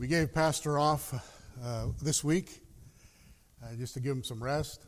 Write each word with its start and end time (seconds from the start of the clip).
We 0.00 0.06
gave 0.06 0.32
Pastor 0.32 0.78
off 0.78 1.12
uh, 1.62 1.88
this 2.00 2.24
week 2.24 2.62
uh, 3.62 3.74
just 3.76 3.92
to 3.92 4.00
give 4.00 4.12
him 4.12 4.24
some 4.24 4.42
rest. 4.42 4.86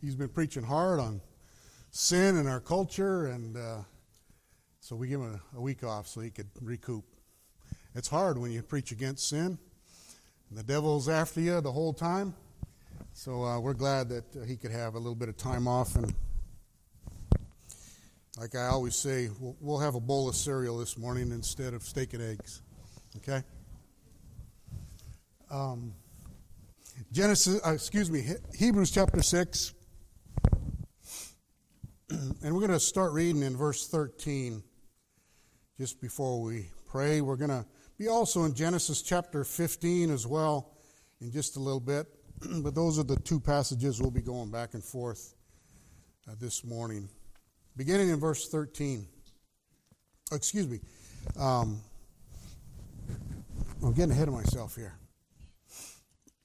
He's 0.00 0.16
been 0.16 0.30
preaching 0.30 0.64
hard 0.64 0.98
on 0.98 1.20
sin 1.92 2.36
in 2.36 2.48
our 2.48 2.58
culture, 2.58 3.28
and 3.28 3.56
uh, 3.56 3.76
so 4.80 4.96
we 4.96 5.06
give 5.06 5.20
him 5.20 5.40
a, 5.54 5.58
a, 5.58 5.60
week 5.60 5.84
off 5.84 6.08
so 6.08 6.22
he 6.22 6.30
could 6.30 6.48
recoup. 6.60 7.04
It's 7.94 8.08
hard 8.08 8.36
when 8.36 8.50
you 8.50 8.62
preach 8.62 8.90
against 8.90 9.28
sin, 9.28 9.56
and 10.48 10.58
the 10.58 10.64
devil's 10.64 11.08
after 11.08 11.40
you 11.40 11.60
the 11.60 11.70
whole 11.70 11.92
time. 11.92 12.34
So 13.12 13.44
uh, 13.44 13.60
we're 13.60 13.74
glad 13.74 14.08
that 14.08 14.24
uh, 14.36 14.44
he 14.44 14.56
could 14.56 14.72
have 14.72 14.96
a 14.96 14.98
little 14.98 15.14
bit 15.14 15.28
of 15.28 15.36
time 15.36 15.68
off 15.68 15.94
and 15.94 16.12
like 18.40 18.56
I 18.56 18.66
always 18.66 18.96
say, 18.96 19.28
we'll, 19.38 19.56
we'll 19.60 19.78
have 19.78 19.94
a 19.94 20.00
bowl 20.00 20.28
of 20.28 20.34
cereal 20.34 20.78
this 20.78 20.98
morning 20.98 21.30
instead 21.30 21.74
of 21.74 21.84
steak 21.84 22.12
and 22.12 22.22
eggs. 22.24 22.62
Okay? 23.18 23.44
Um, 25.50 25.94
Genesis, 27.10 27.60
uh, 27.66 27.72
excuse 27.72 28.08
me, 28.08 28.24
Hebrews 28.56 28.92
chapter 28.92 29.20
6. 29.20 29.74
and 32.10 32.54
we're 32.54 32.60
going 32.60 32.70
to 32.70 32.78
start 32.78 33.12
reading 33.12 33.42
in 33.42 33.56
verse 33.56 33.88
13 33.88 34.62
just 35.76 36.00
before 36.00 36.40
we 36.40 36.68
pray. 36.86 37.20
We're 37.20 37.34
going 37.34 37.50
to 37.50 37.66
be 37.98 38.06
also 38.06 38.44
in 38.44 38.54
Genesis 38.54 39.02
chapter 39.02 39.42
15 39.42 40.12
as 40.12 40.24
well 40.24 40.76
in 41.20 41.32
just 41.32 41.56
a 41.56 41.60
little 41.60 41.80
bit. 41.80 42.06
but 42.62 42.76
those 42.76 43.00
are 43.00 43.04
the 43.04 43.16
two 43.16 43.40
passages 43.40 44.00
we'll 44.00 44.12
be 44.12 44.22
going 44.22 44.52
back 44.52 44.74
and 44.74 44.84
forth 44.84 45.34
uh, 46.28 46.34
this 46.40 46.64
morning. 46.64 47.08
Beginning 47.76 48.10
in 48.10 48.20
verse 48.20 48.48
13. 48.48 49.04
excuse 50.32 50.68
me. 50.68 50.78
Um, 51.36 51.80
I'm 53.82 53.94
getting 53.94 54.12
ahead 54.12 54.28
of 54.28 54.34
myself 54.34 54.76
here. 54.76 54.94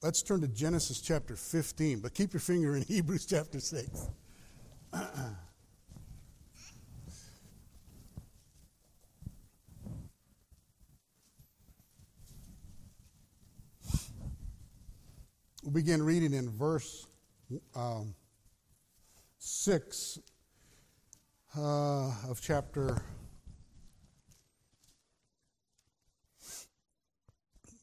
Let's 0.06 0.22
turn 0.22 0.42
to 0.42 0.48
Genesis 0.48 1.02
chapter 1.02 1.36
15, 1.36 2.00
but 2.00 2.14
keep 2.14 2.32
your 2.32 2.40
finger 2.40 2.76
in 2.76 2.84
Hebrews 2.88 3.26
chapter 3.26 3.60
6. 3.60 4.08
we'll 15.64 15.72
begin 15.74 16.04
reading 16.04 16.36
in 16.36 16.52
verse 16.52 17.08
um, 17.76 18.14
6 19.40 20.20
uh, 21.58 22.14
of 22.30 22.40
chapter 22.44 23.02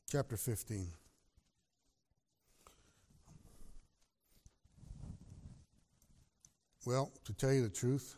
chapter 0.09 0.37
15. 0.37 0.87
Well, 6.85 7.13
to 7.27 7.33
tell 7.33 7.53
you 7.53 7.63
the 7.63 7.69
truth, 7.69 8.17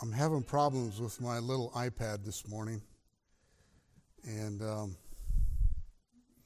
I'm 0.00 0.10
having 0.10 0.42
problems 0.42 0.98
with 0.98 1.20
my 1.20 1.40
little 1.40 1.70
iPad 1.76 2.24
this 2.24 2.48
morning. 2.48 2.80
And 4.24 4.62
um, 4.62 4.96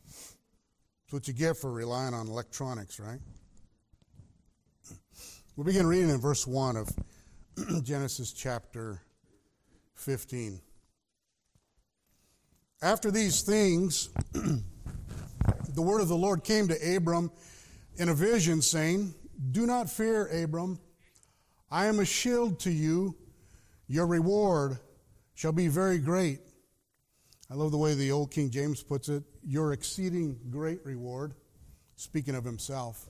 it's 0.09 1.13
what 1.13 1.29
you 1.29 1.35
get 1.35 1.57
for 1.57 1.71
relying 1.71 2.15
on 2.15 2.27
electronics, 2.27 2.99
right? 2.99 3.21
We'll 5.55 5.67
begin 5.67 5.87
reading 5.87 6.11
in 6.11 6.19
verse 6.19 6.49
1 6.49 6.77
of 6.77 6.89
Genesis 7.85 8.33
chapter 8.33 9.01
15. 9.95 10.61
After 12.83 13.13
these 13.13 13.43
things, 13.43 14.09
the 14.33 14.63
word 15.77 16.01
of 16.01 16.09
the 16.09 16.17
Lord 16.17 16.43
came 16.43 16.67
to 16.67 16.97
Abram 16.97 17.31
in 17.99 18.09
a 18.09 18.15
vision, 18.15 18.63
saying, 18.63 19.15
Do 19.51 19.67
not 19.67 19.91
fear, 19.91 20.27
Abram. 20.27 20.79
I 21.71 21.87
am 21.87 21.99
a 21.99 22.05
shield 22.05 22.61
to 22.61 22.71
you. 22.71 23.17
Your 23.89 24.07
reward 24.07 24.79
shall 25.35 25.53
be 25.53 25.69
very 25.69 25.99
great. 25.99 26.41
I 27.51 27.55
love 27.55 27.73
the 27.73 27.79
way 27.79 27.95
the 27.95 28.13
old 28.13 28.31
King 28.31 28.51
James 28.51 28.83
puts 28.83 29.09
it 29.09 29.25
your 29.45 29.73
exceeding 29.73 30.39
great 30.51 30.85
reward, 30.85 31.35
speaking 31.97 32.35
of 32.35 32.45
himself. 32.45 33.07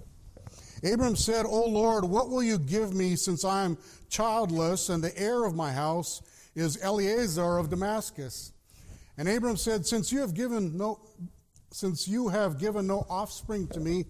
Abram 0.83 1.17
said, 1.17 1.45
O 1.47 1.67
Lord, 1.69 2.05
what 2.05 2.31
will 2.31 2.43
you 2.43 2.59
give 2.59 2.95
me 2.95 3.15
since 3.17 3.45
I 3.45 3.65
am 3.65 3.79
childless 4.09 4.89
and 4.89 5.03
the 5.03 5.17
heir 5.19 5.45
of 5.45 5.55
my 5.55 5.73
house 5.73 6.23
is 6.55 6.83
Eliezer 6.83 7.59
of 7.59 7.71
Damascus? 7.71 8.53
And 9.17 9.29
Abram 9.29 9.57
said, 9.57 9.87
Since 9.87 10.11
you 10.11 10.21
have 10.21 10.35
given 10.35 10.77
no 10.77 11.01
since 11.73 12.07
you 12.07 12.29
have 12.29 12.59
given 12.59 12.87
no 12.87 13.07
offspring 13.09 13.67
to 13.69 13.81
me, 13.81 14.05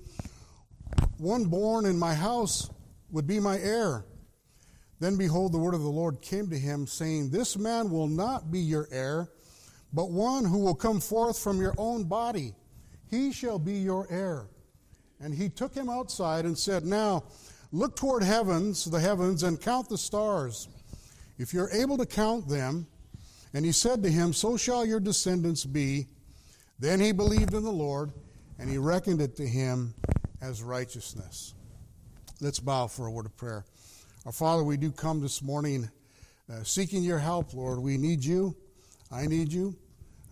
one 1.23 1.45
born 1.45 1.87
in 1.87 1.97
my 1.97 2.15
house 2.15 2.69
would 3.13 3.29
be 3.29 3.39
my 3.39 3.57
heir. 3.59 4.05
Then 4.99 5.17
behold, 5.17 5.53
the 5.53 5.59
word 5.59 5.75
of 5.75 5.83
the 5.83 5.89
Lord 5.89 6.21
came 6.21 6.51
to 6.51 6.59
him, 6.59 6.87
saying, 6.87 7.31
This 7.31 7.57
man 7.57 7.91
will 7.91 8.09
not 8.09 8.51
be 8.51 8.59
your 8.59 8.89
heir, 8.91 9.29
but 9.93 10.11
one 10.11 10.45
who 10.45 10.59
will 10.59 10.75
come 10.75 11.01
forth 11.01 11.39
from 11.39 11.61
your 11.61 11.75
own 11.79 12.05
body. 12.05 12.55
He 13.09 13.33
shall 13.33 13.61
be 13.61 13.75
your 13.75 14.07
heir. 14.11 14.49
And 15.21 15.33
he 15.33 15.49
took 15.49 15.75
him 15.75 15.89
outside 15.89 16.45
and 16.45 16.59
said, 16.59 16.85
Now 16.85 17.23
look 17.71 17.95
toward 17.95 18.25
heavens, 18.25 18.85
the 18.85 18.99
heavens, 18.99 19.45
and 19.45 19.61
count 19.61 19.89
the 19.89 19.99
stars, 19.99 20.69
if 21.39 21.55
you're 21.55 21.71
able 21.71 21.99
to 21.99 22.07
count 22.07 22.49
them. 22.49 22.89
And 23.55 23.65
he 23.65 23.73
said 23.73 24.03
to 24.03 24.11
him, 24.11 24.33
So 24.33 24.57
shall 24.57 24.85
your 24.85 25.01
descendants 25.01 25.65
be. 25.65 26.09
Then 26.81 26.99
he 26.99 27.13
believed 27.13 27.55
in 27.55 27.63
the 27.63 27.71
Lord, 27.71 28.11
and 28.59 28.69
he 28.69 28.79
reckoned 28.79 29.21
it 29.21 29.37
to 29.37 29.47
him 29.47 29.95
as 30.43 30.63
righteousness. 30.63 31.55
Let's 32.41 32.59
bow 32.59 32.89
for 32.89 33.07
a 33.07 33.11
word 33.11 33.27
of 33.27 33.37
prayer. 33.37 33.65
Our 34.27 34.33
Father, 34.33 34.65
we 34.65 34.77
do 34.77 34.91
come 34.91 35.21
this 35.21 35.41
morning 35.41 35.89
uh, 36.53 36.65
seeking 36.65 37.05
your 37.05 37.21
help, 37.21 37.55
Lord. 37.55 37.79
We 37.79 37.97
need 37.97 38.25
you. 38.25 38.57
I 39.11 39.27
need 39.27 39.53
you. 39.53 39.77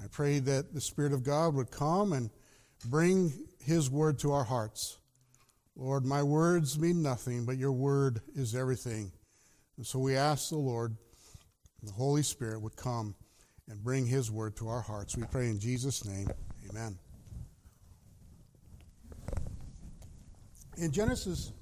I 0.02 0.08
pray 0.08 0.40
that 0.40 0.74
the 0.74 0.80
Spirit 0.80 1.12
of 1.12 1.22
God 1.22 1.54
would 1.54 1.70
come 1.70 2.12
and 2.12 2.30
bring 2.84 3.32
his 3.64 3.88
word 3.88 4.18
to 4.20 4.32
our 4.32 4.44
hearts. 4.44 4.98
Lord, 5.76 6.04
my 6.04 6.22
words 6.22 6.78
mean 6.78 7.02
nothing, 7.02 7.46
but 7.46 7.56
your 7.56 7.72
word 7.72 8.20
is 8.34 8.54
everything. 8.54 9.12
And 9.76 9.86
so 9.86 9.98
we 9.98 10.16
ask 10.16 10.50
the 10.50 10.56
Lord, 10.56 10.96
the 11.82 11.92
Holy 11.92 12.22
Spirit 12.22 12.60
would 12.60 12.76
come 12.76 13.14
and 13.68 13.82
bring 13.82 14.06
his 14.06 14.30
word 14.30 14.56
to 14.56 14.68
our 14.68 14.80
hearts. 14.80 15.16
We 15.16 15.24
pray 15.24 15.46
in 15.46 15.60
Jesus' 15.60 16.04
name. 16.04 16.28
Amen. 16.68 16.98
In 20.80 20.92
Genesis 20.92 21.52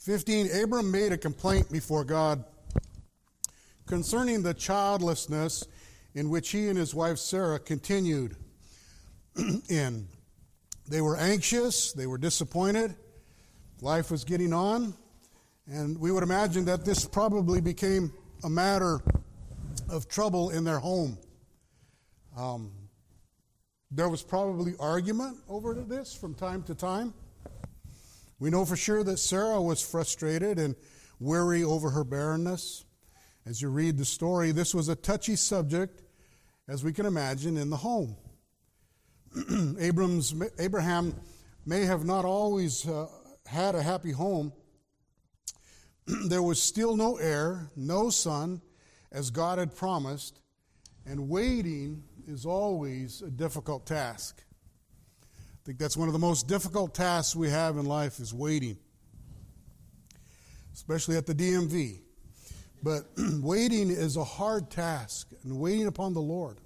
15, 0.00 0.48
Abram 0.60 0.90
made 0.90 1.12
a 1.12 1.16
complaint 1.16 1.70
before 1.70 2.02
God 2.02 2.42
concerning 3.86 4.42
the 4.42 4.52
childlessness 4.52 5.64
in 6.12 6.28
which 6.28 6.50
he 6.50 6.66
and 6.66 6.76
his 6.76 6.92
wife 6.92 7.18
Sarah 7.18 7.60
continued 7.60 8.34
in. 9.68 10.08
They 10.88 11.00
were 11.00 11.16
anxious, 11.16 11.92
they 11.92 12.08
were 12.08 12.18
disappointed, 12.18 12.96
life 13.80 14.10
was 14.10 14.24
getting 14.24 14.52
on, 14.52 14.92
and 15.68 15.96
we 15.96 16.10
would 16.10 16.24
imagine 16.24 16.64
that 16.64 16.84
this 16.84 17.04
probably 17.04 17.60
became 17.60 18.12
a 18.42 18.50
matter 18.50 19.02
of 19.88 20.08
trouble 20.08 20.50
in 20.50 20.64
their 20.64 20.80
home. 20.80 21.16
Um, 22.36 22.72
there 23.92 24.08
was 24.08 24.24
probably 24.24 24.74
argument 24.80 25.36
over 25.48 25.74
this 25.74 26.12
from 26.12 26.34
time 26.34 26.64
to 26.64 26.74
time. 26.74 27.14
We 28.38 28.50
know 28.50 28.64
for 28.64 28.76
sure 28.76 29.02
that 29.02 29.18
Sarah 29.18 29.62
was 29.62 29.80
frustrated 29.80 30.58
and 30.58 30.76
weary 31.18 31.64
over 31.64 31.90
her 31.90 32.04
barrenness. 32.04 32.84
As 33.46 33.62
you 33.62 33.68
read 33.68 33.96
the 33.96 34.04
story, 34.04 34.52
this 34.52 34.74
was 34.74 34.88
a 34.88 34.96
touchy 34.96 35.36
subject, 35.36 36.02
as 36.68 36.84
we 36.84 36.92
can 36.92 37.06
imagine, 37.06 37.56
in 37.56 37.70
the 37.70 37.76
home. 37.76 38.16
Abram's, 39.80 40.34
Abraham 40.58 41.14
may 41.64 41.84
have 41.84 42.04
not 42.04 42.24
always 42.24 42.86
uh, 42.86 43.06
had 43.46 43.74
a 43.74 43.82
happy 43.82 44.12
home. 44.12 44.52
there 46.28 46.42
was 46.42 46.62
still 46.62 46.96
no 46.96 47.16
heir, 47.16 47.70
no 47.74 48.10
son, 48.10 48.60
as 49.12 49.30
God 49.30 49.58
had 49.58 49.74
promised, 49.74 50.40
and 51.06 51.28
waiting 51.28 52.02
is 52.26 52.44
always 52.44 53.22
a 53.22 53.30
difficult 53.30 53.86
task. 53.86 54.42
I 55.66 55.68
think 55.68 55.80
that's 55.80 55.96
one 55.96 56.06
of 56.06 56.12
the 56.12 56.20
most 56.20 56.46
difficult 56.46 56.94
tasks 56.94 57.34
we 57.34 57.50
have 57.50 57.76
in 57.76 57.86
life 57.86 58.20
is 58.20 58.32
waiting, 58.32 58.78
especially 60.72 61.16
at 61.16 61.26
the 61.26 61.34
DMV. 61.34 62.02
But 62.84 63.06
waiting 63.40 63.90
is 63.90 64.16
a 64.16 64.22
hard 64.22 64.70
task, 64.70 65.32
and 65.42 65.58
waiting 65.58 65.88
upon 65.88 66.14
the 66.14 66.20
Lord. 66.20 66.58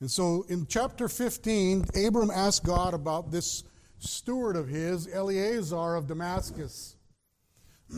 And 0.00 0.10
so 0.10 0.46
in 0.48 0.64
chapter 0.66 1.10
15, 1.10 1.84
Abram 2.06 2.30
asked 2.30 2.64
God 2.64 2.94
about 2.94 3.30
this 3.30 3.64
steward 3.98 4.56
of 4.56 4.66
his, 4.66 5.06
Eliezer 5.06 5.94
of 5.94 6.06
Damascus, 6.06 6.96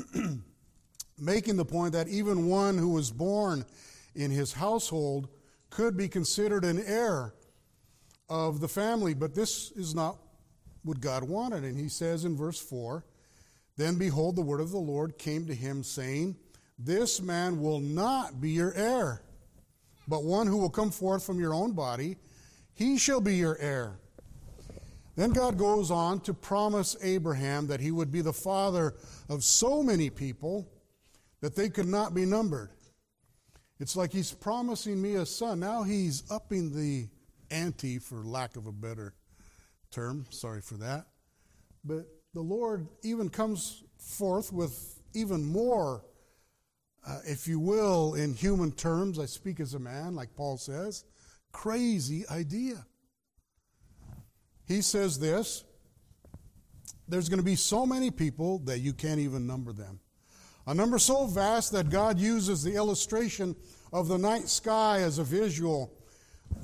making 1.16 1.54
the 1.54 1.64
point 1.64 1.92
that 1.92 2.08
even 2.08 2.48
one 2.48 2.76
who 2.76 2.88
was 2.88 3.12
born 3.12 3.64
in 4.16 4.32
his 4.32 4.52
household 4.52 5.28
could 5.70 5.96
be 5.96 6.08
considered 6.08 6.64
an 6.64 6.82
heir 6.84 7.34
of 8.32 8.60
the 8.60 8.68
family, 8.68 9.12
but 9.12 9.34
this 9.34 9.72
is 9.72 9.94
not 9.94 10.16
what 10.84 11.02
God 11.02 11.22
wanted. 11.22 11.64
And 11.64 11.78
he 11.78 11.90
says 11.90 12.24
in 12.24 12.34
verse 12.34 12.58
4 12.58 13.04
Then 13.76 13.96
behold, 13.96 14.36
the 14.36 14.42
word 14.42 14.62
of 14.62 14.70
the 14.70 14.78
Lord 14.78 15.18
came 15.18 15.46
to 15.46 15.54
him, 15.54 15.82
saying, 15.82 16.36
This 16.78 17.20
man 17.20 17.60
will 17.60 17.78
not 17.78 18.40
be 18.40 18.48
your 18.48 18.72
heir, 18.72 19.20
but 20.08 20.24
one 20.24 20.46
who 20.46 20.56
will 20.56 20.70
come 20.70 20.90
forth 20.90 21.22
from 21.26 21.38
your 21.38 21.52
own 21.52 21.72
body, 21.72 22.16
he 22.72 22.96
shall 22.96 23.20
be 23.20 23.36
your 23.36 23.58
heir. 23.58 23.98
Then 25.14 25.32
God 25.32 25.58
goes 25.58 25.90
on 25.90 26.20
to 26.20 26.32
promise 26.32 26.96
Abraham 27.02 27.66
that 27.66 27.80
he 27.80 27.90
would 27.90 28.10
be 28.10 28.22
the 28.22 28.32
father 28.32 28.94
of 29.28 29.44
so 29.44 29.82
many 29.82 30.08
people 30.08 30.66
that 31.42 31.54
they 31.54 31.68
could 31.68 31.86
not 31.86 32.14
be 32.14 32.24
numbered. 32.24 32.70
It's 33.78 33.94
like 33.94 34.10
he's 34.10 34.32
promising 34.32 35.02
me 35.02 35.16
a 35.16 35.26
son. 35.26 35.60
Now 35.60 35.82
he's 35.82 36.22
upping 36.30 36.74
the 36.74 37.08
ante, 37.52 37.98
for 37.98 38.24
lack 38.24 38.56
of 38.56 38.66
a 38.66 38.72
better 38.72 39.14
term. 39.90 40.26
Sorry 40.30 40.60
for 40.60 40.74
that. 40.74 41.06
But 41.84 42.06
the 42.34 42.40
Lord 42.40 42.88
even 43.02 43.28
comes 43.28 43.84
forth 43.98 44.52
with 44.52 45.00
even 45.14 45.44
more, 45.44 46.04
uh, 47.06 47.18
if 47.26 47.46
you 47.46 47.60
will, 47.60 48.14
in 48.14 48.34
human 48.34 48.72
terms. 48.72 49.18
I 49.18 49.26
speak 49.26 49.60
as 49.60 49.74
a 49.74 49.78
man, 49.78 50.14
like 50.14 50.34
Paul 50.34 50.56
says. 50.56 51.04
Crazy 51.52 52.24
idea. 52.30 52.86
He 54.66 54.80
says 54.80 55.18
this 55.18 55.64
there's 57.08 57.28
going 57.28 57.40
to 57.40 57.44
be 57.44 57.56
so 57.56 57.84
many 57.84 58.10
people 58.10 58.58
that 58.60 58.78
you 58.78 58.92
can't 58.92 59.20
even 59.20 59.46
number 59.46 59.72
them. 59.72 60.00
A 60.66 60.74
number 60.74 60.98
so 60.98 61.26
vast 61.26 61.72
that 61.72 61.90
God 61.90 62.18
uses 62.18 62.62
the 62.62 62.74
illustration 62.74 63.56
of 63.92 64.08
the 64.08 64.16
night 64.16 64.48
sky 64.48 65.00
as 65.00 65.18
a 65.18 65.24
visual 65.24 65.92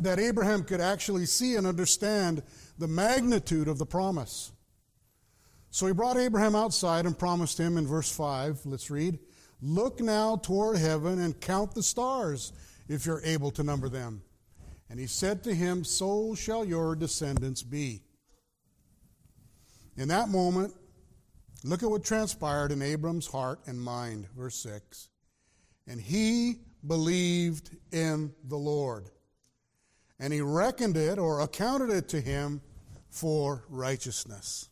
that 0.00 0.18
Abraham 0.18 0.64
could 0.64 0.80
actually 0.80 1.26
see 1.26 1.56
and 1.56 1.66
understand 1.66 2.42
the 2.78 2.88
magnitude 2.88 3.68
of 3.68 3.78
the 3.78 3.86
promise. 3.86 4.52
So 5.70 5.86
he 5.86 5.92
brought 5.92 6.16
Abraham 6.16 6.54
outside 6.54 7.06
and 7.06 7.18
promised 7.18 7.58
him 7.58 7.76
in 7.76 7.86
verse 7.86 8.10
5, 8.10 8.64
let's 8.64 8.90
read, 8.90 9.18
Look 9.60 10.00
now 10.00 10.36
toward 10.36 10.78
heaven 10.78 11.20
and 11.20 11.40
count 11.40 11.74
the 11.74 11.82
stars, 11.82 12.52
if 12.88 13.04
you're 13.04 13.22
able 13.24 13.50
to 13.52 13.62
number 13.62 13.88
them. 13.88 14.22
And 14.88 14.98
he 14.98 15.06
said 15.06 15.42
to 15.44 15.54
him, 15.54 15.84
So 15.84 16.34
shall 16.34 16.64
your 16.64 16.96
descendants 16.96 17.62
be. 17.62 18.02
In 19.96 20.08
that 20.08 20.28
moment, 20.28 20.74
look 21.64 21.82
at 21.82 21.90
what 21.90 22.04
transpired 22.04 22.72
in 22.72 22.80
Abram's 22.80 23.26
heart 23.26 23.60
and 23.66 23.80
mind. 23.80 24.28
Verse 24.36 24.54
6. 24.56 25.08
And 25.86 26.00
he 26.00 26.60
believed 26.86 27.76
in 27.92 28.32
the 28.44 28.56
Lord 28.56 29.10
and 30.20 30.32
he 30.32 30.40
reckoned 30.40 30.96
it 30.96 31.18
or 31.18 31.40
accounted 31.40 31.90
it 31.90 32.08
to 32.10 32.20
him 32.20 32.60
for 33.10 33.64
righteousness. 33.68 34.68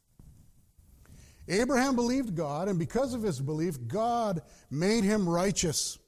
Abraham 1.49 1.95
believed 1.95 2.35
God, 2.35 2.69
and 2.69 2.79
because 2.79 3.15
of 3.15 3.23
his 3.23 3.41
belief, 3.41 3.77
God 3.87 4.43
made 4.71 5.05
him 5.05 5.29
righteous. 5.29 5.99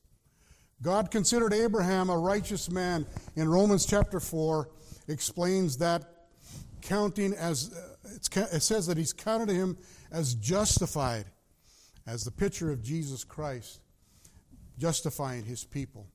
God 0.83 1.11
considered 1.11 1.53
Abraham 1.53 2.11
a 2.11 2.19
righteous 2.19 2.71
man. 2.71 3.07
In 3.37 3.49
Romans 3.49 3.87
chapter 3.87 4.19
4, 4.19 4.69
explains 5.09 5.79
that 5.79 6.05
counting 6.83 7.35
as 7.35 7.73
uh, 7.73 8.49
it 8.53 8.63
says 8.63 8.87
that 8.87 8.97
he's 8.97 9.13
counted 9.13 9.49
him 9.49 9.77
as 10.11 10.35
justified, 10.35 11.27
as 12.07 12.25
the 12.25 12.31
picture 12.31 12.71
of 12.71 12.83
Jesus 12.83 13.25
Christ, 13.25 13.81
justifying 14.79 15.45
his 15.45 15.65
people. 15.65 16.07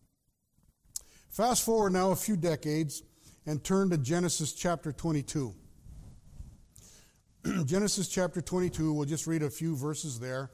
Fast 1.30 1.64
forward 1.64 1.94
now 1.94 2.12
a 2.12 2.16
few 2.16 2.36
decades, 2.36 3.04
and 3.46 3.64
turn 3.64 3.90
to 3.90 3.98
Genesis 3.98 4.54
chapter 4.54 4.92
22. 4.92 5.54
Genesis 7.66 8.08
chapter 8.08 8.42
22, 8.42 8.94
we'll 8.94 9.06
just 9.06 9.28
read 9.28 9.44
a 9.44 9.50
few 9.50 9.76
verses 9.76 10.20
there. 10.20 10.50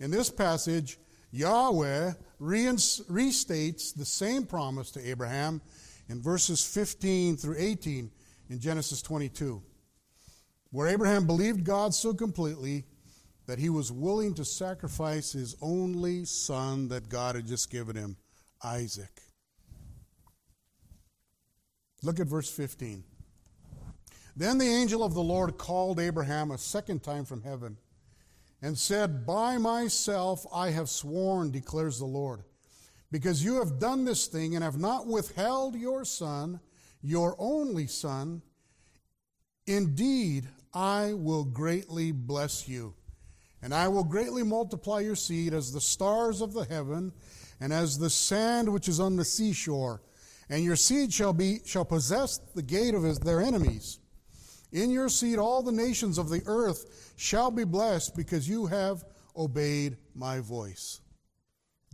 In 0.00 0.10
this 0.10 0.30
passage, 0.30 0.98
Yahweh 1.30 2.12
restates 2.40 3.94
the 3.94 4.04
same 4.04 4.44
promise 4.44 4.90
to 4.92 5.08
Abraham 5.08 5.60
in 6.08 6.22
verses 6.22 6.64
15 6.64 7.36
through 7.36 7.56
18 7.58 8.10
in 8.50 8.60
Genesis 8.60 9.02
22, 9.02 9.62
where 10.70 10.88
Abraham 10.88 11.26
believed 11.26 11.64
God 11.64 11.94
so 11.94 12.14
completely 12.14 12.84
that 13.46 13.58
he 13.58 13.70
was 13.70 13.90
willing 13.90 14.34
to 14.34 14.44
sacrifice 14.44 15.32
his 15.32 15.56
only 15.62 16.24
son 16.26 16.88
that 16.88 17.08
God 17.08 17.34
had 17.34 17.46
just 17.46 17.70
given 17.70 17.96
him, 17.96 18.16
Isaac. 18.62 19.22
Look 22.02 22.20
at 22.20 22.26
verse 22.26 22.50
15. 22.50 23.04
Then 24.36 24.58
the 24.58 24.66
angel 24.68 25.02
of 25.02 25.14
the 25.14 25.22
Lord 25.22 25.58
called 25.58 25.98
Abraham 25.98 26.50
a 26.52 26.58
second 26.58 27.02
time 27.02 27.24
from 27.24 27.42
heaven 27.42 27.76
and 28.62 28.78
said, 28.78 29.26
By 29.26 29.58
myself 29.58 30.46
I 30.52 30.70
have 30.70 30.88
sworn, 30.88 31.50
declares 31.50 31.98
the 31.98 32.04
Lord, 32.04 32.44
because 33.10 33.42
you 33.42 33.56
have 33.56 33.80
done 33.80 34.04
this 34.04 34.28
thing 34.28 34.54
and 34.54 34.62
have 34.62 34.78
not 34.78 35.06
withheld 35.06 35.74
your 35.74 36.04
son, 36.04 36.60
your 37.02 37.34
only 37.38 37.86
son. 37.88 38.42
Indeed, 39.66 40.48
I 40.72 41.14
will 41.14 41.44
greatly 41.44 42.12
bless 42.12 42.68
you, 42.68 42.94
and 43.60 43.74
I 43.74 43.88
will 43.88 44.04
greatly 44.04 44.44
multiply 44.44 45.00
your 45.00 45.16
seed 45.16 45.52
as 45.52 45.72
the 45.72 45.80
stars 45.80 46.40
of 46.40 46.52
the 46.52 46.64
heaven 46.64 47.12
and 47.60 47.72
as 47.72 47.98
the 47.98 48.10
sand 48.10 48.72
which 48.72 48.88
is 48.88 49.00
on 49.00 49.16
the 49.16 49.24
seashore 49.24 50.00
and 50.50 50.64
your 50.64 50.76
seed 50.76 51.12
shall 51.12 51.32
be 51.32 51.60
shall 51.64 51.84
possess 51.84 52.38
the 52.54 52.62
gate 52.62 52.94
of 52.94 53.02
his, 53.02 53.18
their 53.18 53.40
enemies. 53.40 53.98
In 54.72 54.90
your 54.90 55.08
seed 55.08 55.38
all 55.38 55.62
the 55.62 55.72
nations 55.72 56.18
of 56.18 56.28
the 56.28 56.42
earth 56.46 57.12
shall 57.16 57.50
be 57.50 57.64
blessed 57.64 58.16
because 58.16 58.48
you 58.48 58.66
have 58.66 59.04
obeyed 59.36 59.96
my 60.14 60.40
voice. 60.40 61.00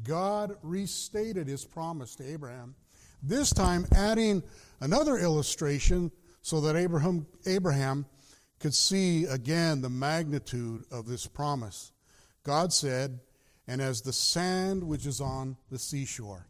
God 0.02 0.56
restated 0.62 1.46
his 1.46 1.64
promise 1.64 2.16
to 2.16 2.28
Abraham, 2.28 2.74
this 3.22 3.52
time 3.52 3.86
adding 3.94 4.42
another 4.80 5.18
illustration 5.18 6.10
so 6.42 6.60
that 6.62 6.76
Abraham, 6.76 7.26
Abraham 7.46 8.06
could 8.58 8.74
see 8.74 9.24
again 9.24 9.80
the 9.80 9.90
magnitude 9.90 10.84
of 10.90 11.06
this 11.06 11.26
promise. 11.26 11.92
God 12.42 12.72
said, 12.72 13.20
and 13.66 13.80
as 13.80 14.02
the 14.02 14.12
sand 14.12 14.82
which 14.82 15.06
is 15.06 15.20
on 15.20 15.56
the 15.70 15.78
seashore. 15.78 16.46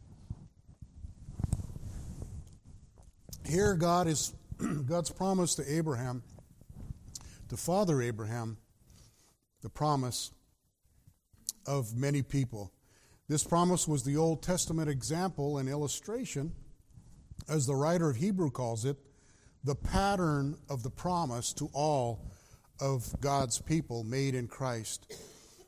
Here, 3.46 3.74
God 3.74 4.06
is 4.06 4.32
God's 4.86 5.10
promise 5.10 5.54
to 5.56 5.70
Abraham, 5.70 6.22
to 7.50 7.56
Father 7.58 8.00
Abraham, 8.00 8.56
the 9.62 9.68
promise 9.68 10.30
of 11.66 11.94
many 11.94 12.22
people. 12.22 12.72
This 13.28 13.44
promise 13.44 13.86
was 13.86 14.02
the 14.02 14.16
Old 14.16 14.42
Testament 14.42 14.88
example 14.88 15.58
and 15.58 15.68
illustration, 15.68 16.52
as 17.46 17.66
the 17.66 17.74
writer 17.74 18.08
of 18.08 18.16
Hebrew 18.16 18.50
calls 18.50 18.86
it, 18.86 18.96
the 19.62 19.74
pattern 19.74 20.56
of 20.70 20.82
the 20.82 20.90
promise 20.90 21.52
to 21.54 21.68
all 21.74 22.30
of 22.80 23.14
God's 23.20 23.60
people 23.60 24.04
made 24.04 24.34
in 24.34 24.48
Christ 24.48 25.12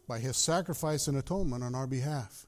by 0.09 0.19
his 0.19 0.39
sacrifice 0.39 1.09
and 1.09 1.19
atonement 1.19 1.63
on 1.63 1.75
our 1.75 1.87
behalf. 1.87 2.47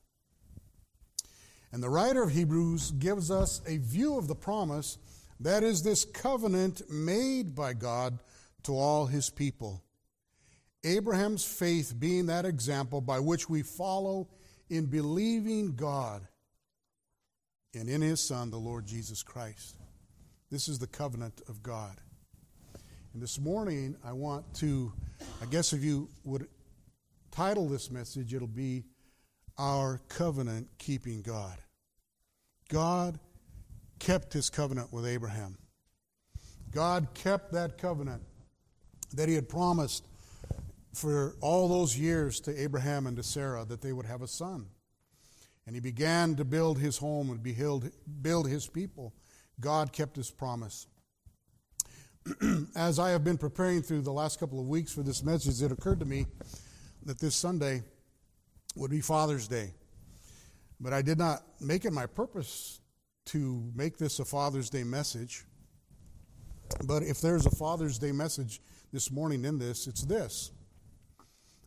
And 1.71 1.83
the 1.83 1.91
writer 1.91 2.23
of 2.23 2.31
Hebrews 2.31 2.93
gives 2.93 3.31
us 3.31 3.61
a 3.67 3.77
view 3.77 4.17
of 4.17 4.27
the 4.27 4.35
promise 4.35 4.97
that 5.41 5.63
is 5.63 5.83
this 5.83 6.05
covenant 6.05 6.83
made 6.91 7.55
by 7.55 7.73
God 7.73 8.19
to 8.65 8.73
all 8.73 9.07
his 9.07 9.31
people. 9.31 9.83
Abraham's 10.85 11.45
faith 11.45 11.95
being 11.99 12.27
that 12.27 12.45
example 12.45 13.01
by 13.01 13.21
which 13.21 13.49
we 13.49 13.63
follow 13.63 14.29
in 14.71 14.87
believing 14.87 15.75
God 15.75 16.27
and 17.75 17.89
in 17.89 18.01
his 18.01 18.21
Son, 18.21 18.51
the 18.51 18.57
Lord 18.57 18.87
Jesus 18.87 19.23
Christ. 19.23 19.77
This 20.51 20.69
is 20.69 20.79
the 20.79 20.87
covenant 20.87 21.43
of 21.49 21.63
God. 21.63 21.97
And 23.13 23.23
this 23.23 23.39
morning, 23.39 23.97
I 24.05 24.13
want 24.13 24.55
to, 24.57 24.93
I 25.43 25.47
guess 25.47 25.73
if 25.73 25.83
you 25.83 26.09
would 26.25 26.49
title 27.31 27.69
this 27.69 27.91
message, 27.91 28.33
it'll 28.33 28.47
be 28.47 28.85
Our 29.59 30.01
Covenant 30.09 30.69
Keeping 30.79 31.23
God. 31.23 31.59
God 32.69 33.19
kept 33.99 34.33
his 34.33 34.51
covenant 34.51 34.93
with 34.93 35.07
Abraham. 35.07 35.57
God 36.71 37.09
kept 37.15 37.53
that 37.53 37.79
covenant 37.79 38.23
that 39.15 39.29
he 39.29 39.35
had 39.35 39.49
promised 39.49 40.05
for 40.95 41.37
all 41.41 41.69
those 41.69 41.97
years 41.97 42.41
to 42.41 42.61
Abraham 42.63 43.07
and 43.07 43.17
to 43.17 43.23
Sarah 43.23 43.65
that 43.65 43.81
they 43.81 43.93
would 43.93 44.07
have 44.07 44.23
a 44.23 44.29
son. 44.29 44.67
And 45.67 45.75
he 45.77 45.81
began 45.81 46.35
to 46.37 46.45
build 46.45 46.79
his 46.79 46.99
home 46.99 47.31
and 47.31 47.43
build, 48.23 48.49
his 48.49 48.67
people. 48.67 49.13
God 49.61 49.93
kept 49.93 50.17
his 50.17 50.31
promise. 50.31 50.87
As 52.77 52.99
I 52.99 53.11
have 53.11 53.23
been 53.23 53.39
preparing 53.39 53.83
through 53.83 54.03
the 54.03 54.13
last 54.13 54.41
couple 54.41 54.61
of 54.61 54.67
weeks 54.67 54.93
for 54.93 55.03
this 55.03 55.23
message, 55.23 55.63
it 55.63 55.73
occurred 55.73 56.01
to 56.01 56.07
me 56.07 56.27
that 57.05 57.19
this 57.19 57.35
Sunday 57.35 57.83
would 58.77 58.91
be 58.91 59.01
Father's 59.01 59.47
Day. 59.47 59.73
But 60.81 60.93
I 60.93 61.03
did 61.03 61.19
not 61.19 61.43
make 61.61 61.85
it 61.85 61.93
my 61.93 62.07
purpose 62.07 62.78
to 63.29 63.71
make 63.75 63.99
this 63.99 64.19
a 64.21 64.25
Father's 64.25 64.71
Day 64.71 64.85
message. 64.85 65.45
But 66.85 67.03
if 67.03 67.21
there's 67.21 67.45
a 67.45 67.51
Father's 67.51 67.99
Day 67.99 68.13
message 68.13 68.61
this 68.93 69.11
morning 69.11 69.45
in 69.45 69.59
this, 69.59 69.87
it's 69.87 70.03
this. 70.03 70.51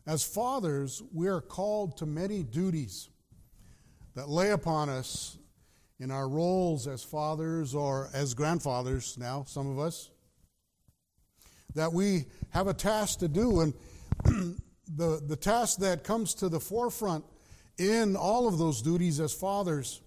As 0.06 0.24
fathers, 0.24 1.02
we 1.12 1.28
are 1.28 1.40
called 1.40 1.96
to 1.98 2.06
many 2.06 2.42
duties 2.42 3.08
that 4.16 4.28
lay 4.28 4.50
upon 4.50 4.88
us 4.88 5.38
in 6.00 6.10
our 6.10 6.28
roles 6.28 6.88
as 6.88 7.04
fathers 7.04 7.76
or 7.76 8.10
as 8.12 8.34
grandfathers 8.34 9.16
now, 9.16 9.44
some 9.46 9.70
of 9.70 9.78
us, 9.78 10.10
that 11.76 11.92
we 11.92 12.24
have 12.50 12.66
a 12.66 12.74
task 12.74 13.20
to 13.20 13.28
do. 13.28 13.60
And 13.60 13.74
the, 14.96 15.22
the 15.24 15.36
task 15.36 15.78
that 15.78 16.02
comes 16.02 16.34
to 16.34 16.48
the 16.48 16.60
forefront 16.60 17.24
in 17.78 18.16
all 18.16 18.48
of 18.48 18.58
those 18.58 18.82
duties 18.82 19.20
as 19.20 19.32
fathers 19.32 20.01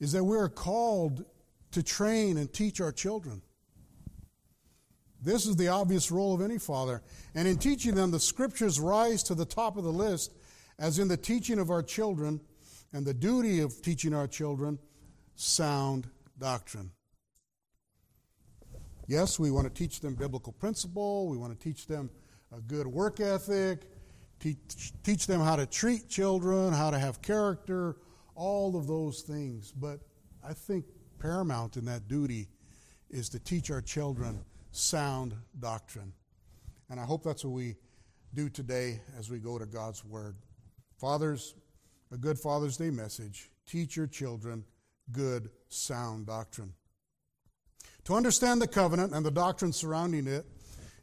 is 0.00 0.12
that 0.12 0.24
we're 0.24 0.48
called 0.48 1.24
to 1.72 1.82
train 1.82 2.36
and 2.36 2.52
teach 2.52 2.80
our 2.80 2.92
children. 2.92 3.42
This 5.22 5.46
is 5.46 5.56
the 5.56 5.68
obvious 5.68 6.10
role 6.10 6.34
of 6.34 6.42
any 6.42 6.58
father. 6.58 7.02
And 7.34 7.48
in 7.48 7.56
teaching 7.56 7.94
them, 7.94 8.10
the 8.10 8.20
scriptures 8.20 8.78
rise 8.78 9.22
to 9.24 9.34
the 9.34 9.46
top 9.46 9.76
of 9.76 9.84
the 9.84 9.92
list, 9.92 10.34
as 10.78 10.98
in 10.98 11.08
the 11.08 11.16
teaching 11.16 11.58
of 11.58 11.70
our 11.70 11.82
children 11.82 12.40
and 12.92 13.06
the 13.06 13.14
duty 13.14 13.60
of 13.60 13.80
teaching 13.80 14.14
our 14.14 14.26
children 14.26 14.78
sound 15.34 16.08
doctrine. 16.38 16.90
Yes, 19.06 19.38
we 19.38 19.50
want 19.50 19.66
to 19.66 19.72
teach 19.72 20.00
them 20.00 20.14
biblical 20.14 20.52
principle, 20.52 21.28
we 21.28 21.36
want 21.36 21.58
to 21.58 21.62
teach 21.62 21.86
them 21.86 22.10
a 22.56 22.60
good 22.60 22.86
work 22.86 23.20
ethic, 23.20 23.82
teach, 24.40 24.92
teach 25.02 25.26
them 25.26 25.40
how 25.40 25.56
to 25.56 25.66
treat 25.66 26.08
children, 26.08 26.72
how 26.72 26.90
to 26.90 26.98
have 26.98 27.20
character, 27.20 27.96
all 28.34 28.76
of 28.76 28.86
those 28.86 29.22
things. 29.22 29.72
But 29.72 30.00
I 30.46 30.52
think 30.52 30.84
paramount 31.18 31.76
in 31.76 31.84
that 31.86 32.08
duty 32.08 32.48
is 33.10 33.28
to 33.30 33.38
teach 33.38 33.70
our 33.70 33.80
children 33.80 34.44
sound 34.72 35.34
doctrine. 35.60 36.12
And 36.90 36.98
I 37.00 37.04
hope 37.04 37.22
that's 37.22 37.44
what 37.44 37.54
we 37.54 37.76
do 38.34 38.48
today 38.48 39.00
as 39.18 39.30
we 39.30 39.38
go 39.38 39.58
to 39.58 39.66
God's 39.66 40.04
Word. 40.04 40.36
Fathers, 40.98 41.54
a 42.12 42.16
good 42.16 42.38
Father's 42.38 42.76
Day 42.76 42.90
message 42.90 43.50
teach 43.66 43.96
your 43.96 44.06
children 44.06 44.64
good, 45.12 45.48
sound 45.68 46.26
doctrine. 46.26 46.72
To 48.04 48.14
understand 48.14 48.60
the 48.60 48.66
covenant 48.66 49.14
and 49.14 49.24
the 49.24 49.30
doctrine 49.30 49.72
surrounding 49.72 50.26
it 50.26 50.44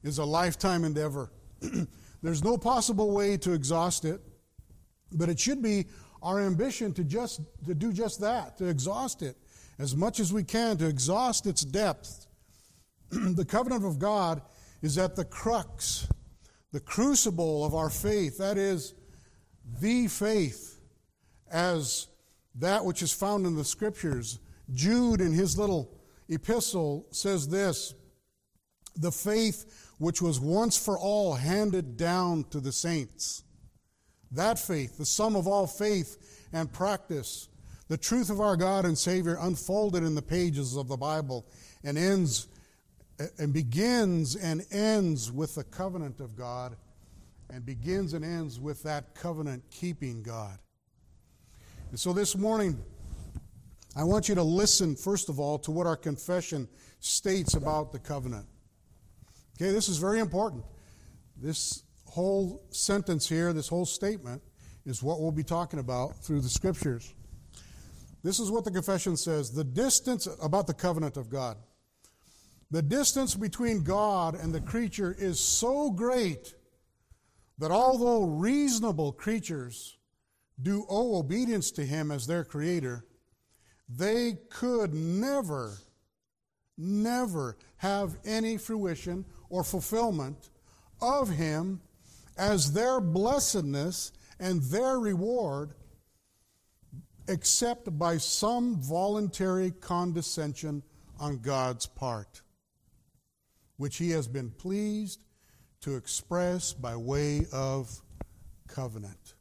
is 0.04 0.20
a 0.20 0.26
lifetime 0.26 0.84
endeavor. 0.84 1.32
There's 2.22 2.44
no 2.44 2.58
possible 2.58 3.12
way 3.12 3.38
to 3.38 3.54
exhaust 3.54 4.06
it, 4.06 4.22
but 5.12 5.30
it 5.30 5.40
should 5.40 5.62
be 5.62 5.88
our 6.22 6.40
ambition 6.40 6.94
to 6.94 7.04
just 7.04 7.42
to 7.66 7.74
do 7.74 7.92
just 7.92 8.22
that, 8.22 8.58
to 8.58 8.66
exhaust 8.66 9.22
it 9.22 9.36
as 9.80 9.96
much 9.96 10.20
as 10.20 10.32
we 10.32 10.44
can, 10.44 10.78
to 10.78 10.88
exhaust 10.88 11.48
its 11.48 11.64
depth. 11.64 12.28
the 13.10 13.46
covenant 13.46 13.86
of 13.86 13.98
God 13.98 14.42
is 14.82 14.98
at 14.98 15.16
the 15.16 15.26
crux, 15.26 16.08
the 16.72 16.80
crucible 16.80 17.66
of 17.66 17.74
our 17.74 17.90
faith. 17.90 18.38
That 18.38 18.58
is 18.58 18.94
the 19.80 20.08
faith 20.08 20.80
as 21.52 22.08
that 22.56 22.86
which 22.86 23.02
is 23.02 23.12
found 23.12 23.46
in 23.46 23.56
the 23.56 23.66
scriptures. 23.66 24.40
Jude, 24.74 25.22
in 25.22 25.34
his 25.34 25.58
little 25.58 25.98
epistle, 26.30 27.08
says 27.12 27.48
this 27.48 27.94
the 28.96 29.12
faith 29.12 29.90
which 30.00 30.22
was 30.22 30.40
once 30.40 30.78
for 30.78 30.98
all 30.98 31.34
handed 31.34 31.98
down 31.98 32.44
to 32.46 32.60
the 32.60 32.72
saints. 32.72 33.44
That 34.32 34.58
faith, 34.58 34.98
the 34.98 35.06
sum 35.06 35.36
of 35.36 35.48
all 35.48 35.68
faith 35.68 36.48
and 36.54 36.72
practice, 36.72 37.50
the 37.88 37.98
truth 37.98 38.30
of 38.30 38.40
our 38.40 38.56
God 38.56 38.86
and 38.86 38.98
Savior 38.98 39.38
unfolded 39.42 40.04
in 40.04 40.16
the 40.16 40.22
pages 40.22 40.78
of 40.78 40.88
the 40.88 40.98
Bible 40.98 41.46
and 41.84 41.98
ends 41.98 42.48
and 43.38 43.54
begins 43.54 44.36
and 44.36 44.66
ends 44.72 45.32
with 45.32 45.56
the 45.56 45.64
covenant 45.64 46.20
of 46.22 46.36
God 46.36 46.76
and 47.50 47.66
begins 47.66 48.14
and 48.14 48.24
ends 48.24 48.60
with 48.60 48.82
that 48.84 49.14
covenant 49.14 49.64
keeping 49.70 50.24
God. 50.24 50.58
And 51.90 52.00
so 52.00 52.14
this 52.14 52.38
morning, 52.38 52.82
I 53.96 54.06
want 54.06 54.30
you 54.30 54.36
to 54.36 54.44
listen, 54.44 54.96
first 54.96 55.28
of 55.28 55.40
all, 55.40 55.60
to 55.60 55.72
what 55.72 55.86
our 55.86 55.98
confession 55.98 56.70
states 57.02 57.56
about 57.56 57.92
the 57.92 58.00
covenant. 58.00 58.46
Okay, 59.58 59.72
this 59.72 59.90
is 59.90 59.98
very 59.98 60.20
important. 60.20 60.64
This 61.36 61.84
whole 62.12 62.62
sentence 62.72 63.28
here, 63.28 63.54
this 63.54 63.70
whole 63.70 63.86
statement, 63.86 64.42
is 64.86 65.02
what 65.02 65.22
we'll 65.22 65.32
be 65.32 65.44
talking 65.44 65.80
about 65.80 66.18
through 66.18 66.42
the 66.42 66.50
scriptures. 66.50 67.14
This 68.22 68.40
is 68.40 68.52
what 68.52 68.66
the 68.66 68.72
confession 68.72 69.16
says 69.16 69.52
the 69.52 69.64
distance 69.64 70.28
about 70.42 70.68
the 70.68 70.74
covenant 70.74 71.16
of 71.16 71.30
God. 71.30 71.56
The 72.70 72.82
distance 72.82 73.34
between 73.36 73.84
God 73.84 74.36
and 74.36 74.54
the 74.54 74.62
creature 74.62 75.16
is 75.18 75.40
so 75.40 75.90
great 75.90 76.54
that 77.58 77.72
although 77.72 78.26
reasonable 78.26 79.14
creatures 79.14 79.98
do 80.62 80.86
owe 80.90 81.18
obedience 81.18 81.72
to 81.72 81.86
him 81.86 82.12
as 82.12 82.28
their 82.28 82.44
creator, 82.44 83.06
they 83.90 84.38
could 84.50 84.94
never, 84.94 85.78
never 86.78 87.58
have 87.78 88.18
any 88.26 88.58
fruition 88.58 89.26
or 89.50 89.64
fulfillment 89.64 90.50
of 91.02 91.30
him 91.30 91.82
as 92.38 92.74
their 92.74 93.00
blessedness 93.00 94.12
and 94.40 94.62
their 94.64 95.00
reward 95.00 95.74
except 97.28 97.98
by 97.98 98.18
some 98.18 98.76
voluntary 98.82 99.72
condescension 99.72 100.84
on 101.20 101.38
God's 101.38 101.86
part, 101.86 102.42
which 103.78 103.98
he 103.98 104.10
has 104.12 104.28
been 104.28 104.50
pleased 104.50 105.22
to 105.82 105.96
express 105.96 106.74
by 106.74 106.96
way 106.96 107.46
of 107.54 108.02
covenant. 108.68 109.36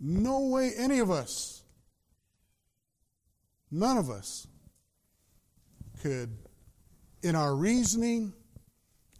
No 0.00 0.40
way 0.40 0.72
any 0.76 0.98
of 0.98 1.10
us, 1.10 1.64
none 3.70 3.98
of 3.98 4.10
us, 4.10 4.46
could, 6.00 6.30
in 7.22 7.34
our 7.34 7.56
reasoning, 7.56 8.32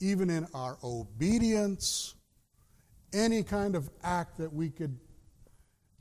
even 0.00 0.30
in 0.30 0.46
our 0.54 0.78
obedience, 0.82 2.14
any 3.12 3.42
kind 3.42 3.74
of 3.74 3.88
act 4.02 4.38
that 4.38 4.52
we 4.52 4.70
could 4.70 4.98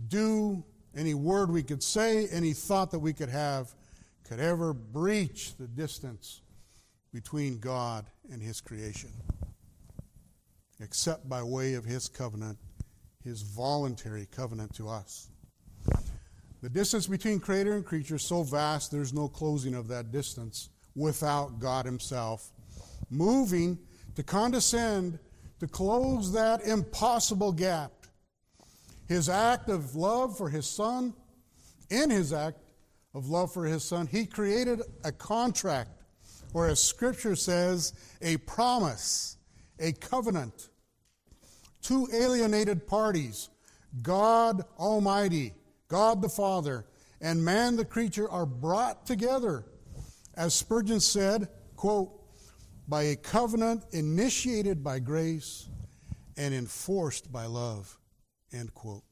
do, 0.08 0.64
any 0.96 1.14
word 1.14 1.52
we 1.52 1.64
could 1.64 1.82
say, 1.82 2.28
any 2.32 2.54
thought 2.54 2.92
that 2.92 3.00
we 3.00 3.14
could 3.14 3.30
have, 3.30 3.74
could 4.28 4.40
ever 4.40 4.74
breach 4.74 5.56
the 5.58 5.68
distance 5.68 6.42
between 7.14 7.60
God 7.60 8.06
and 8.32 8.42
His 8.42 8.62
creation, 8.62 9.12
except 10.80 11.28
by 11.28 11.42
way 11.42 11.76
of 11.76 11.86
His 11.86 12.08
covenant 12.10 12.58
his 13.28 13.42
voluntary 13.42 14.26
covenant 14.32 14.74
to 14.76 14.88
us. 14.88 15.30
The 16.62 16.70
distance 16.70 17.08
between 17.08 17.40
creator 17.40 17.74
and 17.74 17.86
creature 17.86 18.16
is 18.16 18.24
so 18.24 18.44
vast, 18.44 18.90
there's 18.90 19.14
no 19.14 19.28
closing 19.28 19.76
of 19.76 19.90
that 19.90 20.12
distance 20.12 20.70
without 20.96 21.60
God 21.60 21.86
Himself 21.86 22.52
moving 23.10 23.78
to 24.18 24.24
condescend 24.24 25.20
to 25.60 25.68
close 25.68 26.32
that 26.32 26.64
impossible 26.64 27.52
gap. 27.52 27.92
His 29.08 29.30
act 29.30 29.70
of 29.70 29.96
love 29.96 30.36
for 30.36 30.50
His 30.50 30.66
Son, 30.66 31.14
in 31.92 32.10
His 32.10 32.34
act 32.34 32.58
of 33.14 33.30
love 33.30 33.54
for 33.54 33.64
His 33.66 33.84
Son, 33.84 34.08
He 34.08 34.26
created 34.26 34.82
a 35.04 35.12
contract, 35.12 36.02
or 36.56 36.68
as 36.68 36.84
Scripture 36.84 37.36
says, 37.36 37.94
a 38.24 38.38
promise, 38.38 39.38
a 39.80 39.92
covenant 39.92 40.70
two 41.84 42.08
alienated 42.12 42.88
parties, 42.88 43.50
God 44.02 44.64
Almighty, 44.80 45.54
God 45.90 46.24
the 46.24 46.30
Father, 46.30 46.88
and 47.22 47.46
man 47.46 47.76
the 47.76 47.86
creature 47.86 48.28
are 48.32 48.48
brought 48.48 49.06
together, 49.06 49.64
as 50.36 50.56
Spurgeon 50.56 51.02
said, 51.02 51.50
quote, 51.76 52.18
by 52.88 53.04
a 53.04 53.16
covenant 53.16 53.84
initiated 53.92 54.84
by 54.84 55.00
grace 55.00 55.68
and 56.38 56.54
enforced 56.54 57.32
by 57.32 57.46
love, 57.46 57.98
end 58.54 58.74
quote. 58.74 59.04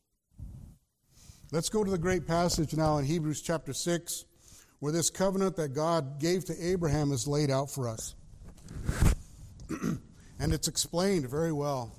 Let's 1.51 1.69
go 1.69 1.83
to 1.83 1.91
the 1.91 1.97
great 1.97 2.25
passage 2.25 2.75
now 2.75 2.97
in 2.97 3.05
Hebrews 3.05 3.41
chapter 3.41 3.73
6, 3.73 4.25
where 4.79 4.91
this 4.91 5.09
covenant 5.09 5.55
that 5.57 5.69
God 5.69 6.19
gave 6.19 6.45
to 6.45 6.65
Abraham 6.65 7.11
is 7.11 7.27
laid 7.27 7.51
out 7.51 7.69
for 7.69 7.87
us. 7.87 8.15
and 10.39 10.53
it's 10.53 10.67
explained 10.67 11.29
very 11.29 11.51
well. 11.51 11.95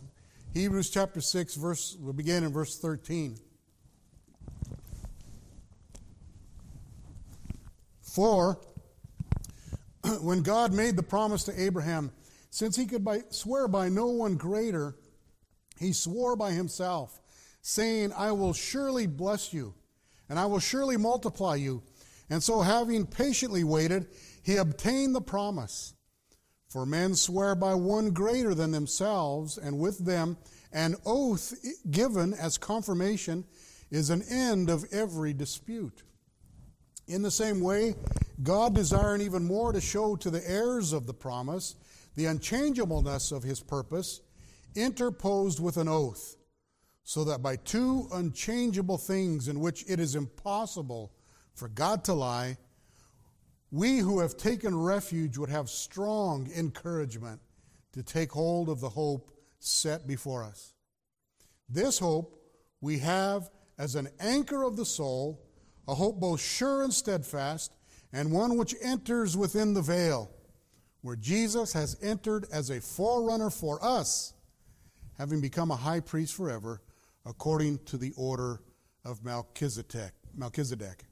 Hebrews 0.55 0.91
chapter 0.91 1.21
6, 1.21 1.55
verse, 1.57 1.97
we'll 2.01 2.13
begin 2.13 2.45
in 2.45 2.53
verse 2.53 2.79
13. 2.79 3.37
For 8.01 8.59
when 10.21 10.43
God 10.43 10.73
made 10.73 10.97
the 10.97 11.03
promise 11.03 11.45
to 11.45 11.61
Abraham, 11.61 12.13
since 12.51 12.77
he 12.77 12.87
could 12.87 13.05
by, 13.05 13.21
swear 13.31 13.69
by 13.69 13.89
no 13.89 14.07
one 14.07 14.37
greater, 14.37 14.97
he 15.79 15.93
swore 15.93 16.37
by 16.37 16.53
himself, 16.53 17.21
saying, 17.63 18.13
I 18.17 18.33
will 18.33 18.53
surely 18.53 19.07
bless 19.07 19.53
you, 19.53 19.75
and 20.29 20.39
I 20.39 20.47
will 20.47 20.61
surely 20.61 20.97
multiply 20.97 21.57
you. 21.57 21.83
And 22.31 22.43
so, 22.43 22.61
having 22.61 23.07
patiently 23.07 23.63
waited, 23.63 24.09
he 24.43 24.57
obtained 24.57 25.15
the 25.15 25.21
promise. 25.21 25.95
For 26.69 26.85
men 26.85 27.15
swear 27.15 27.55
by 27.55 27.75
one 27.75 28.11
greater 28.11 28.55
than 28.55 28.73
themselves, 28.73 29.59
and 29.59 29.79
with 29.79 30.05
them 30.05 30.37
an 30.73 30.97
oath 31.07 31.55
given 31.91 32.35
as 32.35 32.59
confirmation 32.59 33.45
is 33.91 34.11
an 34.11 34.23
end 34.29 34.69
of 34.69 34.85
every 34.93 35.33
dispute. 35.33 36.03
In 37.07 37.23
the 37.23 37.31
same 37.31 37.61
way, 37.61 37.95
God, 38.43 38.75
desiring 38.75 39.23
even 39.23 39.45
more 39.45 39.73
to 39.73 39.81
show 39.81 40.17
to 40.17 40.31
the 40.31 40.49
heirs 40.49 40.93
of 40.93 41.07
the 41.07 41.15
promise 41.15 41.77
the 42.17 42.27
unchangeableness 42.27 43.31
of 43.31 43.43
his 43.43 43.61
purpose, 43.61 44.21
interposed 44.75 45.61
with 45.61 45.77
an 45.77 45.89
oath, 45.89 46.37
so 47.05 47.25
that 47.25 47.43
by 47.43 47.57
two 47.57 48.09
unchangeable 48.13 48.99
things 48.99 49.49
in 49.49 49.61
which 49.61 49.85
it 49.89 50.01
is 50.01 50.15
impossible 50.15 51.13
for 51.55 51.69
God 51.69 52.05
to 52.05 52.15
lie, 52.15 52.57
we 53.71 53.99
who 53.99 54.21
have 54.21 54.37
taken 54.37 54.75
refuge 54.79 55.37
would 55.37 55.51
have 55.51 55.69
strong 55.69 56.51
encouragement 56.57 57.41
to 57.93 58.03
take 58.03 58.33
hold 58.33 58.69
of 58.69 58.81
the 58.81 58.89
hope 58.89 59.31
set 59.59 60.07
before 60.07 60.43
us. 60.43 60.73
This 61.69 61.99
hope 61.99 62.41
we 62.81 62.99
have 62.99 63.51
as 63.79 63.95
an 63.95 64.09
anchor 64.21 64.63
of 64.63 64.77
the 64.77 64.85
soul, 64.87 65.45
a 65.87 65.95
hope 65.95 66.19
both 66.19 66.41
sure 66.41 66.83
and 66.83 66.95
steadfast, 66.95 67.76
and 68.17 68.33
one 68.33 68.57
which 68.57 68.75
enters 68.81 69.37
within 69.37 69.75
the 69.75 69.83
veil, 69.83 70.31
where 71.03 71.17
Jesus 71.17 71.75
has 71.75 71.99
entered 72.01 72.47
as 72.51 72.71
a 72.71 72.81
forerunner 72.81 73.51
for 73.51 73.79
us, 73.85 74.33
having 75.19 75.43
become 75.43 75.71
a 75.71 75.77
high 75.77 76.01
priest 76.01 76.35
forever, 76.35 76.81
according 77.27 77.79
to 77.85 77.99
the 77.99 78.15
order 78.17 78.63
of 79.05 79.23
Melchizedek. 79.23 80.13
Melchizedek. 80.35 81.05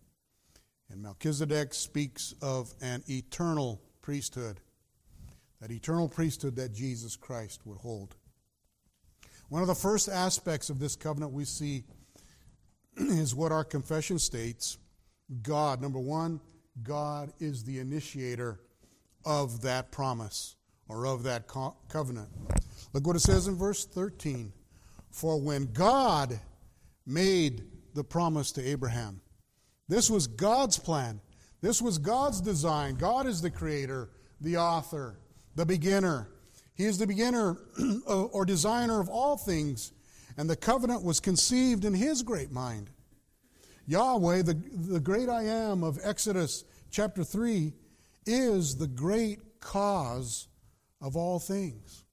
And 0.91 1.03
Melchizedek 1.03 1.75
speaks 1.75 2.35
of 2.41 2.73
an 2.81 3.05
eternal 3.07 3.83
priesthood, 4.01 4.61
that 5.61 5.71
eternal 5.71 6.09
priesthood 6.09 6.57
that 6.57 6.73
Jesus 6.73 7.17
Christ 7.17 7.67
would 7.67 7.79
hold. 7.79 8.17
One 9.51 9.61
of 9.61 9.69
the 9.69 9.75
first 9.75 10.09
aspects 10.09 10.71
of 10.71 10.79
this 10.79 10.97
covenant 10.97 11.33
we 11.33 11.45
see 11.45 11.85
is 12.97 13.35
what 13.35 13.53
our 13.53 13.65
confession 13.65 14.19
states 14.19 14.79
God, 15.43 15.83
number 15.83 15.99
one, 15.99 16.41
God 16.83 17.33
is 17.39 17.65
the 17.65 17.79
initiator 17.79 18.61
of 19.25 19.63
that 19.63 19.93
promise 19.93 20.57
or 20.89 21.07
of 21.07 21.23
that 21.23 21.47
co- 21.47 21.77
covenant. 21.89 22.29
Look 22.93 23.07
what 23.07 23.17
it 23.17 23.21
says 23.21 23.47
in 23.47 23.57
verse 23.57 23.85
13. 23.87 24.53
For 25.11 25.41
when 25.41 25.73
God 25.73 26.41
made 27.07 27.65
the 27.95 28.05
promise 28.05 28.53
to 28.53 28.63
Abraham, 28.63 29.21
this 29.89 30.11
was 30.11 30.27
God's 30.27 30.79
plan. 30.79 31.21
This 31.61 31.81
was 31.81 31.99
God's 31.99 32.41
design. 32.41 32.97
God 32.97 33.27
is 33.27 33.41
the 33.41 33.51
creator, 33.51 34.11
the 34.41 34.57
author, 34.57 35.19
the 35.55 35.65
beginner. 35.65 36.29
He 36.75 36.85
is 36.85 36.99
the 36.99 37.07
beginner 37.07 37.57
or 38.07 38.45
designer 38.45 39.01
of 39.01 39.09
all 39.09 39.37
things, 39.37 39.93
and 40.37 40.51
the 40.51 40.57
covenant 40.57 41.05
was 41.05 41.21
conceived 41.21 41.85
in 41.85 41.95
His 41.95 42.23
great 42.23 42.51
mind. 42.51 42.91
Yahweh, 43.87 44.43
the, 44.43 44.55
the 44.73 45.01
great 45.01 45.29
I 45.29 45.45
am 45.45 45.83
of 45.83 45.99
Exodus 46.03 46.65
chapter 46.91 47.25
3, 47.25 47.73
is 48.27 48.77
the 48.77 48.87
great 48.87 49.61
cause 49.61 50.49
of 51.01 51.17
all 51.17 51.39
things. 51.39 52.05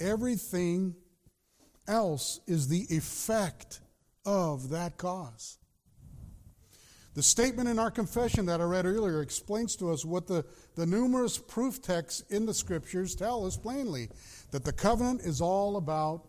Everything 0.00 0.94
else 1.86 2.40
is 2.46 2.68
the 2.68 2.86
effect 2.90 3.80
of 4.26 4.70
that 4.70 4.96
cause. 4.96 5.58
The 7.14 7.22
statement 7.22 7.68
in 7.68 7.78
our 7.78 7.90
confession 7.90 8.46
that 8.46 8.60
I 8.60 8.64
read 8.64 8.86
earlier 8.86 9.22
explains 9.22 9.74
to 9.76 9.90
us 9.90 10.04
what 10.04 10.26
the, 10.26 10.44
the 10.76 10.86
numerous 10.86 11.38
proof 11.38 11.82
texts 11.82 12.22
in 12.30 12.46
the 12.46 12.54
scriptures 12.54 13.14
tell 13.14 13.44
us 13.44 13.56
plainly 13.56 14.08
that 14.52 14.64
the 14.64 14.72
covenant 14.72 15.22
is 15.22 15.40
all 15.40 15.78
about 15.78 16.28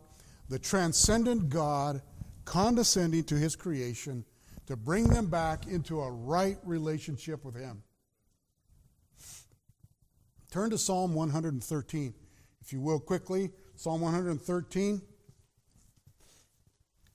the 0.50 0.58
transcendent 0.58 1.50
God 1.50 2.02
condescending 2.46 3.24
to 3.26 3.36
his 3.36 3.56
creation 3.56 4.26
to 4.70 4.78
bring 4.78 5.08
them 5.08 5.26
back 5.26 5.66
into 5.66 6.00
a 6.00 6.12
right 6.12 6.60
relationship 6.64 7.44
with 7.44 7.56
him. 7.56 7.82
Turn 10.52 10.70
to 10.70 10.78
Psalm 10.78 11.16
113, 11.16 12.14
if 12.62 12.72
you 12.72 12.80
will, 12.80 13.00
quickly. 13.00 13.50
Psalm 13.76 14.02
113. 14.02 15.02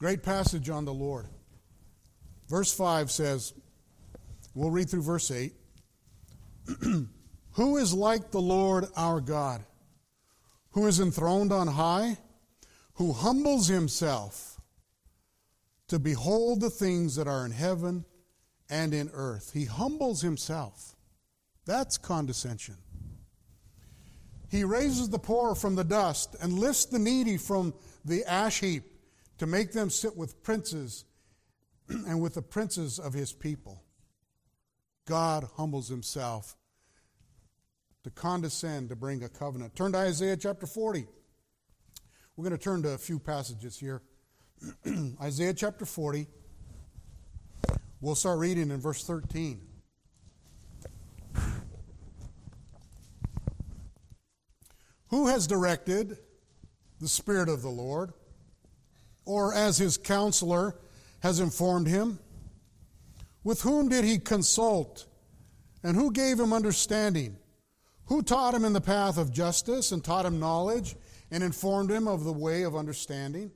Great 0.00 0.24
passage 0.24 0.68
on 0.68 0.84
the 0.84 0.92
Lord. 0.92 1.26
Verse 2.48 2.74
5 2.74 3.12
says, 3.12 3.52
We'll 4.54 4.72
read 4.72 4.90
through 4.90 5.02
verse 5.02 5.30
8. 5.30 5.52
Who 7.52 7.76
is 7.76 7.94
like 7.94 8.32
the 8.32 8.40
Lord 8.40 8.86
our 8.96 9.20
God, 9.20 9.64
who 10.72 10.88
is 10.88 10.98
enthroned 10.98 11.52
on 11.52 11.68
high, 11.68 12.16
who 12.94 13.12
humbles 13.12 13.68
himself 13.68 14.53
to 15.88 15.98
behold 15.98 16.60
the 16.60 16.70
things 16.70 17.16
that 17.16 17.28
are 17.28 17.44
in 17.44 17.52
heaven 17.52 18.04
and 18.68 18.94
in 18.94 19.10
earth? 19.12 19.52
He 19.52 19.64
humbles 19.64 20.22
himself. 20.22 20.94
That's 21.66 21.98
condescension. 21.98 22.76
He 24.50 24.64
raises 24.64 25.08
the 25.08 25.18
poor 25.18 25.54
from 25.54 25.74
the 25.74 25.84
dust 25.84 26.36
and 26.40 26.58
lifts 26.58 26.84
the 26.84 26.98
needy 26.98 27.36
from 27.36 27.74
the 28.04 28.24
ash 28.24 28.60
heap 28.60 28.84
to 29.38 29.46
make 29.46 29.72
them 29.72 29.90
sit 29.90 30.16
with 30.16 30.42
princes 30.42 31.04
and 31.88 32.20
with 32.20 32.34
the 32.34 32.42
princes 32.42 32.98
of 32.98 33.12
his 33.12 33.32
people. 33.32 33.82
God 35.06 35.48
humbles 35.56 35.88
himself 35.88 36.56
to 38.04 38.10
condescend 38.10 38.90
to 38.90 38.96
bring 38.96 39.24
a 39.24 39.28
covenant. 39.28 39.74
Turn 39.74 39.92
to 39.92 39.98
Isaiah 39.98 40.36
chapter 40.36 40.66
40. 40.66 41.06
We're 42.36 42.44
going 42.44 42.56
to 42.56 42.62
turn 42.62 42.82
to 42.82 42.90
a 42.90 42.98
few 42.98 43.18
passages 43.18 43.78
here. 43.78 44.02
Isaiah 45.22 45.54
chapter 45.54 45.84
40. 45.84 46.26
We'll 48.00 48.14
start 48.14 48.38
reading 48.38 48.70
in 48.70 48.80
verse 48.80 49.04
13. 49.04 49.60
Who 55.08 55.28
has 55.28 55.46
directed 55.46 56.18
the 57.00 57.08
Spirit 57.08 57.48
of 57.48 57.62
the 57.62 57.68
Lord, 57.68 58.12
or 59.24 59.54
as 59.54 59.78
his 59.78 59.96
counselor 59.96 60.76
has 61.20 61.40
informed 61.40 61.86
him? 61.86 62.18
With 63.42 63.62
whom 63.62 63.88
did 63.88 64.04
he 64.04 64.18
consult? 64.18 65.06
And 65.82 65.96
who 65.96 66.10
gave 66.10 66.40
him 66.40 66.52
understanding? 66.52 67.36
Who 68.06 68.22
taught 68.22 68.54
him 68.54 68.64
in 68.64 68.72
the 68.72 68.80
path 68.80 69.18
of 69.18 69.32
justice 69.32 69.92
and 69.92 70.02
taught 70.02 70.26
him 70.26 70.40
knowledge 70.40 70.96
and 71.30 71.44
informed 71.44 71.90
him 71.90 72.08
of 72.08 72.24
the 72.24 72.32
way 72.32 72.62
of 72.62 72.74
understanding? 72.74 73.50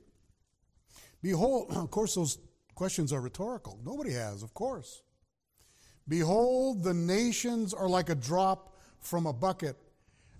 Behold, 1.21 1.71
of 1.75 1.91
course, 1.91 2.15
those 2.15 2.37
questions 2.75 3.11
are 3.11 3.21
rhetorical. 3.21 3.79
Nobody 3.85 4.11
has, 4.11 4.43
of 4.43 4.53
course. 4.53 5.01
Behold, 6.07 6.83
the 6.83 6.93
nations 6.93 7.73
are 7.73 7.87
like 7.87 8.09
a 8.09 8.15
drop 8.15 8.75
from 8.99 9.25
a 9.25 9.33
bucket 9.33 9.77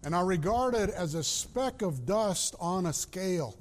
and 0.03 0.15
are 0.15 0.25
regarded 0.25 0.89
as 0.89 1.13
a 1.13 1.23
speck 1.23 1.81
of 1.81 2.05
dust 2.05 2.55
on 2.59 2.85
a 2.85 2.93
scale. 2.93 3.55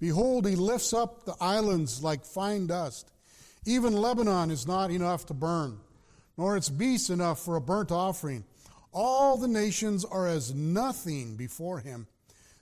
Behold, 0.00 0.46
he 0.46 0.54
lifts 0.54 0.92
up 0.92 1.24
the 1.24 1.34
islands 1.40 2.02
like 2.02 2.24
fine 2.24 2.66
dust. 2.66 3.10
Even 3.64 3.94
Lebanon 3.94 4.50
is 4.50 4.66
not 4.66 4.90
enough 4.90 5.26
to 5.26 5.34
burn, 5.34 5.78
nor 6.36 6.56
its 6.56 6.68
beasts 6.68 7.10
enough 7.10 7.40
for 7.40 7.56
a 7.56 7.60
burnt 7.60 7.90
offering. 7.90 8.44
All 8.92 9.36
the 9.36 9.48
nations 9.48 10.04
are 10.04 10.26
as 10.26 10.54
nothing 10.54 11.36
before 11.36 11.80
him. 11.80 12.06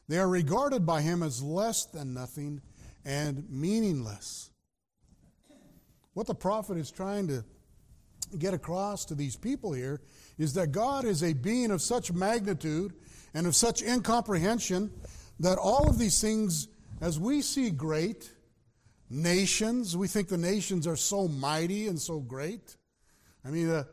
They 0.08 0.18
are 0.18 0.28
regarded 0.28 0.86
by 0.86 1.02
him 1.02 1.22
as 1.22 1.42
less 1.42 1.84
than 1.84 2.14
nothing 2.14 2.62
and 3.06 3.48
meaningless. 3.48 4.50
What 6.12 6.26
the 6.26 6.34
prophet 6.34 6.76
is 6.76 6.90
trying 6.90 7.28
to 7.28 7.44
get 8.36 8.52
across 8.52 9.04
to 9.06 9.14
these 9.14 9.36
people 9.36 9.72
here 9.72 10.00
is 10.36 10.54
that 10.54 10.72
God 10.72 11.04
is 11.04 11.22
a 11.22 11.32
being 11.32 11.70
of 11.70 11.80
such 11.80 12.12
magnitude 12.12 12.92
and 13.32 13.46
of 13.46 13.54
such 13.54 13.80
incomprehension 13.80 14.90
that 15.38 15.56
all 15.56 15.88
of 15.88 15.98
these 15.98 16.20
things, 16.20 16.68
as 17.00 17.20
we 17.20 17.42
see 17.42 17.70
great, 17.70 18.32
nations. 19.08 19.96
We 19.96 20.08
think 20.08 20.28
the 20.28 20.36
nations 20.36 20.86
are 20.86 20.96
so 20.96 21.28
mighty 21.28 21.86
and 21.86 22.00
so 22.00 22.18
great. 22.18 22.76
I 23.44 23.50
mean, 23.50 23.70
uh, 23.70 23.84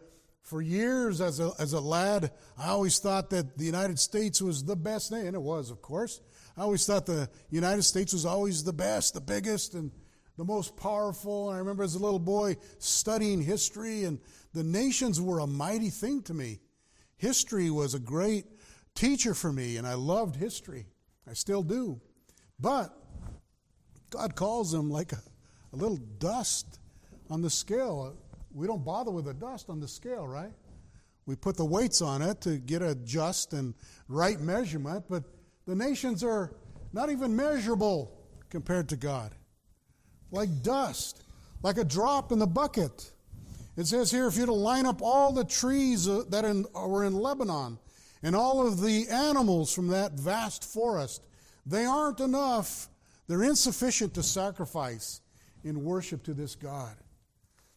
for 0.41 0.61
years 0.61 1.21
as 1.21 1.39
a, 1.39 1.51
as 1.59 1.73
a 1.73 1.79
lad, 1.79 2.31
I 2.57 2.69
always 2.69 2.97
thought 2.99 3.29
that 3.29 3.57
the 3.57 3.65
United 3.65 3.99
States 3.99 4.41
was 4.41 4.63
the 4.63 4.75
best 4.75 5.11
nation, 5.11 5.35
it 5.35 5.41
was, 5.41 5.69
of 5.69 5.81
course. 5.81 6.19
I 6.55 6.61
always 6.61 6.85
thought 6.85 7.05
the 7.05 7.29
United 7.49 7.83
States 7.83 8.13
was 8.13 8.25
always 8.25 8.63
the 8.63 8.73
best, 8.73 9.15
the 9.15 9.21
biggest, 9.21 9.73
and 9.73 9.91
the 10.37 10.45
most 10.45 10.77
powerful. 10.77 11.49
And 11.49 11.55
I 11.55 11.59
remember 11.59 11.83
as 11.83 11.95
a 11.95 11.99
little 11.99 12.19
boy 12.19 12.57
studying 12.77 13.41
history, 13.41 14.03
and 14.03 14.19
the 14.53 14.63
nations 14.63 15.19
were 15.19 15.39
a 15.39 15.47
mighty 15.47 15.89
thing 15.89 16.21
to 16.23 16.33
me. 16.33 16.59
History 17.17 17.69
was 17.69 17.95
a 17.95 17.99
great 17.99 18.45
teacher 18.95 19.33
for 19.33 19.51
me, 19.51 19.77
and 19.77 19.87
I 19.87 19.95
loved 19.95 20.35
history. 20.35 20.85
I 21.27 21.33
still 21.33 21.63
do. 21.63 21.99
But 22.59 22.95
God 24.11 24.35
calls 24.35 24.71
them 24.71 24.91
like 24.91 25.11
a, 25.11 25.21
a 25.73 25.75
little 25.75 25.97
dust 26.19 26.79
on 27.29 27.41
the 27.41 27.49
scale. 27.49 28.15
we 28.53 28.67
don't 28.67 28.85
bother 28.85 29.09
with 29.09 29.25
the 29.25 29.33
dust 29.33 29.69
on 29.69 29.79
the 29.79 29.87
scale, 29.87 30.27
right? 30.27 30.51
We 31.25 31.35
put 31.35 31.57
the 31.57 31.65
weights 31.65 32.01
on 32.01 32.21
it 32.21 32.41
to 32.41 32.57
get 32.57 32.81
a 32.81 32.95
just 32.95 33.53
and 33.53 33.73
right 34.07 34.39
measurement, 34.39 35.05
but 35.09 35.23
the 35.65 35.75
nations 35.75 36.23
are 36.23 36.51
not 36.91 37.09
even 37.09 37.35
measurable 37.35 38.11
compared 38.49 38.89
to 38.89 38.95
God. 38.95 39.33
Like 40.31 40.61
dust, 40.61 41.23
like 41.61 41.77
a 41.77 41.83
drop 41.83 42.31
in 42.31 42.39
the 42.39 42.47
bucket. 42.47 43.11
It 43.75 43.87
says 43.87 44.11
here 44.11 44.27
if 44.27 44.37
you're 44.37 44.45
to 44.45 44.53
line 44.53 44.85
up 44.85 45.01
all 45.01 45.31
the 45.31 45.45
trees 45.45 46.07
uh, 46.07 46.23
that 46.29 46.43
were 46.75 47.03
in 47.05 47.13
Lebanon 47.13 47.79
and 48.21 48.35
all 48.35 48.65
of 48.65 48.81
the 48.81 49.07
animals 49.09 49.73
from 49.73 49.87
that 49.87 50.13
vast 50.13 50.63
forest, 50.63 51.23
they 51.65 51.85
aren't 51.85 52.19
enough. 52.19 52.89
They're 53.27 53.43
insufficient 53.43 54.13
to 54.15 54.23
sacrifice 54.23 55.21
in 55.63 55.83
worship 55.83 56.23
to 56.23 56.33
this 56.33 56.55
God. 56.55 56.95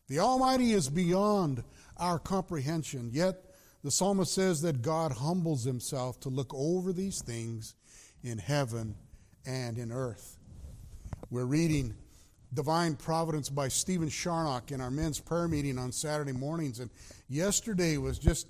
The 0.09 0.19
Almighty 0.19 0.73
is 0.73 0.89
beyond 0.89 1.65
our 1.97 2.19
comprehension, 2.19 3.11
yet 3.13 3.46
the 3.87 3.93
psalmist 3.93 4.35
says 4.35 4.63
that 4.63 4.83
God 4.83 5.13
humbles 5.13 5.63
himself 5.63 6.19
to 6.19 6.29
look 6.29 6.53
over 6.53 6.93
these 6.93 7.23
things 7.23 7.77
in 8.25 8.37
heaven 8.37 8.97
and 9.47 9.79
in 9.79 9.93
earth. 9.93 10.39
We're 11.31 11.45
reading 11.45 11.95
Divine 12.53 12.97
Providence 12.97 13.49
by 13.49 13.69
Stephen 13.69 14.09
Charnock 14.09 14.73
in 14.73 14.81
our 14.81 14.91
men's 14.91 15.21
prayer 15.21 15.47
meeting 15.47 15.79
on 15.79 15.93
Saturday 15.93 16.33
mornings. 16.33 16.81
And 16.81 16.91
yesterday 17.29 17.97
was 17.97 18.19
just 18.19 18.49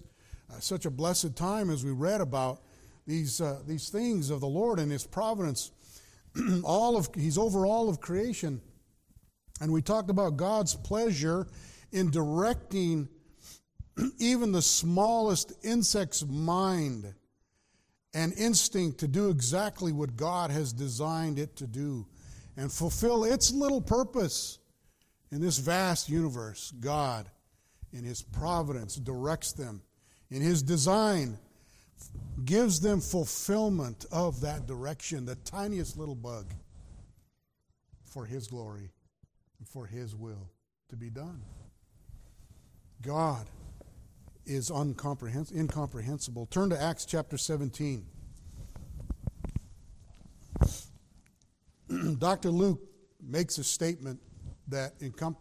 uh, 0.51 0.59
such 0.59 0.87
a 0.87 0.90
blessed 0.90 1.37
time 1.37 1.68
as 1.68 1.85
we 1.85 1.90
read 1.90 2.22
about 2.22 2.62
these, 3.07 3.38
uh, 3.38 3.61
these 3.66 3.90
things 3.90 4.31
of 4.31 4.40
the 4.40 4.46
Lord 4.46 4.79
and 4.79 4.90
His 4.90 5.07
providence. 5.07 5.70
all 6.64 6.96
of, 6.96 7.11
he's 7.14 7.37
over 7.37 7.66
all 7.66 7.90
of 7.90 8.01
creation. 8.01 8.62
And 9.61 9.70
we 9.70 9.83
talked 9.83 10.09
about 10.09 10.38
God's 10.38 10.75
pleasure 10.75 11.46
in 11.92 12.11
directing 12.11 13.11
even 14.18 14.52
the 14.52 14.62
smallest 14.62 15.52
insect's 15.62 16.24
mind 16.24 17.14
and 18.14 18.32
instinct 18.35 18.98
to 19.00 19.09
do 19.09 19.30
exactly 19.30 19.92
what 19.92 20.16
God 20.16 20.50
has 20.50 20.72
designed 20.72 21.38
it 21.38 21.56
to 21.56 21.66
do 21.66 22.06
and 22.56 22.72
fulfill 22.72 23.24
its 23.24 23.52
little 23.52 23.80
purpose 23.80 24.59
in 25.30 25.40
this 25.40 25.59
vast 25.59 26.09
universe. 26.09 26.72
God, 26.80 27.28
in 27.92 28.04
His 28.04 28.22
providence, 28.22 28.96
directs 28.96 29.52
them. 29.52 29.82
In 30.30 30.40
His 30.40 30.62
design, 30.62 31.38
gives 32.44 32.80
them 32.80 33.00
fulfillment 33.00 34.06
of 34.11 34.40
that 34.40 34.66
direction, 34.66 35.26
the 35.26 35.37
tiniest 35.37 35.98
little 35.98 36.14
bug, 36.14 36.46
for 38.04 38.24
His 38.24 38.46
glory 38.46 38.90
and 39.59 39.68
for 39.68 39.87
His 39.87 40.14
will 40.14 40.50
to 40.88 40.96
be 40.96 41.11
done. 41.11 41.42
God 43.02 43.46
is 44.46 44.70
incomprehensible. 44.70 46.46
Turn 46.46 46.70
to 46.70 46.80
Acts 46.80 47.04
chapter 47.04 47.37
17. 47.37 48.06
Dr. 52.18 52.50
Luke 52.50 52.80
makes 53.22 53.59
a 53.59 53.64
statement 53.64 54.20
that 54.68 54.98
encom- 55.00 55.37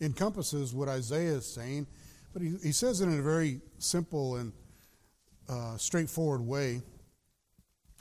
encompasses 0.00 0.74
what 0.74 0.88
Isaiah 0.88 1.34
is 1.34 1.46
saying, 1.46 1.86
but 2.32 2.42
he, 2.42 2.56
he 2.62 2.72
says 2.72 3.00
it 3.00 3.06
in 3.06 3.18
a 3.18 3.22
very 3.22 3.60
simple 3.78 4.36
and 4.36 4.52
uh, 5.48 5.76
straightforward 5.76 6.40
way. 6.40 6.82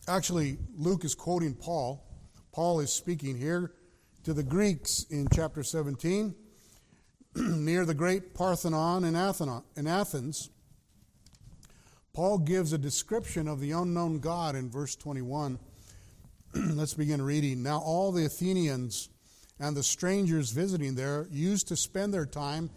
Actually, 0.08 0.58
Luke 0.76 1.04
is 1.04 1.16
quoting 1.16 1.54
Paul. 1.54 2.06
Paul 2.52 2.80
is 2.80 2.92
speaking 2.92 3.38
here 3.38 3.74
to 4.24 4.34
the 4.34 4.44
Greeks 4.44 5.06
in 5.10 5.28
chapter 5.34 5.64
17 5.64 6.36
near 7.36 7.86
the 7.86 7.94
great 7.94 8.34
Parthenon 8.34 9.04
in 9.04 9.16
Athens. 9.16 10.50
Paul 12.14 12.40
gives 12.40 12.74
a 12.74 12.78
description 12.78 13.48
of 13.48 13.60
the 13.60 13.72
unknown 13.72 14.20
God 14.20 14.56
in 14.56 14.70
verse 14.70 14.96
21. 14.96 15.60
Let's 16.54 16.96
begin 16.96 17.22
reading. 17.22 17.62
Now, 17.62 17.80
all 17.80 18.12
the 18.12 18.26
Athenians 18.26 19.10
and 19.60 19.76
the 19.78 19.84
strangers 19.84 20.52
visiting 20.52 20.96
there 20.96 21.28
used 21.32 21.68
to 21.68 21.76
spend 21.76 22.14
their 22.14 22.26
time 22.26 22.70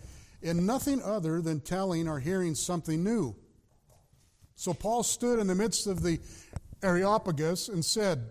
in 0.42 0.66
nothing 0.66 1.00
other 1.02 1.40
than 1.40 1.60
telling 1.60 2.08
or 2.08 2.20
hearing 2.20 2.54
something 2.54 3.02
new. 3.02 3.34
So 4.56 4.74
Paul 4.74 5.02
stood 5.02 5.38
in 5.38 5.46
the 5.46 5.54
midst 5.54 5.86
of 5.86 6.02
the 6.02 6.20
Areopagus 6.82 7.68
and 7.68 7.84
said, 7.84 8.30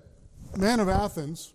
Men 0.56 0.80
of 0.80 0.90
Athens, 0.90 1.54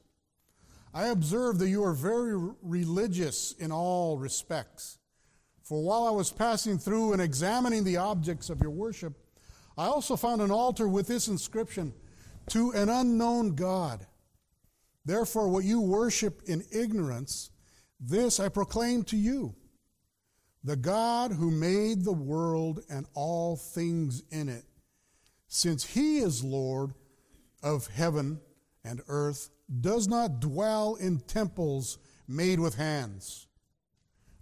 I 0.96 1.09
observe 1.09 1.59
that 1.59 1.68
you 1.68 1.85
are 1.85 1.92
very 1.92 2.35
religious 2.62 3.52
in 3.52 3.70
all 3.70 4.16
respects. 4.16 4.96
For 5.62 5.82
while 5.82 6.06
I 6.06 6.11
was 6.11 6.32
passing 6.32 6.78
through 6.78 7.12
and 7.12 7.20
examining 7.20 7.85
the 7.85 7.98
objects 7.98 8.48
of 8.48 8.62
your 8.62 8.70
worship, 8.70 9.12
I 9.76 9.88
also 9.88 10.16
found 10.16 10.40
an 10.40 10.50
altar 10.50 10.88
with 10.88 11.06
this 11.06 11.28
inscription 11.28 11.92
To 12.48 12.70
an 12.70 12.88
unknown 12.88 13.56
God. 13.56 14.06
Therefore, 15.04 15.48
what 15.50 15.64
you 15.64 15.82
worship 15.82 16.40
in 16.46 16.64
ignorance, 16.72 17.50
this 18.00 18.40
I 18.40 18.48
proclaim 18.48 19.04
to 19.04 19.18
you. 19.18 19.54
The 20.64 20.76
God 20.76 21.30
who 21.30 21.50
made 21.50 22.04
the 22.04 22.12
world 22.12 22.80
and 22.88 23.04
all 23.12 23.56
things 23.56 24.22
in 24.30 24.48
it, 24.48 24.64
since 25.46 25.85
he 25.85 26.20
is 26.20 26.42
Lord 26.42 26.94
of 27.62 27.87
heaven 27.88 28.40
and 28.82 29.02
earth, 29.09 29.50
does 29.81 30.09
not 30.09 30.40
dwell 30.40 30.94
in 30.96 31.20
temples 31.20 31.98
made 32.29 32.61
with 32.61 32.76
hands, 32.76 33.46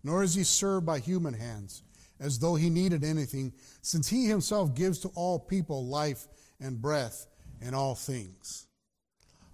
nor 0.03 0.23
is 0.23 0.35
he 0.35 0.45
served 0.45 0.87
by 0.87 0.99
human 0.99 1.35
hands, 1.35 1.83
as 2.21 2.39
though 2.39 2.55
he 2.55 2.71
needed 2.71 3.05
anything, 3.05 3.53
since 3.83 4.09
he 4.09 4.27
himself 4.27 4.75
gives 4.75 4.99
to 5.01 5.09
all 5.15 5.39
people 5.39 5.87
life 5.87 6.29
and 6.61 6.81
breath 6.81 7.27
and 7.61 7.75
all 7.75 7.95
things. 7.95 8.67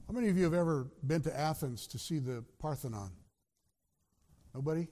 How 0.07 0.15
many 0.15 0.29
of 0.29 0.37
you 0.37 0.45
have 0.45 0.55
ever 0.55 0.89
been 1.07 1.23
to 1.23 1.39
Athens 1.39 1.87
to 1.89 1.99
see 1.99 2.19
the 2.19 2.45
Parthenon? 2.59 3.13
Nobody? 4.55 4.89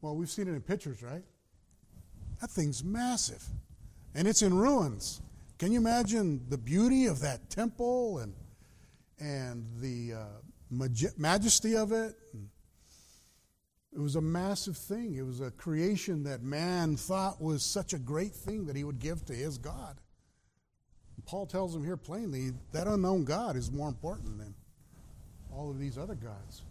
Well, 0.00 0.16
we've 0.16 0.30
seen 0.30 0.48
it 0.48 0.52
in 0.52 0.62
pictures, 0.62 1.02
right? 1.02 1.22
That 2.40 2.50
thing's 2.50 2.82
massive. 2.82 3.44
And 4.14 4.26
it's 4.26 4.42
in 4.42 4.54
ruins. 4.54 5.20
Can 5.58 5.70
you 5.70 5.78
imagine 5.78 6.44
the 6.48 6.58
beauty 6.58 7.06
of 7.06 7.20
that 7.20 7.50
temple 7.50 8.18
and 8.18 8.34
and 9.22 9.64
the 9.78 10.14
uh, 10.14 11.08
majesty 11.16 11.76
of 11.76 11.92
it. 11.92 12.14
It 13.94 14.00
was 14.00 14.16
a 14.16 14.20
massive 14.20 14.76
thing. 14.76 15.14
It 15.14 15.22
was 15.22 15.40
a 15.40 15.50
creation 15.50 16.24
that 16.24 16.42
man 16.42 16.96
thought 16.96 17.40
was 17.40 17.62
such 17.62 17.92
a 17.92 17.98
great 17.98 18.32
thing 18.32 18.66
that 18.66 18.74
he 18.74 18.84
would 18.84 18.98
give 18.98 19.24
to 19.26 19.34
his 19.34 19.58
God. 19.58 19.98
Paul 21.24 21.46
tells 21.46 21.74
him 21.74 21.84
here 21.84 21.96
plainly 21.96 22.50
that 22.72 22.88
unknown 22.88 23.24
God 23.24 23.54
is 23.54 23.70
more 23.70 23.88
important 23.88 24.38
than 24.38 24.54
all 25.52 25.70
of 25.70 25.78
these 25.78 25.98
other 25.98 26.16
gods. 26.16 26.62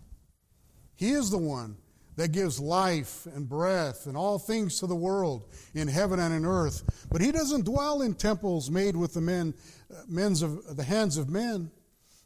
He 0.95 1.11
is 1.11 1.29
the 1.29 1.37
one 1.37 1.77
that 2.17 2.33
gives 2.33 2.59
life 2.59 3.27
and 3.27 3.47
breath 3.47 4.07
and 4.07 4.17
all 4.17 4.37
things 4.37 4.79
to 4.79 4.87
the 4.87 4.95
world 4.95 5.45
in 5.73 5.87
heaven 5.87 6.19
and 6.19 6.33
in 6.33 6.45
earth. 6.45 7.07
But 7.09 7.21
he 7.21 7.31
doesn't 7.31 7.63
dwell 7.63 8.01
in 8.01 8.15
temples 8.15 8.69
made 8.69 8.97
with 8.97 9.13
the 9.13 9.21
men, 9.21 9.53
uh, 9.89 10.01
men's 10.09 10.41
of 10.41 10.75
the 10.75 10.83
hands 10.83 11.17
of 11.17 11.29
men 11.29 11.71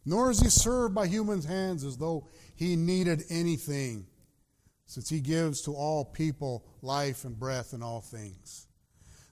nor 0.05 0.29
is 0.29 0.39
he 0.39 0.49
served 0.49 0.93
by 0.93 1.07
human 1.07 1.41
hands 1.41 1.83
as 1.83 1.97
though 1.97 2.27
he 2.55 2.75
needed 2.75 3.23
anything, 3.29 4.05
since 4.85 5.09
he 5.09 5.19
gives 5.19 5.61
to 5.61 5.73
all 5.73 6.05
people 6.05 6.65
life 6.81 7.25
and 7.25 7.39
breath 7.39 7.73
and 7.73 7.83
all 7.83 8.01
things. 8.01 8.67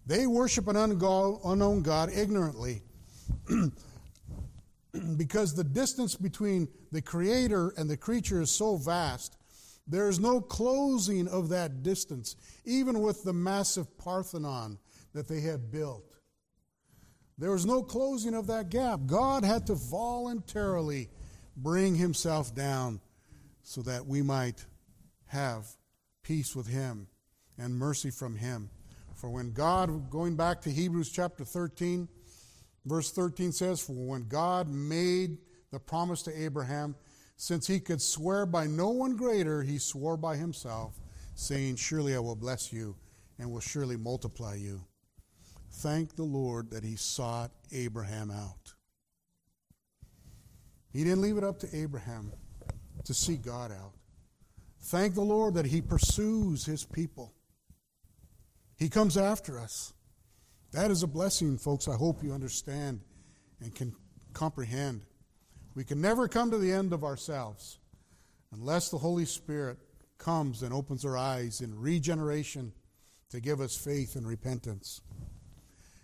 They 0.05 0.27
worship 0.27 0.67
an 0.67 0.75
unknown 0.75 1.81
God 1.81 2.09
ignorantly 2.11 2.81
because 5.17 5.55
the 5.55 5.63
distance 5.63 6.15
between 6.15 6.67
the 6.91 7.01
Creator 7.01 7.73
and 7.77 7.89
the 7.89 7.97
creature 7.97 8.41
is 8.41 8.51
so 8.51 8.75
vast. 8.75 9.37
There 9.87 10.09
is 10.09 10.19
no 10.19 10.41
closing 10.41 11.27
of 11.27 11.49
that 11.49 11.83
distance, 11.83 12.35
even 12.65 13.01
with 13.01 13.23
the 13.23 13.33
massive 13.33 13.97
Parthenon 13.97 14.77
that 15.13 15.27
they 15.27 15.41
had 15.41 15.71
built. 15.71 16.12
There 17.37 17.51
was 17.51 17.65
no 17.65 17.81
closing 17.81 18.35
of 18.35 18.47
that 18.47 18.69
gap. 18.69 19.01
God 19.05 19.43
had 19.43 19.67
to 19.67 19.75
voluntarily 19.75 21.09
bring 21.57 21.95
himself 21.95 22.53
down 22.53 23.01
so 23.63 23.81
that 23.81 24.05
we 24.05 24.21
might 24.21 24.65
have 25.25 25.67
peace 26.21 26.55
with 26.55 26.67
him 26.67 27.07
and 27.57 27.75
mercy 27.75 28.11
from 28.11 28.35
him. 28.35 28.69
For 29.15 29.29
when 29.29 29.53
God, 29.53 30.09
going 30.09 30.35
back 30.35 30.61
to 30.61 30.71
Hebrews 30.71 31.09
chapter 31.09 31.43
13, 31.43 32.07
verse 32.85 33.11
13 33.11 33.51
says, 33.51 33.81
For 33.81 33.93
when 33.93 34.27
God 34.27 34.67
made 34.67 35.37
the 35.71 35.79
promise 35.79 36.21
to 36.23 36.43
Abraham, 36.43 36.95
since 37.35 37.65
he 37.65 37.79
could 37.79 38.01
swear 38.01 38.45
by 38.45 38.67
no 38.67 38.89
one 38.89 39.15
greater, 39.15 39.63
he 39.63 39.77
swore 39.79 40.17
by 40.17 40.35
himself, 40.35 40.99
saying, 41.35 41.77
Surely 41.77 42.15
I 42.15 42.19
will 42.19 42.35
bless 42.35 42.71
you 42.71 42.95
and 43.39 43.51
will 43.51 43.59
surely 43.59 43.97
multiply 43.97 44.55
you. 44.55 44.81
Thank 45.77 46.15
the 46.15 46.23
Lord 46.23 46.69
that 46.69 46.83
he 46.83 46.95
sought 46.95 47.51
Abraham 47.71 48.29
out. 48.29 48.73
He 50.91 51.03
didn't 51.03 51.21
leave 51.21 51.37
it 51.37 51.43
up 51.43 51.59
to 51.59 51.75
Abraham 51.75 52.31
to 53.05 53.13
seek 53.13 53.41
God 53.41 53.71
out. 53.71 53.93
Thank 54.79 55.15
the 55.15 55.21
Lord 55.21 55.55
that 55.55 55.65
he 55.65 55.81
pursues 55.81 56.65
his 56.65 56.85
people. 56.85 57.33
He 58.77 58.87
comes 58.87 59.17
after 59.17 59.59
us. 59.59 59.93
That 60.71 60.91
is 60.91 61.03
a 61.03 61.07
blessing, 61.07 61.57
folks. 61.57 61.87
I 61.87 61.95
hope 61.95 62.23
you 62.23 62.33
understand 62.33 63.01
and 63.59 63.73
can 63.73 63.95
comprehend. 64.33 65.01
We 65.73 65.83
can 65.83 65.99
never 65.99 66.27
come 66.27 66.51
to 66.51 66.57
the 66.57 66.71
end 66.71 66.93
of 66.93 67.03
ourselves 67.03 67.79
unless 68.51 68.89
the 68.89 68.99
Holy 68.99 69.25
Spirit 69.25 69.79
comes 70.19 70.61
and 70.61 70.73
opens 70.73 71.03
our 71.03 71.17
eyes 71.17 71.61
in 71.61 71.79
regeneration 71.79 72.73
to 73.31 73.39
give 73.39 73.59
us 73.59 73.75
faith 73.75 74.15
and 74.15 74.27
repentance. 74.27 75.01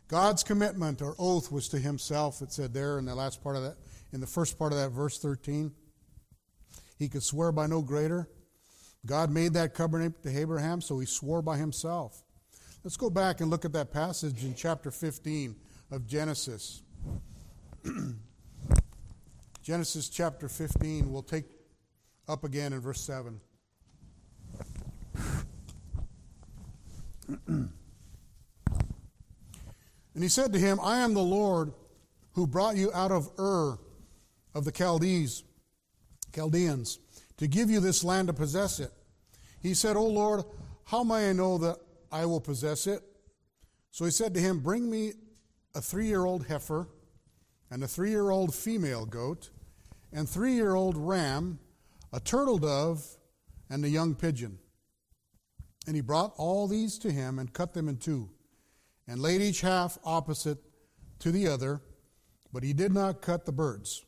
God's 0.10 0.43
commitment 0.43 1.02
or 1.04 1.15
oath 1.19 1.52
was 1.52 1.69
to 1.69 1.78
himself, 1.78 2.41
it 2.41 2.52
said 2.52 2.74
there 2.74 2.98
in 2.98 3.06
the 3.06 3.13
last 3.13 3.43
part 3.43 3.56
of 3.56 3.62
that, 3.62 3.78
in 4.12 4.19
the 4.19 4.28
first 4.28 4.58
part 4.58 4.74
of 4.74 4.80
that 4.80 4.89
verse 4.89 5.19
13. 5.19 5.72
He 6.98 7.08
could 7.08 7.22
swear 7.22 7.52
by 7.52 7.67
no 7.67 7.84
greater. 7.84 8.28
God 9.06 9.30
made 9.30 9.54
that 9.54 9.76
covenant 9.76 10.24
to 10.24 10.38
Abraham, 10.38 10.82
so 10.82 11.00
he 11.00 11.06
swore 11.06 11.43
by 11.43 11.58
himself. 11.58 12.24
Let's 12.84 12.98
go 12.98 13.12
back 13.12 13.39
and 13.39 13.52
look 13.52 13.65
at 13.65 13.74
that 13.74 13.93
passage 13.93 14.43
in 14.43 14.56
chapter 14.56 14.89
15 14.89 15.56
of 15.91 16.08
Genesis. 16.08 16.82
Genesis 19.62 20.10
chapter 20.10 20.50
15, 20.50 21.12
we'll 21.12 21.22
take 21.22 21.45
up 22.28 22.43
again 22.43 22.74
in 22.74 22.80
verse 22.80 23.02
7. 23.02 23.39
and 30.19 30.23
he 30.25 30.27
said 30.27 30.51
to 30.51 30.60
him, 30.60 30.82
I 30.84 30.97
am 30.97 31.13
the 31.13 31.21
Lord 31.21 31.71
who 32.34 32.45
brought 32.45 32.75
you 32.75 32.91
out 32.91 33.10
of 33.10 33.29
Ur 33.39 33.79
of 34.53 34.65
the 34.65 34.71
Chaldees, 34.73 35.45
Chaldeans, 36.36 36.99
to 37.38 37.47
give 37.47 37.69
you 37.69 37.79
this 37.79 38.03
land 38.03 38.27
to 38.27 38.34
possess 38.34 38.82
it. 38.82 38.91
He 39.62 39.73
said, 39.73 39.95
O 39.95 40.05
Lord, 40.05 40.43
how 40.84 41.05
may 41.05 41.29
I 41.29 41.32
know 41.32 41.58
that 41.60 41.77
I 42.12 42.25
will 42.25 42.41
possess 42.41 42.86
it? 42.86 43.01
So 43.91 44.03
he 44.03 44.12
said 44.12 44.34
to 44.34 44.41
him, 44.41 44.60
Bring 44.60 44.91
me 44.91 45.13
a 45.73 45.79
three 45.79 46.08
year 46.08 46.25
old 46.25 46.47
heifer, 46.47 46.89
and 47.71 47.82
a 47.82 47.88
three 47.88 48.10
year 48.10 48.29
old 48.29 48.53
female 48.53 49.05
goat, 49.05 49.51
and 50.12 50.27
three 50.27 50.51
year 50.51 50.75
old 50.75 50.97
ram, 50.97 51.60
a 52.12 52.19
turtle 52.19 52.58
dove, 52.58 53.08
and 53.69 53.86
a 53.86 53.89
young 53.89 54.15
pigeon. 54.15 54.60
And 55.88 55.95
he 55.95 56.01
brought 56.01 56.34
all 56.36 56.67
these 56.67 56.99
to 56.99 57.10
him 57.10 57.39
and 57.39 57.53
cut 57.53 57.73
them 57.73 57.88
in 57.88 57.95
two, 57.95 58.32
and 59.10 59.19
laid 59.19 59.41
each 59.41 59.62
half 59.62 59.98
opposite 60.06 60.60
to 61.17 61.32
the 61.32 61.48
other, 61.48 61.82
but 62.54 62.63
he 62.63 62.74
did 62.74 62.93
not 62.93 63.24
cut 63.24 63.43
the 63.43 63.52
birds. 63.52 64.06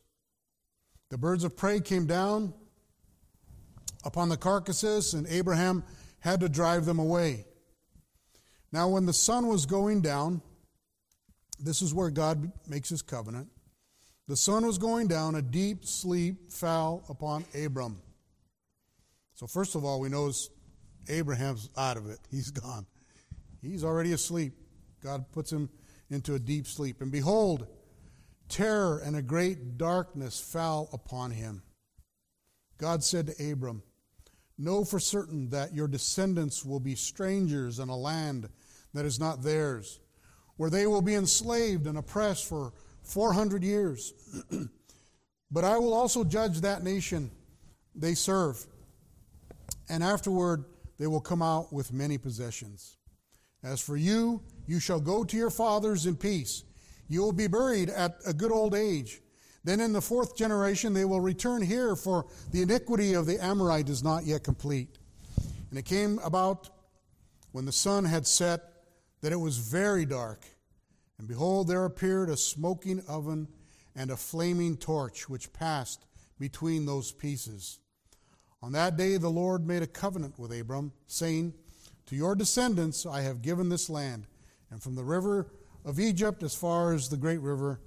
The 1.10 1.18
birds 1.18 1.42
of 1.42 1.56
prey 1.56 1.80
came 1.80 2.06
down 2.06 2.54
upon 4.04 4.28
the 4.28 4.36
carcasses, 4.36 5.12
and 5.12 5.26
Abraham 5.26 5.82
had 6.20 6.38
to 6.38 6.48
drive 6.48 6.86
them 6.86 7.00
away. 7.00 7.46
Now, 8.70 8.88
when 8.88 9.04
the 9.04 9.12
sun 9.12 9.48
was 9.48 9.66
going 9.66 10.02
down, 10.02 10.40
this 11.58 11.82
is 11.82 11.92
where 11.92 12.08
God 12.08 12.52
makes 12.68 12.88
his 12.88 13.02
covenant. 13.02 13.48
The 14.28 14.36
sun 14.36 14.64
was 14.64 14.78
going 14.78 15.08
down, 15.08 15.34
a 15.34 15.42
deep 15.42 15.84
sleep 15.84 16.52
fell 16.52 17.04
upon 17.08 17.44
Abram. 17.60 18.00
So, 19.34 19.48
first 19.48 19.74
of 19.74 19.84
all, 19.84 19.98
we 19.98 20.08
know 20.08 20.30
Abraham's 21.08 21.70
out 21.76 21.96
of 21.96 22.08
it. 22.08 22.20
He's 22.30 22.52
gone. 22.52 22.86
He's 23.60 23.82
already 23.82 24.12
asleep. 24.12 24.54
God 25.02 25.30
puts 25.32 25.52
him 25.52 25.68
into 26.10 26.34
a 26.34 26.38
deep 26.38 26.66
sleep. 26.66 27.00
And 27.00 27.10
behold, 27.10 27.66
terror 28.48 28.98
and 28.98 29.16
a 29.16 29.22
great 29.22 29.78
darkness 29.78 30.40
fell 30.40 30.88
upon 30.92 31.32
him. 31.32 31.62
God 32.78 33.02
said 33.02 33.28
to 33.28 33.52
Abram, 33.52 33.82
Know 34.58 34.84
for 34.84 35.00
certain 35.00 35.50
that 35.50 35.74
your 35.74 35.88
descendants 35.88 36.64
will 36.64 36.80
be 36.80 36.94
strangers 36.94 37.78
in 37.78 37.88
a 37.88 37.96
land 37.96 38.48
that 38.92 39.04
is 39.04 39.18
not 39.18 39.42
theirs, 39.42 39.98
where 40.56 40.70
they 40.70 40.86
will 40.86 41.02
be 41.02 41.14
enslaved 41.14 41.86
and 41.86 41.98
oppressed 41.98 42.46
for 42.46 42.72
400 43.02 43.64
years. 43.64 44.12
but 45.50 45.64
I 45.64 45.78
will 45.78 45.94
also 45.94 46.22
judge 46.22 46.60
that 46.60 46.84
nation 46.84 47.30
they 47.94 48.14
serve, 48.14 48.64
and 49.88 50.02
afterward 50.02 50.64
they 50.98 51.06
will 51.06 51.20
come 51.20 51.42
out 51.42 51.72
with 51.72 51.92
many 51.92 52.18
possessions. 52.18 52.96
As 53.62 53.80
for 53.80 53.96
you, 53.96 54.42
you 54.66 54.80
shall 54.80 55.00
go 55.00 55.24
to 55.24 55.36
your 55.36 55.50
fathers 55.50 56.06
in 56.06 56.16
peace. 56.16 56.64
You 57.08 57.22
will 57.22 57.32
be 57.32 57.46
buried 57.46 57.90
at 57.90 58.16
a 58.26 58.32
good 58.32 58.52
old 58.52 58.74
age. 58.74 59.20
Then 59.64 59.80
in 59.80 59.92
the 59.92 60.00
fourth 60.00 60.36
generation 60.36 60.92
they 60.92 61.04
will 61.04 61.20
return 61.20 61.62
here, 61.62 61.94
for 61.94 62.26
the 62.50 62.62
iniquity 62.62 63.14
of 63.14 63.26
the 63.26 63.42
Amorite 63.42 63.88
is 63.88 64.02
not 64.02 64.24
yet 64.24 64.42
complete. 64.42 64.98
And 65.70 65.78
it 65.78 65.84
came 65.84 66.18
about 66.24 66.70
when 67.52 67.64
the 67.64 67.72
sun 67.72 68.04
had 68.04 68.26
set 68.26 68.60
that 69.20 69.32
it 69.32 69.36
was 69.36 69.58
very 69.58 70.04
dark. 70.04 70.44
And 71.18 71.28
behold, 71.28 71.68
there 71.68 71.84
appeared 71.84 72.28
a 72.28 72.36
smoking 72.36 73.02
oven 73.08 73.48
and 73.94 74.10
a 74.10 74.16
flaming 74.16 74.76
torch 74.76 75.28
which 75.28 75.52
passed 75.52 76.04
between 76.38 76.86
those 76.86 77.12
pieces. 77.12 77.78
On 78.62 78.72
that 78.72 78.96
day 78.96 79.16
the 79.16 79.28
Lord 79.28 79.66
made 79.66 79.82
a 79.82 79.86
covenant 79.86 80.38
with 80.38 80.58
Abram, 80.58 80.92
saying, 81.06 81.54
To 82.06 82.16
your 82.16 82.34
descendants 82.34 83.06
I 83.06 83.20
have 83.20 83.42
given 83.42 83.68
this 83.68 83.90
land, 83.90 84.26
and 84.72 84.82
from 84.82 84.94
the 84.94 85.04
river 85.04 85.46
of 85.84 86.00
Egypt 86.00 86.42
as 86.42 86.54
far 86.54 86.94
as 86.94 87.08
the 87.10 87.16
great 87.16 87.40
river, 87.40 87.78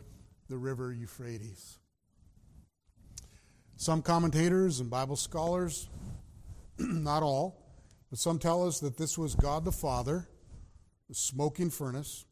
the 0.50 0.58
river 0.58 0.93
Euphrates. 0.93 1.80
Some 3.76 4.04
commentators 4.04 4.80
and 4.80 4.89
Bible 4.89 5.15
scholars, 5.15 5.89
not 6.78 7.24
all, 7.24 7.65
but 8.12 8.19
some 8.19 8.38
tell 8.38 8.67
us 8.67 8.80
that 8.80 8.98
this 8.98 9.17
was 9.17 9.34
God 9.34 9.65
the 9.65 9.71
Father, 9.71 10.30
the 11.10 11.15
smoking 11.15 11.71
furnace, 11.71 12.26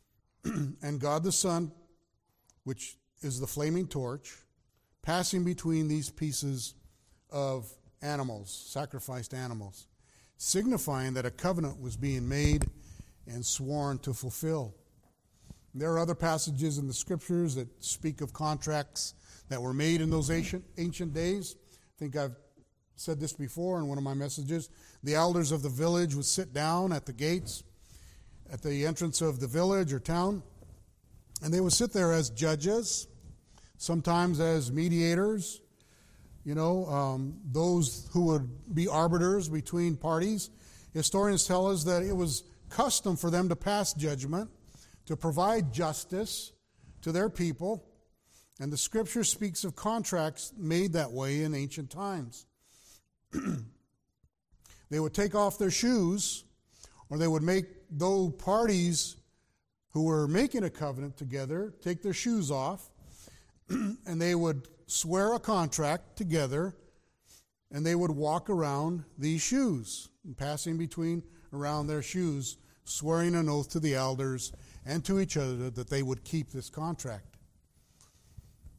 and 0.44 0.98
God 0.98 1.22
the 1.22 1.30
Son, 1.30 1.70
which 2.64 2.96
is 3.20 3.38
the 3.38 3.46
flaming 3.46 3.86
torch, 3.86 4.34
passing 5.02 5.44
between 5.44 5.86
these 5.86 6.08
pieces 6.08 6.74
of 7.30 7.70
animals, 8.00 8.50
sacrificed 8.70 9.34
animals, 9.34 9.86
signifying 10.38 11.12
that 11.12 11.26
a 11.26 11.30
covenant 11.30 11.78
was 11.78 11.96
being 11.96 12.26
made 12.26 12.64
and 13.28 13.44
sworn 13.44 13.98
to 13.98 14.12
fulfill. 14.12 14.74
There 15.74 15.92
are 15.92 15.98
other 15.98 16.14
passages 16.14 16.78
in 16.78 16.88
the 16.88 16.94
scriptures 16.94 17.54
that 17.54 17.68
speak 17.82 18.20
of 18.20 18.32
contracts 18.32 19.14
that 19.48 19.62
were 19.62 19.74
made 19.74 20.00
in 20.00 20.10
those 20.10 20.30
ancient, 20.30 20.64
ancient 20.76 21.14
days. 21.14 21.56
I 21.74 21.98
think 21.98 22.16
I've 22.16 22.36
said 22.96 23.20
this 23.20 23.32
before 23.32 23.78
in 23.78 23.86
one 23.86 23.98
of 23.98 24.04
my 24.04 24.14
messages. 24.14 24.70
The 25.04 25.14
elders 25.14 25.52
of 25.52 25.62
the 25.62 25.68
village 25.68 26.14
would 26.14 26.24
sit 26.24 26.52
down 26.52 26.92
at 26.92 27.06
the 27.06 27.12
gates, 27.12 27.62
at 28.52 28.62
the 28.62 28.86
entrance 28.86 29.20
of 29.20 29.40
the 29.40 29.46
village 29.46 29.92
or 29.92 30.00
town, 30.00 30.42
and 31.42 31.54
they 31.54 31.60
would 31.60 31.72
sit 31.72 31.92
there 31.92 32.12
as 32.12 32.30
judges, 32.30 33.06
sometimes 33.76 34.40
as 34.40 34.72
mediators, 34.72 35.60
you 36.44 36.54
know, 36.54 36.86
um, 36.86 37.34
those 37.52 38.08
who 38.12 38.24
would 38.24 38.74
be 38.74 38.88
arbiters 38.88 39.48
between 39.48 39.96
parties. 39.96 40.50
Historians 40.94 41.46
tell 41.46 41.66
us 41.66 41.84
that 41.84 42.02
it 42.02 42.16
was 42.16 42.42
custom 42.68 43.16
for 43.16 43.30
them 43.30 43.48
to 43.48 43.56
pass 43.56 43.92
judgment 43.92 44.50
to 45.06 45.16
provide 45.16 45.72
justice 45.72 46.52
to 47.00 47.12
their 47.12 47.30
people. 47.30 47.84
And 48.60 48.72
the 48.72 48.76
scripture 48.76 49.24
speaks 49.24 49.64
of 49.64 49.74
contracts 49.74 50.52
made 50.56 50.92
that 50.92 51.10
way 51.10 51.44
in 51.44 51.54
ancient 51.54 51.90
times. 51.90 52.46
they 54.90 55.00
would 55.00 55.14
take 55.14 55.34
off 55.34 55.58
their 55.58 55.70
shoes, 55.70 56.44
or 57.08 57.16
they 57.16 57.26
would 57.26 57.42
make 57.42 57.66
those 57.90 58.34
parties 58.34 59.16
who 59.92 60.04
were 60.04 60.28
making 60.28 60.64
a 60.64 60.70
covenant 60.70 61.16
together 61.16 61.72
take 61.80 62.02
their 62.02 62.12
shoes 62.12 62.50
off, 62.50 62.90
and 63.70 64.20
they 64.20 64.34
would 64.34 64.68
swear 64.86 65.32
a 65.34 65.40
contract 65.40 66.16
together, 66.16 66.74
and 67.70 67.84
they 67.84 67.94
would 67.94 68.10
walk 68.10 68.50
around 68.50 69.04
these 69.16 69.40
shoes, 69.40 70.10
passing 70.36 70.76
between 70.76 71.22
around 71.52 71.86
their 71.86 72.02
shoes, 72.02 72.56
swearing 72.84 73.34
an 73.34 73.48
oath 73.48 73.70
to 73.70 73.80
the 73.80 73.94
elders 73.94 74.52
and 74.86 75.04
to 75.04 75.20
each 75.20 75.36
other 75.36 75.70
that 75.70 75.90
they 75.90 76.02
would 76.02 76.24
keep 76.24 76.50
this 76.50 76.70
contract. 76.70 77.36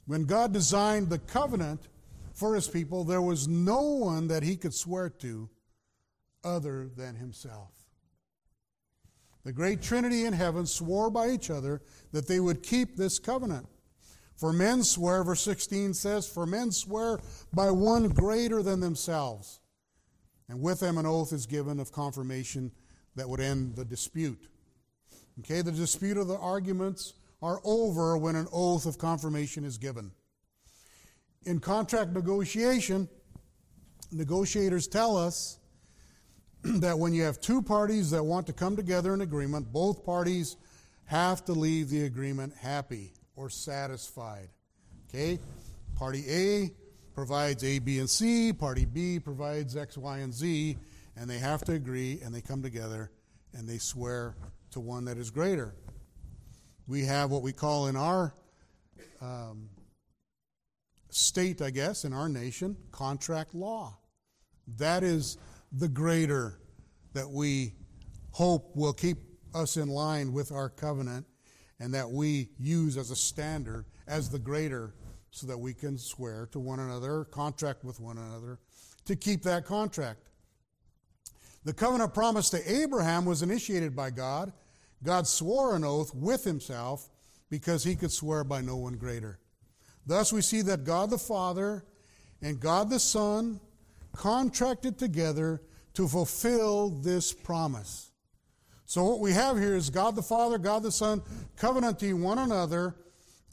When 0.05 0.25
God 0.25 0.51
designed 0.51 1.10
the 1.10 1.19
covenant 1.19 1.88
for 2.34 2.55
his 2.55 2.67
people, 2.67 3.03
there 3.03 3.21
was 3.21 3.47
no 3.47 3.82
one 3.82 4.27
that 4.27 4.43
he 4.43 4.55
could 4.55 4.73
swear 4.73 5.10
to 5.10 5.49
other 6.43 6.88
than 6.88 7.15
himself. 7.15 7.71
The 9.43 9.53
great 9.53 9.82
Trinity 9.82 10.25
in 10.25 10.34
heaven 10.34 10.65
swore 10.65 11.10
by 11.10 11.29
each 11.29 11.49
other 11.49 11.82
that 12.12 12.27
they 12.27 12.39
would 12.39 12.63
keep 12.63 12.95
this 12.95 13.19
covenant. 13.19 13.67
For 14.36 14.53
men 14.53 14.84
swear, 14.84 15.23
verse 15.23 15.41
16 15.41 15.93
says, 15.93 16.27
For 16.27 16.45
men 16.45 16.71
swear 16.71 17.19
by 17.53 17.71
one 17.71 18.10
greater 18.10 18.63
than 18.63 18.79
themselves. 18.79 19.60
And 20.49 20.62
with 20.62 20.79
them 20.79 20.97
an 20.97 21.05
oath 21.05 21.31
is 21.31 21.45
given 21.45 21.79
of 21.79 21.91
confirmation 21.91 22.71
that 23.15 23.29
would 23.29 23.39
end 23.39 23.75
the 23.75 23.85
dispute. 23.85 24.47
Okay, 25.39 25.62
the 25.62 25.71
dispute 25.71 26.17
of 26.17 26.27
the 26.27 26.38
arguments 26.38 27.13
are 27.41 27.62
over 27.63 28.17
when 28.17 28.35
an 28.35 28.47
oath 28.51 28.85
of 28.85 28.97
confirmation 28.97 29.63
is 29.63 29.77
given. 29.77 30.12
In 31.45 31.59
contract 31.59 32.12
negotiation, 32.12 33.07
negotiators 34.12 34.88
tell 34.88 35.15
us 35.15 35.59
that 36.63 36.97
when 36.97 37.13
you 37.13 37.23
have 37.23 37.39
two 37.39 37.62
parties 37.62 38.12
that 38.12 38.23
want 38.23 38.47
to 38.47 38.53
come 38.53 38.75
together 38.75 39.13
in 39.13 39.21
agreement, 39.21 39.71
both 39.71 40.03
parties 40.03 40.57
have 41.05 41.45
to 41.45 41.53
leave 41.53 41.89
the 41.89 42.03
agreement 42.03 42.53
happy 42.59 43.13
or 43.35 43.49
satisfied. 43.49 44.49
Okay? 45.07 45.39
Party 45.95 46.23
A 46.29 46.71
provides 47.13 47.63
A, 47.63 47.80
B, 47.80 48.00
and 48.00 48.10
C, 48.10 48.54
party 48.54 48.86
B 48.86 49.19
provides 49.19 49.76
X, 49.76 49.98
Y, 49.98 50.17
and 50.19 50.34
Z, 50.34 50.78
and 51.15 51.30
they 51.30 51.39
have 51.39 51.63
to 51.65 51.74
agree 51.74 52.19
and 52.24 52.34
they 52.34 52.41
come 52.41 52.62
together 52.62 53.12
and 53.54 53.67
they 53.67 53.78
swear 53.78 54.36
to 54.72 54.80
one 54.80 55.06
that 55.06 55.17
is 55.17 55.32
greater. 55.32 55.76
We 56.88 57.06
have 57.06 57.32
what 57.32 57.41
we 57.41 57.54
call 57.54 57.88
in 57.88 57.95
our 57.95 58.34
um, 59.22 59.69
state, 61.10 61.62
I 61.62 61.69
guess, 61.69 62.06
in 62.06 62.13
our 62.13 62.30
nation, 62.30 62.78
contract 62.91 63.54
law. 63.54 63.98
That 64.78 65.04
is 65.04 65.38
the 65.72 65.88
greater 65.88 66.60
that 67.13 67.30
we 67.30 67.74
hope 68.32 68.76
will 68.76 68.93
keep 68.93 69.17
us 69.54 69.78
in 69.78 69.88
line 69.88 70.32
with 70.32 70.52
our 70.52 70.69
covenant 70.69 71.26
and 71.80 71.93
that 71.93 72.10
we 72.10 72.50
use 72.60 72.98
as 72.98 73.12
a 73.12 73.15
standard 73.15 73.86
as 74.08 74.30
the 74.30 74.39
greater 74.39 74.93
so 75.32 75.48
that 75.48 75.58
we 75.58 75.74
can 75.74 75.98
swear 75.98 76.48
to 76.52 76.60
one 76.60 76.80
another, 76.80 77.26
contract 77.26 77.84
with 77.84 78.00
one 78.00 78.18
another 78.18 78.60
to 79.06 79.15
keep 79.15 79.44
that 79.44 79.65
contract. 79.65 80.30
The 81.65 81.74
covenant 81.74 82.13
promise 82.13 82.50
to 82.52 82.72
Abraham 82.72 83.26
was 83.26 83.42
initiated 83.42 83.96
by 83.96 84.12
God. 84.12 84.54
God 85.04 85.28
swore 85.28 85.76
an 85.76 85.84
oath 85.84 86.13
with 86.13 86.44
himself 86.44 87.10
because 87.50 87.84
he 87.84 87.96
could 87.96 88.12
swear 88.12 88.44
by 88.44 88.62
no 88.62 88.78
one 88.78 88.94
greater. 88.94 89.39
Thus, 90.06 90.34
we 90.34 90.42
see 90.42 90.62
that 90.63 90.84
God 90.84 91.10
the 91.10 91.18
Father 91.18 91.84
and 92.42 92.60
God 92.60 92.89
the 92.89 93.00
Son 93.00 93.60
contracted 94.13 94.98
together 94.98 95.62
to 95.94 96.08
fulfill 96.08 96.89
this 96.89 97.34
promise. 97.34 98.12
So, 98.86 99.04
what 99.04 99.20
we 99.20 99.34
have 99.34 99.58
here 99.58 99.76
is 99.76 99.89
God 99.89 100.15
the 100.15 100.24
Father, 100.24 100.58
God 100.58 100.84
the 100.84 100.92
Son 100.92 101.22
covenanting 101.58 102.22
one 102.22 102.39
another 102.39 102.96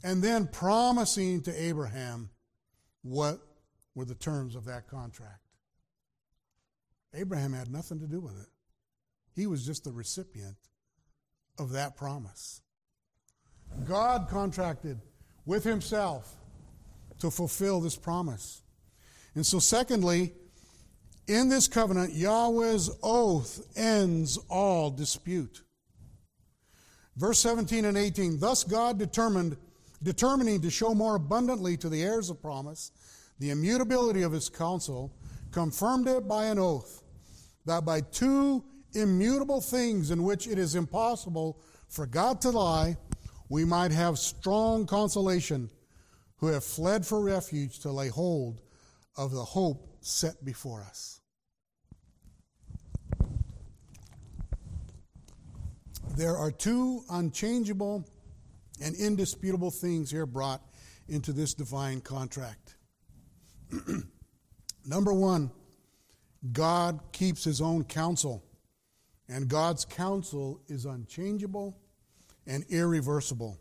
and 0.03 0.21
then 0.21 0.47
promising 0.47 1.41
to 1.41 1.61
Abraham 1.61 2.29
what 3.01 3.39
were 3.95 4.05
the 4.05 4.15
terms 4.15 4.55
of 4.55 4.65
that 4.65 4.87
contract. 4.87 5.41
Abraham 7.13 7.53
had 7.53 7.71
nothing 7.71 7.99
to 7.99 8.07
do 8.07 8.19
with 8.19 8.39
it, 8.39 8.47
he 9.35 9.47
was 9.47 9.65
just 9.65 9.83
the 9.83 9.91
recipient 9.91 10.57
of 11.59 11.71
that 11.71 11.95
promise. 11.95 12.61
God 13.87 14.27
contracted 14.29 14.99
with 15.45 15.63
himself 15.63 16.35
to 17.19 17.31
fulfill 17.31 17.81
this 17.81 17.95
promise. 17.95 18.61
And 19.35 19.45
so, 19.45 19.59
secondly, 19.59 20.33
in 21.27 21.49
this 21.49 21.67
covenant, 21.67 22.13
Yahweh's 22.13 22.89
oath 23.03 23.65
ends 23.75 24.37
all 24.49 24.89
dispute. 24.89 25.63
Verse 27.15 27.39
17 27.39 27.85
and 27.85 27.97
18 27.97 28.39
Thus 28.39 28.63
God 28.63 28.97
determined, 28.97 29.57
determining 30.03 30.61
to 30.61 30.69
show 30.69 30.93
more 30.93 31.15
abundantly 31.15 31.77
to 31.77 31.89
the 31.89 32.03
heirs 32.03 32.29
of 32.29 32.41
promise 32.41 32.91
the 33.39 33.51
immutability 33.51 34.23
of 34.23 34.31
his 34.31 34.49
counsel, 34.49 35.13
confirmed 35.51 36.07
it 36.07 36.27
by 36.27 36.45
an 36.45 36.57
oath, 36.57 37.03
that 37.65 37.85
by 37.85 38.01
two 38.01 38.63
immutable 38.93 39.61
things 39.61 40.11
in 40.11 40.23
which 40.23 40.47
it 40.47 40.57
is 40.57 40.75
impossible 40.75 41.61
for 41.87 42.07
God 42.07 42.41
to 42.41 42.49
lie, 42.49 42.97
we 43.49 43.63
might 43.63 43.91
have 43.91 44.17
strong 44.17 44.85
consolation 44.85 45.69
who 46.37 46.47
have 46.47 46.63
fled 46.63 47.05
for 47.05 47.21
refuge 47.21 47.79
to 47.79 47.91
lay 47.91 48.09
hold 48.09 48.61
of 49.17 49.31
the 49.31 49.43
hope 49.43 49.97
set 50.01 50.43
before 50.43 50.81
us. 50.81 51.21
There 56.15 56.35
are 56.35 56.51
two 56.51 57.03
unchangeable 57.09 58.07
and 58.81 58.95
indisputable 58.95 59.71
things 59.71 60.11
here 60.11 60.25
brought 60.25 60.61
into 61.07 61.31
this 61.31 61.53
divine 61.53 62.01
contract. 62.01 62.75
Number 64.85 65.13
one, 65.13 65.51
God 66.51 66.99
keeps 67.11 67.43
his 67.43 67.61
own 67.61 67.83
counsel, 67.83 68.43
and 69.27 69.47
God's 69.47 69.85
counsel 69.85 70.61
is 70.67 70.85
unchangeable 70.85 71.77
and 72.45 72.63
irreversible. 72.69 73.57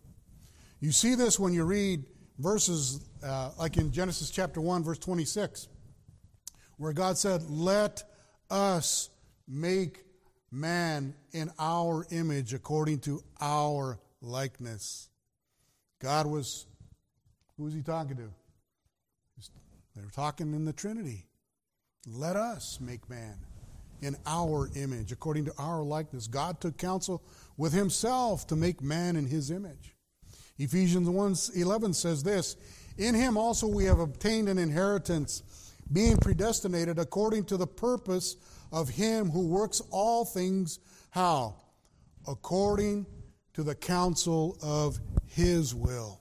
You 0.80 0.92
see 0.92 1.14
this 1.14 1.38
when 1.38 1.52
you 1.52 1.64
read 1.64 2.04
verses 2.38 3.04
uh, 3.24 3.50
like 3.58 3.76
in 3.76 3.90
Genesis 3.92 4.30
chapter 4.30 4.60
1, 4.60 4.84
verse 4.84 4.98
26, 4.98 5.68
where 6.76 6.92
God 6.92 7.18
said, 7.18 7.42
Let 7.48 8.04
us 8.50 9.10
make 9.48 10.04
man 10.52 11.14
in 11.32 11.50
our 11.58 12.06
image 12.10 12.54
according 12.54 13.00
to 13.00 13.22
our 13.40 13.98
likeness. 14.20 15.08
God 16.00 16.26
was, 16.26 16.66
who 17.56 17.64
was 17.64 17.74
he 17.74 17.82
talking 17.82 18.16
to? 18.16 18.30
They 19.94 20.02
were 20.02 20.10
talking 20.10 20.52
in 20.52 20.64
the 20.64 20.72
Trinity. 20.72 21.24
Let 22.06 22.36
us 22.36 22.78
make 22.80 23.08
man 23.08 23.36
in 24.02 24.16
our 24.26 24.68
image, 24.76 25.10
according 25.10 25.46
to 25.46 25.54
our 25.58 25.82
likeness. 25.82 26.26
God 26.26 26.60
took 26.60 26.76
counsel 26.76 27.22
with 27.56 27.72
himself 27.72 28.46
to 28.48 28.56
make 28.56 28.82
man 28.82 29.16
in 29.16 29.26
his 29.26 29.50
image. 29.50 29.96
Ephesians 30.58 31.08
1 31.08 31.34
11 31.54 31.94
says 31.94 32.22
this 32.22 32.56
In 32.98 33.14
him 33.14 33.36
also 33.36 33.66
we 33.66 33.84
have 33.84 33.98
obtained 33.98 34.48
an 34.48 34.58
inheritance, 34.58 35.72
being 35.92 36.18
predestinated 36.18 36.98
according 36.98 37.44
to 37.44 37.56
the 37.56 37.66
purpose 37.66 38.36
of 38.72 38.90
him 38.90 39.30
who 39.30 39.46
works 39.46 39.80
all 39.90 40.24
things 40.24 40.78
how? 41.10 41.56
According 42.28 43.06
to 43.56 43.62
the 43.62 43.74
counsel 43.74 44.58
of 44.62 45.00
his 45.28 45.74
will. 45.74 46.20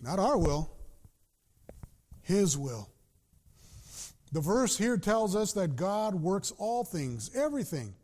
Not 0.00 0.18
our 0.18 0.36
will, 0.36 0.68
his 2.22 2.58
will. 2.58 2.90
The 4.32 4.40
verse 4.40 4.76
here 4.76 4.96
tells 4.96 5.36
us 5.36 5.52
that 5.52 5.76
God 5.76 6.16
works 6.16 6.52
all 6.58 6.82
things, 6.82 7.30
everything, 7.36 7.94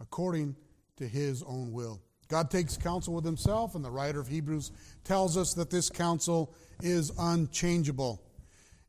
according 0.00 0.54
to 0.98 1.08
his 1.08 1.42
own 1.42 1.72
will. 1.72 2.00
God 2.28 2.52
takes 2.52 2.76
counsel 2.76 3.14
with 3.14 3.24
himself, 3.24 3.74
and 3.74 3.84
the 3.84 3.90
writer 3.90 4.20
of 4.20 4.28
Hebrews 4.28 4.70
tells 5.02 5.36
us 5.36 5.54
that 5.54 5.70
this 5.70 5.90
counsel 5.90 6.54
is 6.80 7.10
unchangeable. 7.18 8.22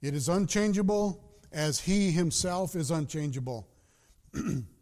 It 0.03 0.13
is 0.13 0.29
unchangeable 0.29 1.19
as 1.51 1.79
he 1.79 2.11
himself 2.11 2.75
is 2.75 2.91
unchangeable. 2.91 3.67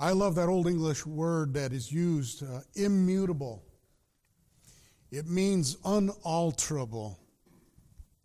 I 0.00 0.12
love 0.12 0.34
that 0.36 0.48
old 0.48 0.66
English 0.66 1.04
word 1.04 1.52
that 1.52 1.74
is 1.74 1.92
used, 1.92 2.42
uh, 2.42 2.60
immutable. 2.74 3.62
It 5.10 5.26
means 5.26 5.76
unalterable. 5.84 7.20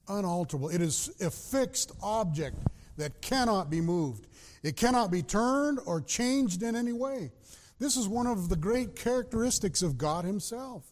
Unalterable. 0.08 0.70
It 0.70 0.82
is 0.82 1.12
a 1.20 1.30
fixed 1.30 1.92
object 2.02 2.56
that 2.96 3.22
cannot 3.22 3.70
be 3.70 3.82
moved. 3.82 4.28
It 4.64 4.78
cannot 4.78 5.12
be 5.12 5.22
turned 5.22 5.80
or 5.86 6.00
changed 6.00 6.64
in 6.64 6.78
any 6.78 6.94
way. 6.94 7.34
This 7.78 7.98
is 7.98 8.08
one 8.08 8.26
of 8.26 8.48
the 8.48 8.56
great 8.56 8.96
characteristics 8.96 9.82
of 9.82 9.98
God 9.98 10.24
Himself. 10.24 10.86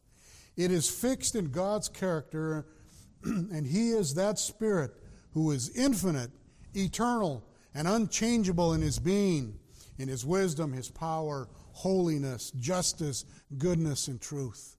It 0.58 0.70
is 0.70 0.90
fixed 0.90 1.36
in 1.36 1.46
God's 1.52 1.88
character, 1.88 2.66
and 3.24 3.66
He 3.66 3.92
is 3.92 4.16
that 4.16 4.38
Spirit 4.38 4.92
who 5.32 5.52
is 5.52 5.70
infinite, 5.78 6.32
eternal, 6.76 7.48
and 7.74 7.88
unchangeable 7.88 8.74
in 8.74 8.82
His 8.82 9.00
being, 9.00 9.60
in 9.98 10.08
His 10.08 10.26
wisdom, 10.26 10.74
His 10.74 10.90
power, 10.90 11.48
holiness, 11.74 12.52
justice, 12.60 13.26
goodness, 13.58 14.08
and 14.08 14.20
truth. 14.22 14.78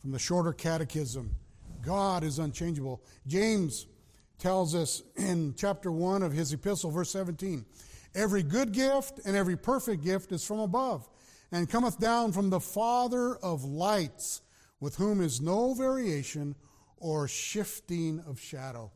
From 0.00 0.12
the 0.12 0.18
shorter 0.18 0.52
catechism, 0.52 1.34
God 1.82 2.24
is 2.24 2.38
unchangeable. 2.38 3.02
James 3.26 3.86
tells 4.38 4.74
us 4.74 5.02
in 5.16 5.54
chapter 5.56 5.92
1 5.92 6.22
of 6.22 6.32
his 6.32 6.52
epistle, 6.52 6.90
verse 6.90 7.10
17 7.10 7.64
Every 8.14 8.42
good 8.42 8.72
gift 8.72 9.20
and 9.24 9.36
every 9.36 9.56
perfect 9.56 10.02
gift 10.02 10.32
is 10.32 10.44
from 10.44 10.58
above, 10.58 11.08
and 11.52 11.70
cometh 11.70 11.98
down 12.00 12.32
from 12.32 12.50
the 12.50 12.58
Father 12.58 13.36
of 13.36 13.64
lights, 13.64 14.42
with 14.80 14.96
whom 14.96 15.20
is 15.20 15.40
no 15.40 15.74
variation 15.74 16.56
or 16.96 17.28
shifting 17.28 18.20
of 18.26 18.40
shadow. 18.40 18.90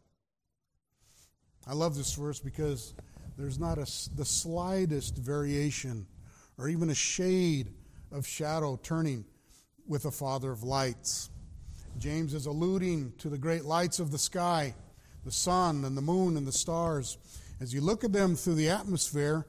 I 1.66 1.74
love 1.74 1.96
this 1.96 2.12
verse 2.14 2.40
because 2.40 2.94
there's 3.37 3.59
not 3.59 3.78
a, 3.78 3.87
the 4.16 4.24
slightest 4.24 5.16
variation 5.16 6.07
or 6.59 6.68
even 6.68 6.91
a 6.91 6.95
shade 6.95 7.70
of 8.12 8.26
shadow 8.26 8.78
turning 8.82 9.24
with 9.87 10.05
the 10.05 10.11
Father 10.11 10.53
of 10.53 10.62
lights. 10.62 11.30
James 11.99 12.35
is 12.35 12.47
alluding 12.47 13.12
to 13.18 13.28
the 13.28 13.39
great 13.39 13.64
lights 13.64 13.99
of 13.99 14.11
the 14.11 14.18
sky, 14.18 14.74
the 15.24 15.32
sun 15.32 15.85
and 15.85 15.97
the 15.97 16.03
moon 16.03 16.37
and 16.37 16.47
the 16.47 16.53
stars. 16.53 17.18
As 17.61 17.72
you 17.74 17.80
look 17.80 18.05
at 18.05 18.12
them 18.12 18.37
through 18.37 18.55
the 18.55 18.68
atmosphere, 18.68 19.47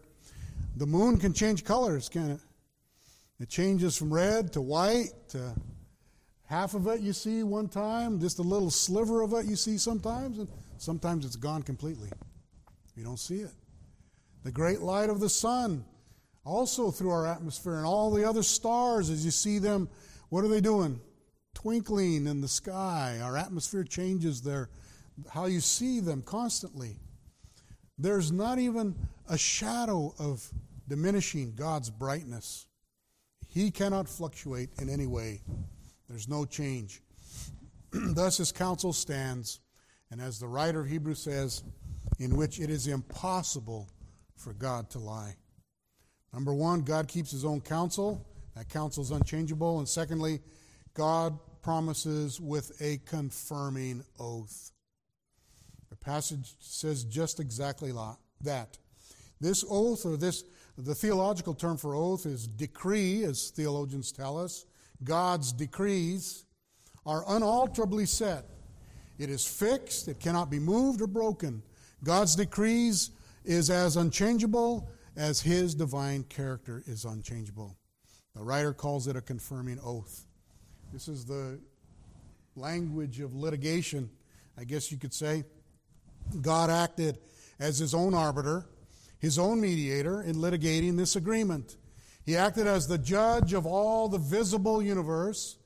the 0.78 0.86
moon 0.86 1.18
can 1.18 1.34
change 1.34 1.64
colors, 1.64 2.10
can 2.10 2.32
it? 2.32 2.40
It 3.40 3.50
changes 3.50 3.98
from 3.98 4.14
red 4.14 4.54
to 4.54 4.62
white 4.62 5.12
to 5.30 5.54
half 6.46 6.74
of 6.74 6.88
it 6.88 7.02
you 7.02 7.14
see 7.14 7.44
one 7.44 7.68
time, 7.68 8.20
just 8.20 8.40
a 8.40 8.44
little 8.44 8.72
sliver 8.72 9.22
of 9.22 9.34
it 9.34 9.46
you 9.46 9.56
see 9.56 9.78
sometimes, 9.78 10.40
and 10.40 10.48
sometimes 10.78 11.26
it's 11.26 11.36
gone 11.36 11.64
completely. 11.64 12.10
You 12.96 13.04
don't 13.04 13.20
see 13.20 13.40
it. 13.40 13.52
The 14.46 14.52
great 14.52 14.82
light 14.82 15.10
of 15.10 15.20
the 15.20 15.28
sun, 15.28 15.84
also 16.46 16.92
through 16.92 17.10
our 17.10 17.26
atmosphere, 17.26 17.78
and 17.78 17.86
all 17.86 18.12
the 18.12 18.30
other 18.30 18.44
stars, 18.44 19.10
as 19.10 19.26
you 19.26 19.32
see 19.32 19.58
them, 19.58 19.90
what 20.30 20.46
are 20.46 20.48
they 20.48 20.62
doing? 20.62 21.02
Twinkling 21.56 22.28
in 22.28 22.42
the 22.42 22.48
sky. 22.48 23.20
Our 23.24 23.38
atmosphere 23.38 23.84
changes 23.84 24.44
their, 24.44 24.70
how 25.32 25.48
you 25.48 25.62
see 25.62 26.00
them 26.00 26.22
constantly. 26.22 27.00
There's 27.98 28.32
not 28.32 28.60
even 28.60 28.94
a 29.28 29.36
shadow 29.36 30.14
of 30.20 30.48
diminishing 30.88 31.56
God's 31.56 31.90
brightness. 31.90 32.68
He 33.48 33.72
cannot 33.72 34.08
fluctuate 34.08 34.70
in 34.80 34.90
any 34.90 35.08
way. 35.08 35.42
There's 36.08 36.28
no 36.28 36.46
change. 36.46 37.02
Thus 37.92 38.38
his 38.38 38.52
counsel 38.52 38.94
stands, 38.94 39.60
and 40.12 40.22
as 40.22 40.38
the 40.38 40.48
writer 40.48 40.82
of 40.82 40.88
Hebrews 40.88 41.24
says, 41.24 41.64
in 42.20 42.36
which 42.36 42.60
it 42.60 42.70
is 42.70 42.86
impossible 42.86 43.90
for 44.36 44.54
God 44.54 44.90
to 44.92 45.00
lie. 45.00 45.36
Number 46.34 46.54
one, 46.54 46.82
God 46.82 47.08
keeps 47.08 47.32
his 47.32 47.46
own 47.46 47.62
counsel. 47.62 48.26
That 48.56 48.70
counsel 48.70 49.04
is 49.04 49.12
unchangeable. 49.12 49.80
And 49.80 49.88
secondly, 49.88 50.42
God 50.94 51.38
promises 51.62 52.40
with 52.40 52.72
a 52.82 53.00
confirming 53.06 54.04
oath. 54.20 54.72
The 55.90 55.96
passage 55.96 56.56
says 56.60 57.04
just 57.04 57.40
exactly 57.40 57.92
that. 58.42 58.78
This 59.40 59.66
oath, 59.70 60.06
or 60.06 60.18
this, 60.18 60.44
the 60.78 60.96
theological 60.96 61.54
term 61.54 61.78
for 61.78 61.96
oath 61.96 62.26
is 62.26 62.48
decree, 62.48 63.24
as 63.24 63.50
theologians 63.50 64.12
tell 64.12 64.38
us. 64.38 64.66
God's 65.04 65.52
decrees 65.52 66.46
are 67.06 67.24
unalterably 67.28 68.06
set. 68.06 68.46
It 69.18 69.30
is 69.30 69.46
fixed, 69.46 70.08
it 70.08 70.20
cannot 70.20 70.50
be 70.50 70.60
moved 70.60 71.02
or 71.02 71.08
broken. 71.08 71.64
God's 72.04 72.36
decrees 72.36 73.12
is 73.46 73.70
as 73.70 73.98
unchangeable 73.98 74.90
as 75.16 75.42
his 75.42 75.76
divine 75.76 76.24
character 76.24 76.84
is 76.86 77.06
unchangeable. 77.06 77.78
The 78.36 78.44
writer 78.44 78.74
calls 78.74 79.08
it 79.08 79.16
a 79.16 79.22
confirming 79.22 79.80
oath. 79.84 80.26
This 80.92 81.08
is 81.08 81.26
the 81.26 81.60
language 82.56 83.20
of 83.20 83.34
litigation, 83.34 84.10
I 84.58 84.64
guess 84.66 84.92
you 84.92 84.98
could 84.98 85.14
say. 85.14 85.44
God 86.42 86.70
acted 86.70 87.20
as 87.60 87.80
his 87.80 87.94
own 87.94 88.14
arbiter, 88.14 88.66
his 89.20 89.40
own 89.40 89.62
mediator 89.62 90.22
in 90.22 90.36
litigating 90.36 90.98
this 90.98 91.16
agreement. 91.16 91.78
He 92.26 92.36
acted 92.36 92.68
as 92.68 92.88
the 92.88 92.98
judge 92.98 93.54
of 93.54 93.66
all 93.66 94.10
the 94.10 94.18
visible 94.18 94.82
universe, 94.82 95.58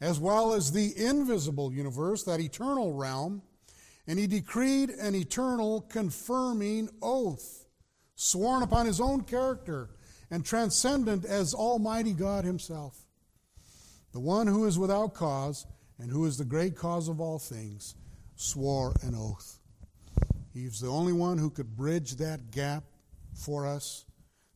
as 0.00 0.18
well 0.18 0.54
as 0.54 0.72
the 0.72 0.92
invisible 0.96 1.72
universe, 1.72 2.22
that 2.24 2.40
eternal 2.40 2.92
realm, 2.92 3.42
and 4.06 4.18
he 4.18 4.26
decreed 4.26 4.90
an 4.90 5.14
eternal 5.14 5.82
confirming 5.82 6.88
oath, 7.02 7.66
sworn 8.14 8.62
upon 8.62 8.86
his 8.86 9.00
own 9.00 9.22
character 9.22 9.90
and 10.30 10.44
transcendent 10.44 11.24
as 11.24 11.54
Almighty 11.54 12.12
God 12.12 12.44
Himself. 12.44 13.04
The 14.12 14.20
one 14.20 14.46
who 14.46 14.64
is 14.64 14.78
without 14.78 15.14
cause 15.14 15.66
and 15.98 16.10
who 16.10 16.26
is 16.26 16.38
the 16.38 16.44
great 16.44 16.76
cause 16.76 17.08
of 17.08 17.20
all 17.20 17.38
things 17.38 17.94
swore 18.34 18.94
an 19.02 19.14
oath. 19.14 19.60
He's 20.52 20.80
the 20.80 20.88
only 20.88 21.12
one 21.12 21.38
who 21.38 21.50
could 21.50 21.76
bridge 21.76 22.16
that 22.16 22.50
gap 22.50 22.84
for 23.34 23.66
us, 23.66 24.04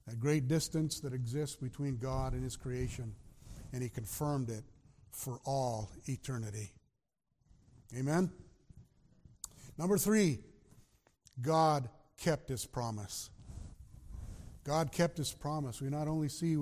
that 0.06 0.18
great 0.18 0.48
distance 0.48 1.00
that 1.00 1.12
exists 1.12 1.56
between 1.56 1.98
God 1.98 2.32
and 2.32 2.42
His 2.42 2.56
creation, 2.56 3.14
and 3.72 3.82
He 3.82 3.88
confirmed 3.88 4.48
it 4.48 4.64
for 5.10 5.40
all 5.44 5.90
eternity. 6.06 6.72
Amen? 7.96 8.30
Number 9.80 9.96
three, 9.96 10.40
God 11.40 11.88
kept 12.18 12.50
His 12.50 12.66
promise. 12.66 13.30
God 14.62 14.92
kept 14.92 15.16
His 15.16 15.32
promise. 15.32 15.80
We 15.80 15.88
not 15.88 16.06
only 16.06 16.28
see 16.28 16.54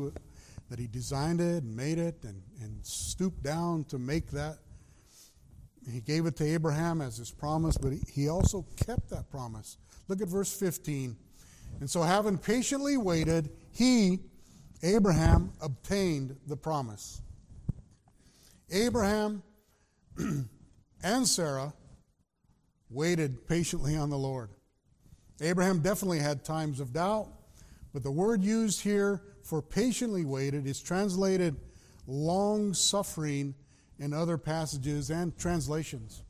that 0.71 0.79
He 0.79 0.87
designed 0.87 1.41
it 1.41 1.64
and 1.64 1.75
made 1.75 1.99
it 1.99 2.23
and, 2.23 2.41
and 2.62 2.79
stooped 2.87 3.43
down 3.43 3.83
to 3.87 3.99
make 3.99 4.31
that 4.31 4.59
he 5.91 6.01
gave 6.01 6.27
it 6.27 6.37
to 6.37 6.45
Abraham 6.45 7.01
as 7.01 7.16
his 7.16 7.31
promise, 7.31 7.79
but 7.79 7.93
he 8.12 8.29
also 8.29 8.66
kept 8.77 9.09
that 9.11 9.31
promise. 9.31 9.79
Look 10.07 10.21
at 10.21 10.29
verse 10.29 10.53
15. 10.55 11.16
And 11.81 11.89
so, 11.89 12.03
having 12.03 12.37
patiently 12.37 12.99
waited, 12.99 13.51
he, 13.71 14.21
Abraham, 14.83 15.53
obtained 15.62 16.37
the 16.47 16.57
promise. 16.57 17.23
Abraham 18.71 19.43
and 21.03 21.27
Sarah 21.27 21.73
waited 22.91 23.47
patiently 23.47 23.97
on 23.97 24.11
the 24.11 24.18
Lord. 24.18 24.51
Abraham 25.41 25.80
definitely 25.80 26.18
had 26.18 26.45
times 26.45 26.80
of 26.80 26.93
doubt, 26.93 27.28
but 27.93 28.03
the 28.03 28.11
word 28.11 28.43
used 28.43 28.80
here 28.80 29.22
for 29.43 29.62
patiently 29.62 30.24
waited 30.24 30.66
is 30.66 30.80
translated 30.80 31.57
long 32.07 32.74
suffering 32.74 33.55
in 33.99 34.12
other 34.12 34.39
passages 34.39 35.11
and 35.11 35.36
translations. 35.36 36.22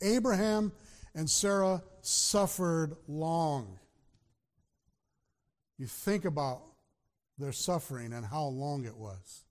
Abraham 0.00 0.72
and 1.14 1.28
Sarah 1.28 1.82
suffered 2.00 2.96
long. 3.06 3.78
You 5.78 5.86
think 5.86 6.24
about 6.24 6.62
their 7.38 7.52
suffering 7.52 8.12
and 8.12 8.26
how 8.26 8.44
long 8.44 8.84
it 8.84 8.96
was. 8.96 9.44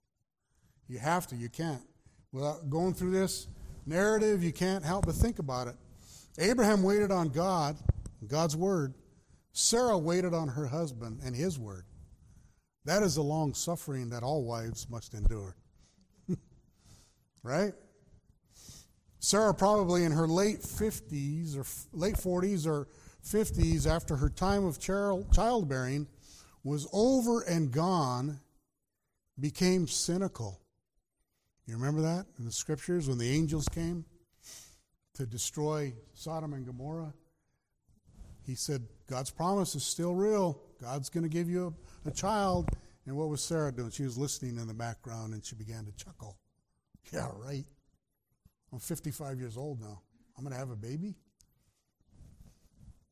You 0.88 0.98
have 0.98 1.26
to, 1.28 1.36
you 1.36 1.48
can't. 1.48 1.82
Without 2.32 2.68
going 2.68 2.94
through 2.94 3.12
this 3.12 3.48
narrative, 3.88 4.44
you 4.44 4.52
can't 4.52 4.84
help 4.84 5.06
but 5.06 5.14
think 5.14 5.38
about 5.38 5.68
it. 5.68 5.76
Abraham 6.38 6.82
waited 6.82 7.10
on 7.10 7.28
God, 7.28 7.76
God's 8.26 8.56
word. 8.56 8.94
Sarah 9.52 9.98
waited 9.98 10.34
on 10.34 10.48
her 10.48 10.66
husband 10.66 11.20
and 11.24 11.34
his 11.34 11.58
word. 11.58 11.84
That 12.84 13.02
is 13.02 13.16
a 13.16 13.22
long 13.22 13.54
suffering 13.54 14.10
that 14.10 14.22
all 14.22 14.44
wives 14.44 14.88
must 14.88 15.14
endure 15.14 15.56
right? 17.42 17.72
Sarah, 19.20 19.54
probably 19.54 20.04
in 20.04 20.12
her 20.12 20.28
late 20.28 20.60
50s 20.60 21.56
or 21.56 21.64
late 21.92 22.14
40s 22.14 22.66
or 22.66 22.88
50s, 23.24 23.86
after 23.86 24.16
her 24.16 24.28
time 24.28 24.64
of 24.64 24.78
childbearing 24.78 26.06
was 26.62 26.86
over 26.92 27.42
and 27.42 27.72
gone, 27.72 28.40
became 29.38 29.86
cynical. 29.86 30.60
You 31.68 31.76
remember 31.76 32.00
that 32.00 32.24
in 32.38 32.46
the 32.46 32.50
scriptures 32.50 33.10
when 33.10 33.18
the 33.18 33.28
angels 33.28 33.68
came 33.68 34.06
to 35.12 35.26
destroy 35.26 35.92
Sodom 36.14 36.54
and 36.54 36.64
Gomorrah? 36.64 37.12
He 38.46 38.54
said, 38.54 38.86
God's 39.06 39.30
promise 39.30 39.74
is 39.74 39.84
still 39.84 40.14
real. 40.14 40.62
God's 40.80 41.10
going 41.10 41.24
to 41.24 41.28
give 41.28 41.50
you 41.50 41.74
a, 42.06 42.08
a 42.08 42.10
child. 42.10 42.70
And 43.04 43.14
what 43.18 43.28
was 43.28 43.42
Sarah 43.42 43.70
doing? 43.70 43.90
She 43.90 44.04
was 44.04 44.16
listening 44.16 44.56
in 44.56 44.66
the 44.66 44.72
background 44.72 45.34
and 45.34 45.44
she 45.44 45.56
began 45.56 45.84
to 45.84 45.92
chuckle. 45.92 46.38
Yeah, 47.12 47.28
right. 47.36 47.66
I'm 48.72 48.78
55 48.78 49.38
years 49.38 49.58
old 49.58 49.78
now. 49.78 50.00
I'm 50.38 50.44
going 50.44 50.54
to 50.54 50.58
have 50.58 50.70
a 50.70 50.76
baby? 50.76 51.16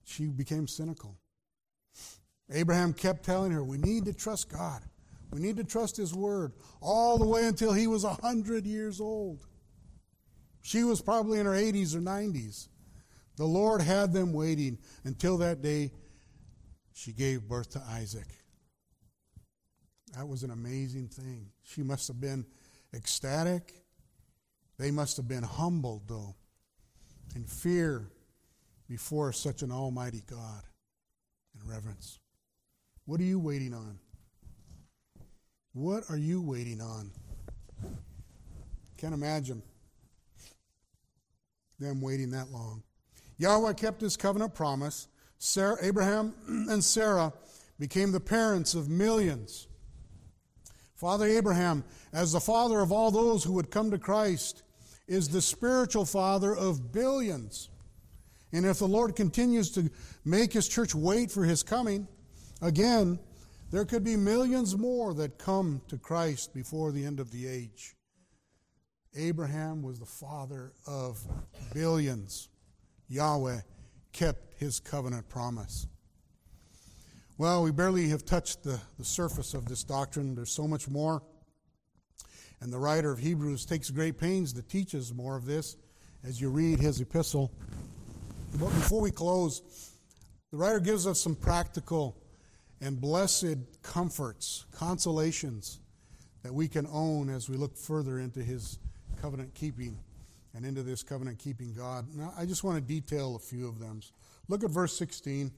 She 0.05 0.29
became 0.29 0.67
cynical. 0.67 1.19
Abraham 2.51 2.95
kept 2.95 3.23
telling 3.23 3.53
her, 3.53 3.63
We 3.63 3.77
need 3.77 4.07
to 4.07 4.15
trust 4.15 4.49
God. 4.49 4.81
We 5.33 5.41
need 5.41 5.57
to 5.57 5.65
trust 5.65 5.97
His 5.97 6.15
word 6.15 6.53
all 6.81 7.19
the 7.19 7.27
way 7.27 7.47
until 7.47 7.73
he 7.73 7.87
was 7.87 8.05
100 8.05 8.67
years 8.67 9.01
old. 9.01 9.47
She 10.63 10.85
was 10.85 11.01
probably 11.01 11.39
in 11.39 11.47
her 11.47 11.53
80s 11.53 11.95
or 11.95 12.01
90s. 12.01 12.69
The 13.37 13.45
Lord 13.45 13.83
had 13.83 14.13
them 14.13 14.33
waiting 14.33 14.79
until 15.05 15.39
that 15.39 15.63
day 15.63 15.93
she 16.93 17.13
gave 17.13 17.47
birth 17.47 17.71
to 17.71 17.83
Isaac. 17.91 18.27
That 20.17 20.27
was 20.27 20.43
an 20.43 20.51
amazing 20.51 21.09
thing. 21.09 21.51
She 21.63 21.83
must 21.83 22.09
have 22.09 22.21
been 22.21 22.47
ecstatic. 22.95 23.75
They 24.79 24.91
must 24.91 25.17
have 25.19 25.29
been 25.29 25.43
humbled, 25.43 26.09
though, 26.09 26.35
in 27.35 27.45
fear 27.45 28.11
before 28.89 29.33
such 29.33 29.63
an 29.63 29.71
almighty 29.71 30.23
God 30.27 30.63
in 31.55 31.69
reverence. 31.69 32.19
What 33.05 33.21
are 33.21 33.25
you 33.25 33.39
waiting 33.39 33.75
on? 33.75 33.99
What 35.77 36.05
are 36.09 36.17
you 36.17 36.41
waiting 36.41 36.81
on? 36.81 37.11
Can't 38.97 39.13
imagine 39.13 39.63
them 41.79 42.01
waiting 42.01 42.31
that 42.31 42.51
long. 42.51 42.83
Yahweh 43.37 43.75
kept 43.75 44.01
his 44.01 44.17
covenant 44.17 44.55
promise. 44.55 45.07
Sarah, 45.39 45.77
Abraham 45.83 46.33
and 46.71 46.83
Sarah 46.83 47.31
became 47.79 48.11
the 48.11 48.21
parents 48.21 48.75
of 48.75 48.89
millions. 48.89 49.69
Father 50.95 51.27
Abraham, 51.27 51.85
as 52.11 52.33
the 52.33 52.41
father 52.41 52.81
of 52.81 52.91
all 52.91 53.11
those 53.11 53.45
who 53.45 53.53
would 53.53 53.71
come 53.71 53.91
to 53.91 53.99
Christ, 53.99 54.63
is 55.07 55.29
the 55.29 55.43
spiritual 55.43 56.07
father 56.07 56.57
of 56.57 56.91
billions. 56.91 57.69
And 58.51 58.65
if 58.65 58.79
the 58.79 58.89
Lord 58.89 59.15
continues 59.15 59.71
to 59.73 59.91
make 60.25 60.55
his 60.55 60.69
church 60.69 60.95
wait 60.95 61.31
for 61.31 61.45
his 61.45 61.63
coming, 61.63 62.09
again, 62.63 63.19
there 63.71 63.85
could 63.85 64.05
be 64.05 64.17
millions 64.17 64.77
more 64.77 65.13
that 65.15 65.39
come 65.39 65.83
to 65.89 65.99
Christ 65.99 66.55
before 66.55 66.93
the 66.93 67.05
end 67.05 67.21
of 67.21 67.31
the 67.31 67.49
age. 67.49 67.97
Abraham 69.17 69.83
was 69.83 69.99
the 69.99 70.07
father 70.07 70.73
of 70.87 71.19
billions. 71.73 72.49
Yahweh 73.09 73.61
kept 74.13 74.55
his 74.59 74.79
covenant 74.79 75.29
promise. 75.29 75.87
Well, 77.39 77.63
we 77.63 77.71
barely 77.71 78.09
have 78.09 78.25
touched 78.25 78.63
the, 78.63 78.81
the 78.99 79.05
surface 79.05 79.53
of 79.53 79.67
this 79.67 79.85
doctrine. 79.85 80.35
There's 80.35 80.53
so 80.53 80.67
much 80.67 80.89
more. 80.89 81.23
And 82.61 82.73
the 82.73 82.79
writer 82.79 83.11
of 83.11 83.19
Hebrews 83.19 83.67
takes 83.67 83.91
great 83.91 84.19
pains 84.19 84.53
to 84.55 84.63
teach 84.63 84.95
us 84.95 85.13
more 85.13 85.37
of 85.37 85.45
this 85.45 85.77
as 86.25 86.41
you 86.41 86.49
read 86.49 86.81
his 86.81 87.01
epistle. 87.01 87.53
But 88.59 88.69
before 88.69 89.01
we 89.03 89.11
close, 89.11 89.93
the 90.51 90.57
writer 90.57 90.81
gives 90.81 91.07
us 91.07 91.21
some 91.21 91.35
practical 91.35 92.17
and 92.81 93.01
blessed 93.01 93.57
comforts, 93.83 94.67
consolations 94.73 95.81
that 96.43 96.53
we 96.53 96.69
can 96.69 96.87
own 96.93 97.29
as 97.31 97.49
we 97.49 97.57
look 97.57 97.77
further 97.77 98.19
into 98.19 98.41
his 98.41 98.79
covenant 99.21 99.55
keeping 99.55 99.99
and 100.55 100.65
into 100.65 100.83
this 100.83 101.03
covenant 101.03 101.39
keeping 101.39 101.75
God. 101.75 102.07
Now, 102.15 102.33
I 102.37 102.47
just 102.47 102.65
want 102.65 102.77
to 102.77 102.83
detail 102.83 103.37
a 103.37 103.39
few 103.39 103.69
of 103.69 103.79
them. 103.79 104.01
Look 104.49 104.65
at 104.65 104.71
verse 104.71 104.97
16. 104.97 105.51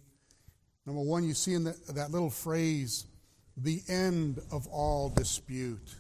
Number 0.87 1.03
one, 1.03 1.25
you 1.25 1.35
see 1.35 1.55
in 1.55 1.65
the, 1.65 1.77
that 1.93 2.11
little 2.11 2.31
phrase, 2.31 3.07
the 3.57 3.83
end 3.89 4.41
of 4.51 4.67
all 4.69 5.11
dispute. 5.11 5.95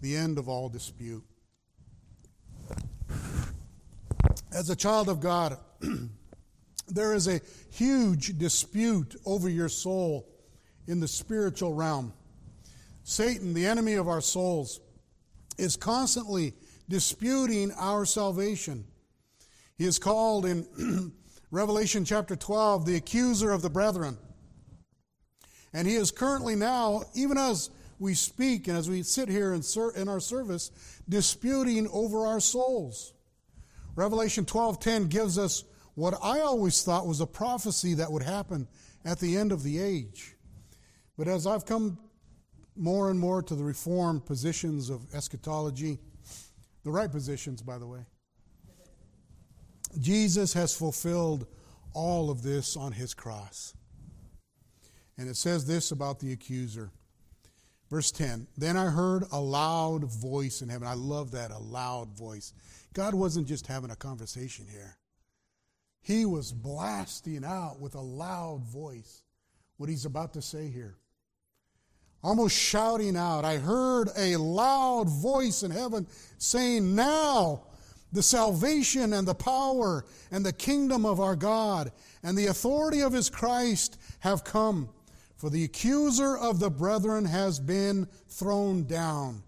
The 0.00 0.16
end 0.16 0.38
of 0.38 0.48
all 0.48 0.68
dispute. 0.68 1.22
As 4.52 4.70
a 4.70 4.76
child 4.76 5.08
of 5.08 5.20
God, 5.20 5.58
there 6.88 7.14
is 7.14 7.28
a 7.28 7.40
huge 7.70 8.36
dispute 8.38 9.16
over 9.24 9.48
your 9.48 9.68
soul 9.68 10.28
in 10.86 11.00
the 11.00 11.08
spiritual 11.08 11.72
realm. 11.72 12.12
Satan, 13.04 13.54
the 13.54 13.66
enemy 13.66 13.94
of 13.94 14.08
our 14.08 14.20
souls, 14.20 14.80
is 15.58 15.76
constantly 15.76 16.54
disputing 16.88 17.72
our 17.72 18.04
salvation. 18.04 18.84
He 19.76 19.84
is 19.84 19.98
called 19.98 20.46
in 20.46 21.12
Revelation 21.50 22.04
chapter 22.04 22.36
12 22.36 22.86
the 22.86 22.96
accuser 22.96 23.50
of 23.50 23.62
the 23.62 23.70
brethren. 23.70 24.18
And 25.72 25.88
he 25.88 25.94
is 25.94 26.10
currently 26.10 26.54
now, 26.54 27.02
even 27.14 27.36
as 27.36 27.70
we 27.98 28.14
speak 28.14 28.68
and 28.68 28.76
as 28.76 28.88
we 28.88 29.02
sit 29.02 29.28
here 29.28 29.54
in, 29.54 29.62
in 29.96 30.08
our 30.08 30.20
service, 30.20 30.70
disputing 31.08 31.88
over 31.92 32.26
our 32.26 32.40
souls. 32.40 33.12
Revelation 33.96 34.44
12:10 34.44 35.08
gives 35.08 35.38
us 35.38 35.64
what 35.94 36.14
I 36.22 36.40
always 36.40 36.82
thought 36.82 37.06
was 37.06 37.20
a 37.20 37.26
prophecy 37.26 37.94
that 37.94 38.10
would 38.10 38.22
happen 38.22 38.66
at 39.04 39.20
the 39.20 39.36
end 39.36 39.52
of 39.52 39.62
the 39.62 39.80
age. 39.80 40.33
But 41.16 41.28
as 41.28 41.46
I've 41.46 41.64
come 41.64 41.98
more 42.76 43.10
and 43.10 43.18
more 43.18 43.42
to 43.42 43.54
the 43.54 43.62
reformed 43.62 44.26
positions 44.26 44.90
of 44.90 45.02
eschatology, 45.14 45.98
the 46.82 46.90
right 46.90 47.10
positions, 47.10 47.62
by 47.62 47.78
the 47.78 47.86
way, 47.86 48.00
Jesus 49.98 50.52
has 50.54 50.76
fulfilled 50.76 51.46
all 51.92 52.30
of 52.30 52.42
this 52.42 52.76
on 52.76 52.92
his 52.92 53.14
cross. 53.14 53.74
And 55.16 55.28
it 55.28 55.36
says 55.36 55.66
this 55.66 55.92
about 55.92 56.18
the 56.18 56.32
accuser. 56.32 56.90
Verse 57.88 58.10
10 58.10 58.48
Then 58.56 58.76
I 58.76 58.86
heard 58.86 59.24
a 59.30 59.40
loud 59.40 60.04
voice 60.04 60.62
in 60.62 60.68
heaven. 60.68 60.88
I 60.88 60.94
love 60.94 61.30
that, 61.30 61.52
a 61.52 61.58
loud 61.58 62.16
voice. 62.16 62.52
God 62.92 63.14
wasn't 63.14 63.46
just 63.46 63.68
having 63.68 63.90
a 63.90 63.96
conversation 63.96 64.66
here, 64.68 64.96
He 66.02 66.24
was 66.26 66.52
blasting 66.52 67.44
out 67.44 67.80
with 67.80 67.94
a 67.94 68.00
loud 68.00 68.64
voice 68.64 69.22
what 69.76 69.88
He's 69.88 70.04
about 70.04 70.34
to 70.34 70.42
say 70.42 70.68
here 70.68 70.96
almost 72.24 72.56
shouting 72.56 73.16
out. 73.16 73.44
I 73.44 73.58
heard 73.58 74.08
a 74.16 74.36
loud 74.36 75.08
voice 75.08 75.62
in 75.62 75.70
heaven 75.70 76.06
saying, 76.38 76.94
Now 76.94 77.64
the 78.12 78.22
salvation 78.22 79.12
and 79.12 79.28
the 79.28 79.34
power 79.34 80.06
and 80.30 80.44
the 80.44 80.52
kingdom 80.52 81.04
of 81.04 81.20
our 81.20 81.36
God 81.36 81.92
and 82.22 82.36
the 82.36 82.46
authority 82.46 83.02
of 83.02 83.12
his 83.12 83.28
Christ 83.28 83.98
have 84.20 84.42
come. 84.42 84.88
For 85.36 85.50
the 85.50 85.64
accuser 85.64 86.36
of 86.38 86.58
the 86.58 86.70
brethren 86.70 87.26
has 87.26 87.60
been 87.60 88.08
thrown 88.28 88.84
down, 88.84 89.42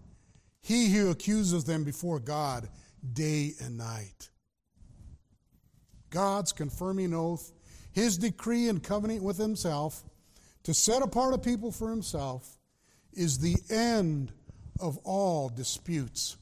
he 0.61 0.93
who 0.93 1.09
accuses 1.09 1.63
them 1.63 1.83
before 1.83 2.19
God 2.19 2.69
day 3.13 3.53
and 3.59 3.79
night. 3.79 4.29
God's 6.11 6.51
confirming 6.51 7.15
oath, 7.15 7.51
his 7.91 8.19
decree 8.19 8.69
and 8.69 8.83
covenant 8.83 9.23
with 9.23 9.37
himself 9.37 10.03
to 10.63 10.73
set 10.73 11.01
apart 11.01 11.33
a 11.33 11.37
people 11.39 11.71
for 11.71 11.89
himself 11.89 12.56
is 13.17 13.39
the 13.39 13.57
end 13.69 14.31
of 14.79 14.97
all 15.03 15.49
disputes. 15.49 16.37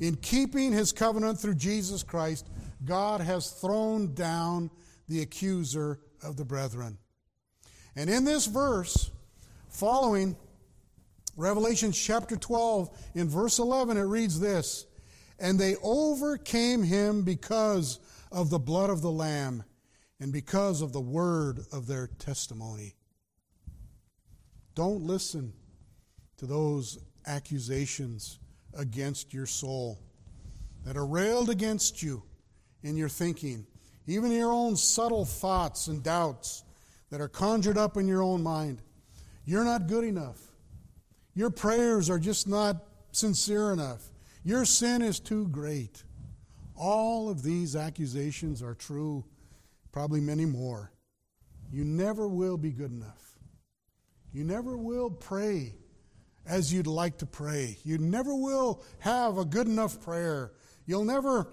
In 0.00 0.16
keeping 0.16 0.72
his 0.72 0.92
covenant 0.92 1.38
through 1.38 1.54
Jesus 1.54 2.02
Christ, 2.02 2.48
God 2.84 3.20
has 3.20 3.50
thrown 3.50 4.14
down 4.14 4.70
the 5.08 5.22
accuser 5.22 6.00
of 6.22 6.36
the 6.36 6.44
brethren. 6.44 6.98
And 7.94 8.10
in 8.10 8.24
this 8.24 8.46
verse, 8.46 9.10
following 9.68 10.36
Revelation 11.36 11.92
chapter 11.92 12.36
12, 12.36 12.90
in 13.14 13.28
verse 13.28 13.58
11, 13.58 13.96
it 13.96 14.02
reads 14.02 14.40
this 14.40 14.86
And 15.38 15.58
they 15.58 15.76
overcame 15.82 16.82
him 16.82 17.22
because 17.22 18.00
of 18.32 18.50
the 18.50 18.58
blood 18.58 18.90
of 18.90 19.02
the 19.02 19.10
Lamb 19.10 19.62
and 20.20 20.32
because 20.32 20.80
of 20.80 20.92
the 20.92 21.00
word 21.00 21.60
of 21.72 21.86
their 21.86 22.06
testimony. 22.06 22.94
Don't 24.74 25.02
listen 25.02 25.52
to 26.38 26.46
those 26.46 26.98
accusations 27.26 28.38
against 28.74 29.32
your 29.32 29.46
soul 29.46 29.98
that 30.84 30.96
are 30.96 31.06
railed 31.06 31.50
against 31.50 32.02
you 32.02 32.22
in 32.82 32.96
your 32.96 33.08
thinking, 33.08 33.66
even 34.06 34.30
your 34.30 34.52
own 34.52 34.76
subtle 34.76 35.24
thoughts 35.24 35.88
and 35.88 36.02
doubts 36.02 36.62
that 37.10 37.20
are 37.20 37.28
conjured 37.28 37.78
up 37.78 37.96
in 37.96 38.06
your 38.06 38.22
own 38.22 38.42
mind. 38.42 38.82
You're 39.44 39.64
not 39.64 39.86
good 39.86 40.04
enough. 40.04 40.40
Your 41.34 41.50
prayers 41.50 42.08
are 42.08 42.18
just 42.18 42.48
not 42.48 42.76
sincere 43.12 43.72
enough. 43.72 44.02
Your 44.44 44.64
sin 44.64 45.02
is 45.02 45.18
too 45.18 45.48
great. 45.48 46.04
All 46.76 47.28
of 47.28 47.42
these 47.42 47.74
accusations 47.74 48.62
are 48.62 48.74
true, 48.74 49.24
probably 49.92 50.20
many 50.20 50.44
more. 50.44 50.92
You 51.72 51.84
never 51.84 52.28
will 52.28 52.56
be 52.56 52.70
good 52.70 52.92
enough. 52.92 53.38
You 54.32 54.44
never 54.44 54.76
will 54.76 55.10
pray 55.10 55.74
as 56.46 56.72
you'd 56.72 56.86
like 56.86 57.18
to 57.18 57.26
pray. 57.26 57.78
You 57.84 57.98
never 57.98 58.34
will 58.34 58.82
have 59.00 59.38
a 59.38 59.44
good 59.44 59.66
enough 59.66 60.00
prayer. 60.00 60.52
You'll 60.86 61.04
never, 61.04 61.52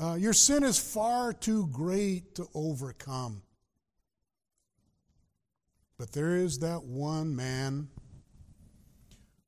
uh, 0.00 0.14
your 0.14 0.32
sin 0.32 0.62
is 0.62 0.78
far 0.78 1.32
too 1.32 1.66
great 1.68 2.34
to 2.36 2.46
overcome. 2.54 3.42
But 5.98 6.12
there 6.12 6.36
is 6.36 6.58
that 6.58 6.84
one 6.84 7.34
man 7.34 7.88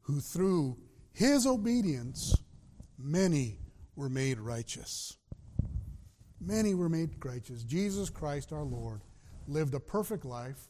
who, 0.03 0.21
through 0.21 0.79
his 1.13 1.47
obedience, 1.47 2.35
many 2.99 3.59
were 3.97 4.09
made 4.09 4.39
righteous. 4.39 5.17
Many 6.41 6.75
were 6.75 6.89
made 6.89 7.11
righteous. 7.25 7.65
Jesus 7.65 8.09
Christ 8.09 8.53
our 8.53 8.63
Lord 8.63 9.01
lived 9.49 9.75
a 9.75 9.81
perfect 9.81 10.25
life, 10.25 10.69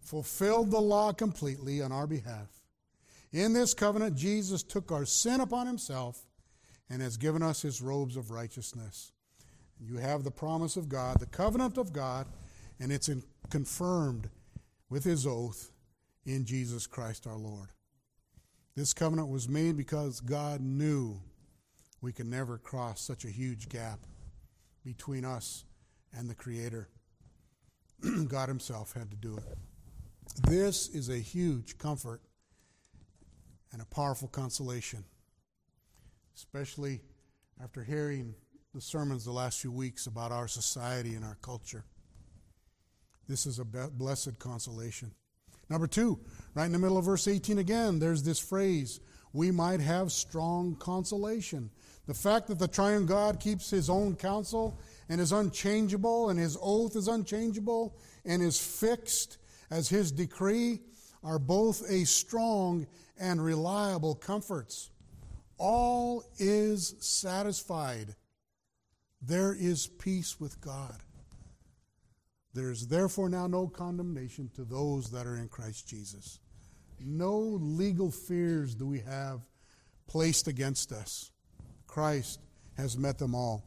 fulfilled 0.00 0.70
the 0.70 0.80
law 0.80 1.12
completely 1.12 1.80
on 1.80 1.92
our 1.92 2.06
behalf 2.06 2.59
in 3.32 3.52
this 3.52 3.74
covenant, 3.74 4.16
Jesus 4.16 4.62
took 4.62 4.90
our 4.90 5.04
sin 5.04 5.40
upon 5.40 5.66
himself 5.66 6.26
and 6.88 7.00
has 7.00 7.16
given 7.16 7.42
us 7.42 7.62
his 7.62 7.80
robes 7.80 8.16
of 8.16 8.30
righteousness. 8.30 9.12
You 9.78 9.96
have 9.98 10.24
the 10.24 10.30
promise 10.30 10.76
of 10.76 10.88
God, 10.88 11.20
the 11.20 11.26
covenant 11.26 11.78
of 11.78 11.92
God, 11.92 12.26
and 12.80 12.90
it's 12.90 13.08
confirmed 13.48 14.28
with 14.88 15.04
his 15.04 15.26
oath 15.26 15.70
in 16.26 16.44
Jesus 16.44 16.86
Christ 16.86 17.26
our 17.26 17.36
Lord. 17.36 17.68
This 18.76 18.92
covenant 18.92 19.28
was 19.28 19.48
made 19.48 19.76
because 19.76 20.20
God 20.20 20.60
knew 20.60 21.20
we 22.00 22.12
could 22.12 22.26
never 22.26 22.58
cross 22.58 23.00
such 23.00 23.24
a 23.24 23.30
huge 23.30 23.68
gap 23.68 24.00
between 24.84 25.24
us 25.24 25.64
and 26.16 26.28
the 26.28 26.34
Creator. 26.34 26.88
God 28.28 28.48
Himself 28.48 28.92
had 28.92 29.10
to 29.10 29.16
do 29.16 29.36
it. 29.36 29.44
This 30.48 30.88
is 30.88 31.08
a 31.08 31.18
huge 31.18 31.78
comfort 31.78 32.22
and 33.72 33.80
a 33.80 33.86
powerful 33.86 34.28
consolation, 34.28 35.04
especially 36.34 37.00
after 37.62 37.82
hearing 37.82 38.34
the 38.74 38.80
sermons 38.80 39.24
the 39.24 39.32
last 39.32 39.60
few 39.60 39.72
weeks 39.72 40.06
about 40.06 40.32
our 40.32 40.48
society 40.48 41.14
and 41.14 41.24
our 41.24 41.36
culture. 41.42 41.84
This 43.28 43.46
is 43.46 43.58
a 43.58 43.64
blessed 43.64 44.38
consolation. 44.38 45.12
Number 45.68 45.86
two, 45.86 46.18
right 46.54 46.66
in 46.66 46.72
the 46.72 46.78
middle 46.78 46.98
of 46.98 47.04
verse 47.04 47.28
18 47.28 47.58
again, 47.58 48.00
there's 48.00 48.24
this 48.24 48.40
phrase, 48.40 49.00
we 49.32 49.52
might 49.52 49.80
have 49.80 50.10
strong 50.10 50.74
consolation. 50.74 51.70
The 52.06 52.14
fact 52.14 52.48
that 52.48 52.58
the 52.58 52.66
triune 52.66 53.06
God 53.06 53.38
keeps 53.38 53.70
his 53.70 53.88
own 53.88 54.16
counsel 54.16 54.80
and 55.08 55.20
is 55.20 55.30
unchangeable, 55.30 56.30
and 56.30 56.40
his 56.40 56.58
oath 56.60 56.96
is 56.96 57.06
unchangeable 57.06 57.96
and 58.24 58.42
is 58.42 58.58
fixed 58.58 59.38
as 59.70 59.88
his 59.88 60.10
decree, 60.10 60.80
are 61.22 61.38
both 61.38 61.82
a 61.90 62.04
strong 62.04 62.86
and 63.18 63.42
reliable 63.44 64.14
comforts. 64.14 64.90
All 65.58 66.24
is 66.38 66.94
satisfied. 67.00 68.14
There 69.20 69.54
is 69.54 69.86
peace 69.86 70.40
with 70.40 70.60
God. 70.60 70.96
There 72.54 72.70
is 72.70 72.88
therefore 72.88 73.28
now 73.28 73.46
no 73.46 73.68
condemnation 73.68 74.50
to 74.54 74.64
those 74.64 75.10
that 75.10 75.26
are 75.26 75.36
in 75.36 75.48
Christ 75.48 75.86
Jesus. 75.86 76.40
No 76.98 77.38
legal 77.38 78.10
fears 78.10 78.74
do 78.74 78.86
we 78.86 79.00
have 79.00 79.40
placed 80.06 80.48
against 80.48 80.90
us. 80.92 81.30
Christ 81.86 82.40
has 82.76 82.96
met 82.96 83.18
them 83.18 83.34
all. 83.34 83.64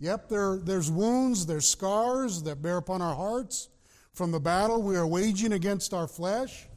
Yep, 0.00 0.28
there, 0.28 0.58
there's 0.58 0.90
wounds, 0.90 1.46
there's 1.46 1.68
scars 1.68 2.42
that 2.44 2.62
bear 2.62 2.76
upon 2.76 3.02
our 3.02 3.14
hearts 3.14 3.68
from 4.12 4.30
the 4.30 4.40
battle 4.40 4.82
we 4.82 4.96
are 4.96 5.06
waging 5.06 5.52
against 5.52 5.92
our 5.92 6.06
flesh, 6.06 6.67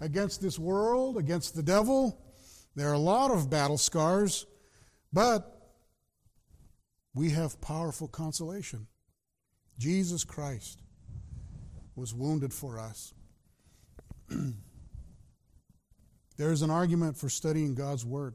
against 0.00 0.40
this 0.40 0.58
world, 0.58 1.16
against 1.16 1.54
the 1.54 1.62
devil. 1.62 2.20
There 2.74 2.88
are 2.88 2.94
a 2.94 2.98
lot 2.98 3.30
of 3.30 3.48
battle 3.48 3.78
scars, 3.78 4.46
but 5.12 5.56
we 7.14 7.30
have 7.30 7.60
powerful 7.60 8.08
consolation. 8.08 8.86
Jesus 9.78 10.24
Christ 10.24 10.82
was 11.94 12.14
wounded 12.14 12.52
for 12.52 12.78
us. 12.78 13.14
There's 16.36 16.60
an 16.62 16.70
argument 16.70 17.16
for 17.16 17.30
studying 17.30 17.74
God's 17.74 18.04
Word. 18.04 18.34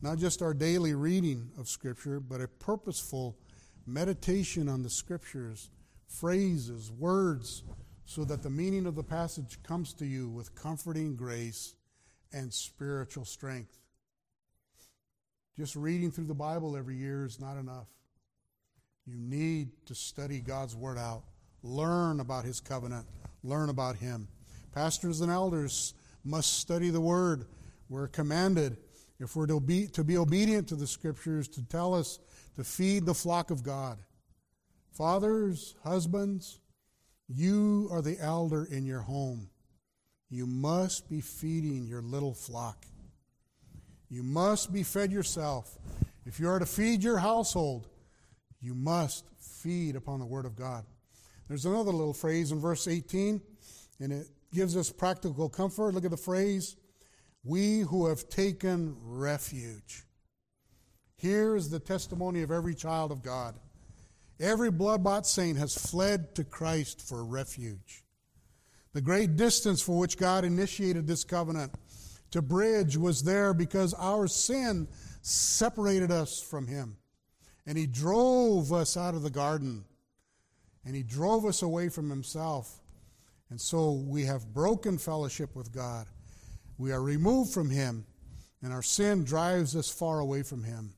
Not 0.00 0.18
just 0.18 0.42
our 0.42 0.54
daily 0.54 0.94
reading 0.94 1.50
of 1.58 1.68
Scripture, 1.68 2.20
but 2.20 2.40
a 2.40 2.46
purposeful 2.46 3.36
meditation 3.86 4.68
on 4.68 4.82
the 4.82 4.90
Scriptures, 4.90 5.70
phrases, 6.06 6.92
words, 6.92 7.64
so 8.04 8.24
that 8.24 8.42
the 8.42 8.50
meaning 8.50 8.86
of 8.86 8.94
the 8.94 9.02
passage 9.02 9.62
comes 9.62 9.92
to 9.94 10.06
you 10.06 10.28
with 10.28 10.54
comforting 10.54 11.16
grace 11.16 11.74
and 12.32 12.52
spiritual 12.52 13.24
strength. 13.24 13.78
Just 15.58 15.76
reading 15.76 16.10
through 16.10 16.26
the 16.26 16.34
Bible 16.34 16.76
every 16.76 16.96
year 16.96 17.24
is 17.24 17.40
not 17.40 17.56
enough. 17.56 17.86
You 19.06 19.14
need 19.16 19.70
to 19.86 19.94
study 19.94 20.40
God's 20.40 20.74
Word 20.74 20.98
out, 20.98 21.22
learn 21.62 22.20
about 22.20 22.44
His 22.44 22.60
covenant, 22.60 23.06
learn 23.42 23.68
about 23.68 23.96
Him. 23.96 24.28
Pastors 24.74 25.20
and 25.20 25.30
elders 25.30 25.94
must 26.24 26.58
study 26.58 26.90
the 26.90 27.00
Word. 27.00 27.46
We're 27.88 28.08
commanded, 28.08 28.78
if 29.20 29.36
we're 29.36 29.46
to 29.46 29.60
be, 29.60 29.86
to 29.88 30.02
be 30.02 30.16
obedient 30.16 30.68
to 30.68 30.76
the 30.76 30.86
Scriptures, 30.86 31.46
to 31.48 31.62
tell 31.62 31.94
us 31.94 32.18
to 32.56 32.64
feed 32.64 33.06
the 33.06 33.14
flock 33.14 33.50
of 33.50 33.62
God. 33.62 33.98
Fathers, 34.90 35.76
husbands, 35.84 36.60
you 37.28 37.88
are 37.90 38.02
the 38.02 38.18
elder 38.20 38.64
in 38.64 38.84
your 38.84 39.00
home. 39.00 39.48
You 40.30 40.46
must 40.46 41.08
be 41.08 41.20
feeding 41.20 41.86
your 41.86 42.02
little 42.02 42.34
flock. 42.34 42.86
You 44.08 44.22
must 44.22 44.72
be 44.72 44.82
fed 44.82 45.12
yourself. 45.12 45.78
If 46.26 46.40
you 46.40 46.48
are 46.48 46.58
to 46.58 46.66
feed 46.66 47.02
your 47.02 47.18
household, 47.18 47.88
you 48.60 48.74
must 48.74 49.24
feed 49.38 49.96
upon 49.96 50.20
the 50.20 50.26
Word 50.26 50.46
of 50.46 50.56
God. 50.56 50.84
There's 51.48 51.66
another 51.66 51.90
little 51.90 52.14
phrase 52.14 52.50
in 52.50 52.60
verse 52.60 52.88
18, 52.88 53.40
and 54.00 54.12
it 54.12 54.28
gives 54.52 54.76
us 54.76 54.90
practical 54.90 55.48
comfort. 55.48 55.94
Look 55.94 56.04
at 56.04 56.10
the 56.10 56.16
phrase 56.16 56.76
We 57.44 57.80
who 57.80 58.06
have 58.06 58.28
taken 58.28 58.96
refuge. 59.02 60.04
Here 61.16 61.56
is 61.56 61.70
the 61.70 61.80
testimony 61.80 62.42
of 62.42 62.50
every 62.50 62.74
child 62.74 63.12
of 63.12 63.22
God. 63.22 63.54
Every 64.40 64.70
blood 64.70 65.04
bought 65.04 65.26
saint 65.26 65.58
has 65.58 65.74
fled 65.76 66.34
to 66.34 66.44
Christ 66.44 67.00
for 67.00 67.24
refuge. 67.24 68.04
The 68.92 69.00
great 69.00 69.36
distance 69.36 69.80
for 69.80 69.98
which 69.98 70.18
God 70.18 70.44
initiated 70.44 71.06
this 71.06 71.24
covenant 71.24 71.72
to 72.30 72.42
bridge 72.42 72.96
was 72.96 73.22
there 73.22 73.54
because 73.54 73.94
our 73.94 74.26
sin 74.26 74.88
separated 75.22 76.10
us 76.10 76.40
from 76.40 76.66
Him. 76.66 76.96
And 77.66 77.78
He 77.78 77.86
drove 77.86 78.72
us 78.72 78.96
out 78.96 79.14
of 79.14 79.22
the 79.22 79.30
garden. 79.30 79.84
And 80.84 80.94
He 80.94 81.02
drove 81.02 81.44
us 81.44 81.62
away 81.62 81.88
from 81.88 82.10
Himself. 82.10 82.80
And 83.50 83.60
so 83.60 83.92
we 83.92 84.24
have 84.24 84.52
broken 84.52 84.98
fellowship 84.98 85.54
with 85.54 85.72
God. 85.72 86.06
We 86.76 86.92
are 86.92 87.02
removed 87.02 87.52
from 87.52 87.70
Him. 87.70 88.04
And 88.62 88.72
our 88.72 88.82
sin 88.82 89.24
drives 89.24 89.76
us 89.76 89.88
far 89.88 90.18
away 90.18 90.42
from 90.42 90.64
Him. 90.64 90.94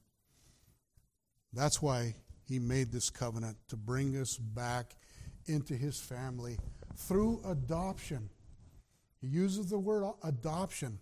That's 1.53 1.80
why 1.80 2.14
he 2.47 2.59
made 2.59 2.92
this 2.92 3.11
covenant 3.11 3.57
to 3.68 3.76
bring 3.76 4.16
us 4.16 4.36
back 4.36 4.94
into 5.47 5.74
his 5.74 5.99
family 5.99 6.59
through 6.97 7.40
adoption. 7.44 8.30
He 9.20 9.28
uses 9.28 9.70
the 9.70 9.78
word 9.78 10.11
adoption 10.22 10.99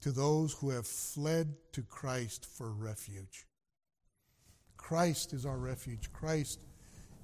to 0.00 0.10
those 0.12 0.52
who 0.54 0.70
have 0.70 0.86
fled 0.86 1.54
to 1.72 1.82
Christ 1.82 2.46
for 2.46 2.72
refuge. 2.72 3.46
Christ 4.76 5.32
is 5.32 5.46
our 5.46 5.56
refuge. 5.56 6.12
Christ 6.12 6.60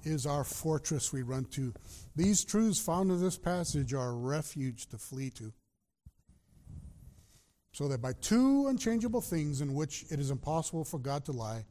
is 0.03 0.25
our 0.25 0.43
fortress 0.43 1.13
we 1.13 1.21
run 1.21 1.45
to. 1.45 1.73
These 2.15 2.43
truths 2.43 2.79
found 2.79 3.11
in 3.11 3.21
this 3.21 3.37
passage 3.37 3.93
are 3.93 4.15
refuge 4.15 4.87
to 4.87 4.97
flee 4.97 5.29
to. 5.31 5.53
So 7.73 7.87
that 7.87 8.01
by 8.01 8.13
two 8.13 8.67
unchangeable 8.67 9.21
things 9.21 9.61
in 9.61 9.73
which 9.73 10.05
it 10.09 10.19
is 10.19 10.31
impossible 10.31 10.83
for 10.83 10.97
God 10.97 11.23
to 11.25 11.31
lie, 11.31 11.65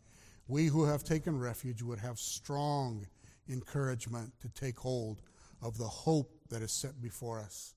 we 0.51 0.66
who 0.66 0.84
have 0.84 1.05
taken 1.05 1.38
refuge 1.38 1.80
would 1.80 2.01
have 2.01 2.18
strong 2.18 3.07
encouragement 3.48 4.32
to 4.40 4.48
take 4.48 4.78
hold 4.78 5.22
of 5.62 5.78
the 5.78 5.84
hope 5.84 6.32
that 6.51 6.61
is 6.61 6.72
set 6.72 7.01
before 7.01 7.38
us. 7.38 7.74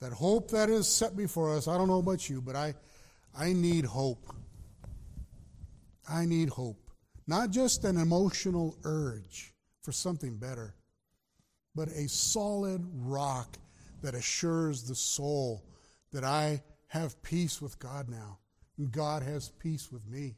That 0.00 0.12
hope 0.12 0.50
that 0.50 0.70
is 0.70 0.88
set 0.88 1.14
before 1.14 1.54
us, 1.54 1.68
I 1.68 1.76
don't 1.76 1.88
know 1.88 1.98
about 1.98 2.28
you, 2.30 2.40
but 2.40 2.56
I, 2.56 2.74
I 3.38 3.52
need 3.52 3.84
hope. 3.84 4.26
I 6.08 6.24
need 6.24 6.48
hope. 6.48 6.90
Not 7.26 7.50
just 7.50 7.84
an 7.84 7.98
emotional 7.98 8.76
urge 8.84 9.52
for 9.82 9.92
something 9.92 10.38
better, 10.38 10.74
but 11.74 11.88
a 11.88 12.08
solid 12.08 12.82
rock 12.94 13.58
that 14.02 14.14
assures 14.14 14.84
the 14.84 14.94
soul 14.94 15.66
that 16.12 16.24
I 16.24 16.62
have 16.88 17.22
peace 17.22 17.60
with 17.60 17.78
God 17.78 18.08
now, 18.08 18.38
and 18.78 18.90
God 18.90 19.22
has 19.22 19.50
peace 19.50 19.92
with 19.92 20.06
me. 20.08 20.34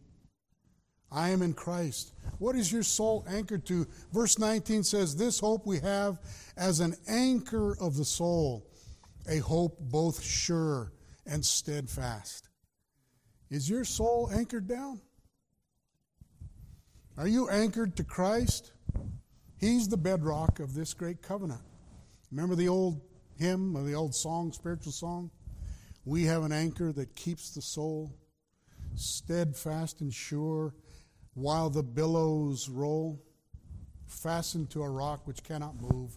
I 1.12 1.30
am 1.30 1.42
in 1.42 1.52
Christ. 1.52 2.12
What 2.38 2.56
is 2.56 2.72
your 2.72 2.82
soul 2.82 3.24
anchored 3.28 3.66
to? 3.66 3.86
Verse 4.12 4.38
19 4.38 4.82
says, 4.82 5.14
This 5.14 5.38
hope 5.38 5.66
we 5.66 5.78
have 5.80 6.18
as 6.56 6.80
an 6.80 6.96
anchor 7.06 7.76
of 7.80 7.96
the 7.96 8.04
soul, 8.04 8.66
a 9.28 9.38
hope 9.38 9.78
both 9.78 10.22
sure 10.22 10.92
and 11.26 11.44
steadfast. 11.44 12.48
Is 13.50 13.68
your 13.68 13.84
soul 13.84 14.30
anchored 14.32 14.66
down? 14.66 15.00
Are 17.18 17.28
you 17.28 17.50
anchored 17.50 17.96
to 17.96 18.04
Christ? 18.04 18.72
He's 19.58 19.88
the 19.88 19.98
bedrock 19.98 20.58
of 20.58 20.74
this 20.74 20.94
great 20.94 21.20
covenant. 21.20 21.60
Remember 22.30 22.54
the 22.54 22.68
old 22.68 23.02
hymn 23.38 23.76
or 23.76 23.82
the 23.82 23.94
old 23.94 24.14
song, 24.14 24.52
spiritual 24.52 24.92
song? 24.92 25.30
We 26.04 26.24
have 26.24 26.42
an 26.42 26.52
anchor 26.52 26.90
that 26.92 27.14
keeps 27.14 27.50
the 27.50 27.62
soul 27.62 28.14
steadfast 28.94 30.00
and 30.00 30.12
sure 30.12 30.74
while 31.34 31.70
the 31.70 31.82
billows 31.82 32.68
roll, 32.68 33.22
fastened 34.06 34.70
to 34.70 34.82
a 34.82 34.88
rock 34.88 35.26
which 35.26 35.42
cannot 35.42 35.80
move, 35.80 36.16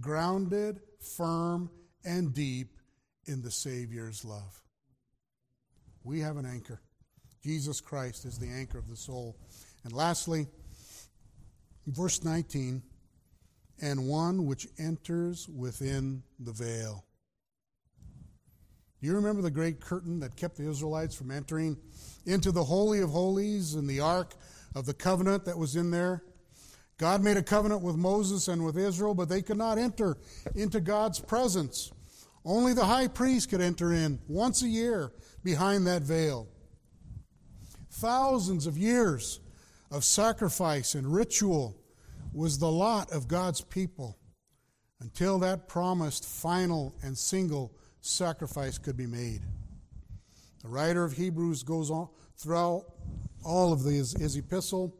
grounded, 0.00 0.80
firm, 0.98 1.70
and 2.04 2.34
deep 2.34 2.76
in 3.26 3.42
the 3.42 3.50
Savior's 3.50 4.24
love. 4.24 4.62
We 6.04 6.20
have 6.20 6.36
an 6.36 6.46
anchor. 6.46 6.80
Jesus 7.42 7.80
Christ 7.80 8.24
is 8.24 8.38
the 8.38 8.48
anchor 8.48 8.78
of 8.78 8.88
the 8.88 8.96
soul. 8.96 9.36
And 9.84 9.92
lastly, 9.92 10.46
verse 11.86 12.22
19, 12.22 12.82
and 13.80 14.06
one 14.06 14.46
which 14.46 14.66
enters 14.78 15.48
within 15.48 16.22
the 16.38 16.52
veil. 16.52 17.04
Do 19.00 19.06
you 19.06 19.14
remember 19.14 19.40
the 19.40 19.50
great 19.50 19.80
curtain 19.80 20.20
that 20.20 20.36
kept 20.36 20.56
the 20.56 20.68
Israelites 20.68 21.14
from 21.14 21.30
entering 21.30 21.78
into 22.26 22.52
the 22.52 22.64
Holy 22.64 23.00
of 23.00 23.10
Holies 23.10 23.74
and 23.74 23.88
the 23.88 24.00
Ark 24.00 24.34
of 24.74 24.84
the 24.84 24.92
covenant 24.92 25.46
that 25.46 25.56
was 25.56 25.74
in 25.74 25.90
there? 25.90 26.22
God 26.98 27.22
made 27.22 27.38
a 27.38 27.42
covenant 27.42 27.80
with 27.80 27.96
Moses 27.96 28.48
and 28.48 28.62
with 28.62 28.76
Israel, 28.76 29.14
but 29.14 29.30
they 29.30 29.40
could 29.40 29.56
not 29.56 29.78
enter 29.78 30.18
into 30.54 30.80
God's 30.80 31.18
presence. 31.18 31.90
Only 32.44 32.74
the 32.74 32.84
high 32.84 33.08
priest 33.08 33.48
could 33.48 33.62
enter 33.62 33.94
in 33.94 34.18
once 34.28 34.62
a 34.62 34.68
year 34.68 35.12
behind 35.42 35.86
that 35.86 36.02
veil. 36.02 36.46
Thousands 37.90 38.66
of 38.66 38.76
years 38.76 39.40
of 39.90 40.04
sacrifice 40.04 40.94
and 40.94 41.10
ritual 41.10 41.74
was 42.34 42.58
the 42.58 42.70
lot 42.70 43.10
of 43.12 43.28
God's 43.28 43.62
people 43.62 44.18
until 45.00 45.38
that 45.38 45.68
promised 45.68 46.26
final 46.26 46.94
and 47.02 47.16
single 47.16 47.72
sacrifice 48.00 48.78
could 48.78 48.96
be 48.96 49.06
made. 49.06 49.42
The 50.62 50.68
writer 50.68 51.04
of 51.04 51.12
Hebrews 51.12 51.62
goes 51.62 51.90
on 51.90 52.08
throughout 52.36 52.84
all 53.44 53.72
of 53.72 53.80
his, 53.84 54.12
his 54.12 54.36
epistle, 54.36 54.94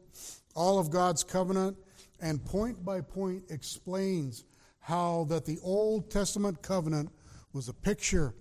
all 0.55 0.79
of 0.79 0.89
God's 0.89 1.23
covenant, 1.23 1.77
and 2.19 2.43
point 2.43 2.83
by 2.83 3.01
point 3.01 3.43
explains 3.49 4.43
how 4.79 5.25
that 5.29 5.45
the 5.45 5.59
Old 5.63 6.09
Testament 6.09 6.61
covenant 6.61 7.11
was 7.53 7.69
a 7.69 7.73
picture 7.73 8.33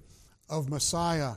of 0.48 0.68
Messiah 0.68 1.34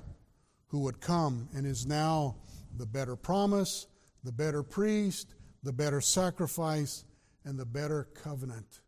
who 0.68 0.80
would 0.80 1.00
come 1.02 1.50
and 1.54 1.66
is 1.66 1.86
now 1.86 2.38
the 2.78 2.86
better 2.86 3.16
promise, 3.16 3.88
the 4.24 4.32
better 4.32 4.64
priest, 4.64 5.36
the 5.64 5.74
better 5.74 6.02
sacrifice, 6.02 7.06
and 7.46 7.60
the 7.60 7.66
better 7.66 8.08
covenant. 8.16 8.82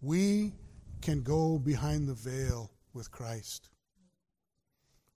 We 0.00 0.52
can 1.00 1.22
go 1.22 1.58
behind 1.58 2.08
the 2.08 2.14
veil 2.14 2.70
with 2.96 3.10
Christ. 3.10 3.68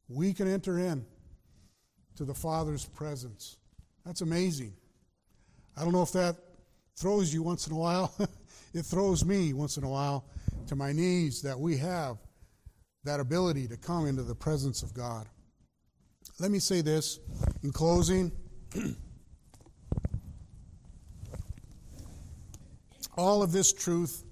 We 0.08 0.32
can 0.34 0.46
enter 0.46 0.78
in 0.78 1.04
to 2.16 2.24
the 2.24 2.34
Father's 2.34 2.84
presence. 2.84 3.56
That's 4.04 4.20
amazing. 4.20 4.74
I 5.76 5.82
don't 5.82 5.92
know 5.92 6.02
if 6.02 6.12
that 6.12 6.36
throws 6.96 7.32
you 7.32 7.42
once 7.42 7.66
in 7.66 7.72
a 7.72 7.78
while. 7.78 8.14
it 8.74 8.82
throws 8.82 9.24
me 9.24 9.54
once 9.54 9.78
in 9.78 9.84
a 9.84 9.88
while 9.88 10.26
to 10.66 10.76
my 10.76 10.92
knees 10.92 11.40
that 11.42 11.58
we 11.58 11.78
have 11.78 12.18
that 13.04 13.18
ability 13.18 13.66
to 13.68 13.78
come 13.78 14.06
into 14.06 14.22
the 14.22 14.34
presence 14.34 14.82
of 14.82 14.92
God. 14.92 15.26
Let 16.38 16.50
me 16.50 16.58
say 16.58 16.82
this 16.82 17.18
in 17.62 17.72
closing. 17.72 18.30
All 23.16 23.42
of 23.42 23.52
this 23.52 23.72
truth 23.72 24.22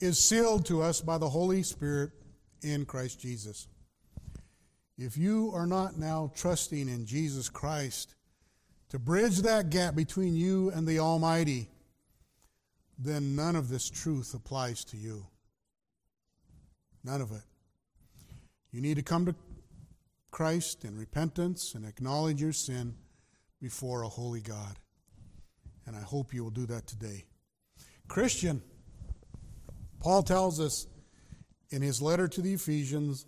is 0.00 0.18
sealed 0.18 0.66
to 0.66 0.82
us 0.82 1.00
by 1.00 1.18
the 1.18 1.28
Holy 1.28 1.64
Spirit 1.64 2.12
in 2.64 2.84
Christ 2.84 3.20
Jesus. 3.20 3.68
If 4.96 5.16
you 5.16 5.50
are 5.54 5.66
not 5.66 5.98
now 5.98 6.32
trusting 6.34 6.88
in 6.88 7.06
Jesus 7.06 7.48
Christ 7.48 8.14
to 8.90 8.98
bridge 8.98 9.38
that 9.42 9.70
gap 9.70 9.94
between 9.94 10.34
you 10.34 10.70
and 10.70 10.86
the 10.86 11.00
Almighty, 11.00 11.68
then 12.98 13.34
none 13.34 13.56
of 13.56 13.68
this 13.68 13.90
truth 13.90 14.34
applies 14.34 14.84
to 14.86 14.96
you. 14.96 15.26
None 17.02 17.20
of 17.20 17.32
it. 17.32 17.42
You 18.70 18.80
need 18.80 18.96
to 18.96 19.02
come 19.02 19.26
to 19.26 19.34
Christ 20.30 20.84
in 20.84 20.96
repentance 20.96 21.74
and 21.74 21.84
acknowledge 21.84 22.40
your 22.40 22.52
sin 22.52 22.94
before 23.60 24.02
a 24.02 24.08
holy 24.08 24.40
God. 24.40 24.78
And 25.86 25.96
I 25.96 26.00
hope 26.00 26.32
you 26.32 26.42
will 26.42 26.50
do 26.50 26.66
that 26.66 26.86
today. 26.86 27.24
Christian, 28.08 28.62
Paul 30.00 30.22
tells 30.22 30.60
us 30.60 30.86
in 31.74 31.82
his 31.82 32.00
letter 32.00 32.28
to 32.28 32.40
the 32.40 32.54
Ephesians 32.54 33.26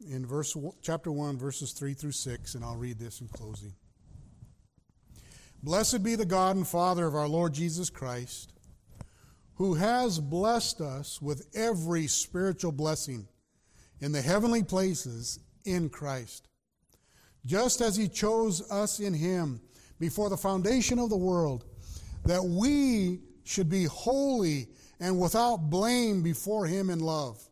in 0.00 0.24
verse 0.24 0.56
chapter 0.80 1.12
1 1.12 1.36
verses 1.36 1.72
3 1.72 1.92
through 1.92 2.12
6 2.12 2.54
and 2.54 2.64
I'll 2.64 2.76
read 2.76 2.98
this 2.98 3.20
in 3.20 3.28
closing. 3.28 3.74
Blessed 5.62 6.02
be 6.02 6.14
the 6.14 6.24
God 6.24 6.56
and 6.56 6.66
Father 6.66 7.06
of 7.06 7.14
our 7.14 7.28
Lord 7.28 7.52
Jesus 7.52 7.90
Christ, 7.90 8.54
who 9.56 9.74
has 9.74 10.18
blessed 10.20 10.80
us 10.80 11.20
with 11.20 11.46
every 11.54 12.06
spiritual 12.06 12.72
blessing 12.72 13.28
in 14.00 14.12
the 14.12 14.22
heavenly 14.22 14.62
places 14.62 15.38
in 15.66 15.90
Christ, 15.90 16.48
just 17.44 17.82
as 17.82 17.94
he 17.94 18.08
chose 18.08 18.62
us 18.70 19.00
in 19.00 19.12
him 19.12 19.60
before 19.98 20.30
the 20.30 20.36
foundation 20.36 20.98
of 20.98 21.10
the 21.10 21.16
world, 21.16 21.66
that 22.24 22.42
we 22.42 23.20
should 23.44 23.68
be 23.68 23.84
holy 23.84 24.68
and 25.00 25.20
without 25.20 25.70
blame 25.70 26.22
before 26.22 26.66
him 26.66 26.90
in 26.90 27.00
love, 27.00 27.42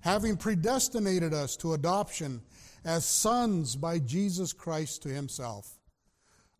having 0.00 0.36
predestinated 0.36 1.34
us 1.34 1.56
to 1.56 1.74
adoption 1.74 2.40
as 2.84 3.04
sons 3.04 3.76
by 3.76 3.98
Jesus 3.98 4.52
Christ 4.52 5.02
to 5.02 5.08
himself 5.08 5.80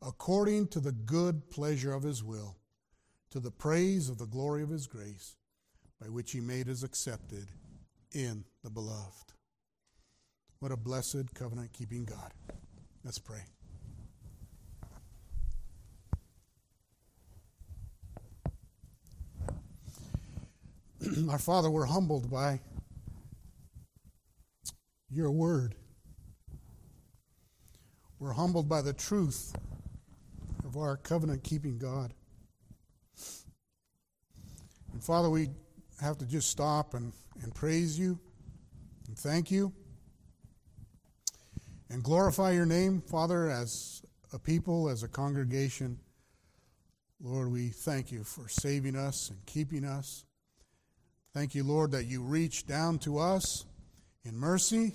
according 0.03 0.69
to 0.69 0.81
the 0.81 0.93
good 0.93 1.51
pleasure 1.51 1.93
of 1.93 2.03
his 2.03 2.25
will, 2.25 2.57
to 3.31 3.41
the 3.41 3.51
praise 3.51 4.09
of 4.09 4.19
the 4.19 4.27
glory 4.27 4.63
of 4.63 4.71
his 4.71 4.87
grace, 4.87 5.37
by 6.01 6.09
which 6.09 6.33
he 6.33 6.41
made 6.41 6.69
us 6.69 6.83
accepted 6.83 7.47
in 8.13 8.45
the 8.65 8.71
beloved. 8.71 9.35
What 10.61 10.73
a 10.73 10.77
blessed 10.77 11.35
covenant 11.35 11.73
keeping 11.73 12.05
God. 12.05 12.33
Let's 13.05 13.19
pray. 13.19 13.45
Our 21.31 21.39
Father, 21.39 21.71
we're 21.71 21.87
humbled 21.87 22.31
by 22.31 22.61
your 25.11 25.31
word. 25.31 25.75
We're 28.19 28.33
humbled 28.33 28.69
by 28.69 28.83
the 28.83 28.93
truth 28.93 29.55
of 30.65 30.77
our 30.77 30.99
covenant 30.99 31.43
keeping 31.43 31.79
God. 31.79 32.13
And 34.93 35.03
Father, 35.03 35.31
we 35.31 35.49
have 36.03 36.19
to 36.19 36.27
just 36.27 36.51
stop 36.51 36.93
and, 36.93 37.15
and 37.43 37.55
praise 37.55 37.99
you 37.99 38.19
and 39.09 39.19
thank 39.19 39.51
you 39.51 39.73
and 41.89 42.03
glorify 42.03 42.53
your 42.53 42.67
name, 42.67 43.01
Father, 43.01 43.49
as 43.49 44.03
a 44.35 44.39
people, 44.39 44.91
as 44.91 45.03
a 45.03 45.09
congregation. 45.09 45.99
Lord, 47.23 47.51
we 47.51 47.69
thank 47.69 48.13
you 48.13 48.23
for 48.23 48.49
saving 48.49 48.97
us 48.97 49.31
and 49.31 49.45
keeping 49.47 49.85
us. 49.85 50.27
Thank 51.33 51.55
you, 51.55 51.63
Lord, 51.63 51.93
that 51.93 52.07
you 52.07 52.23
reached 52.23 52.67
down 52.67 52.99
to 53.01 53.19
us 53.19 53.65
in 54.25 54.37
mercy 54.37 54.95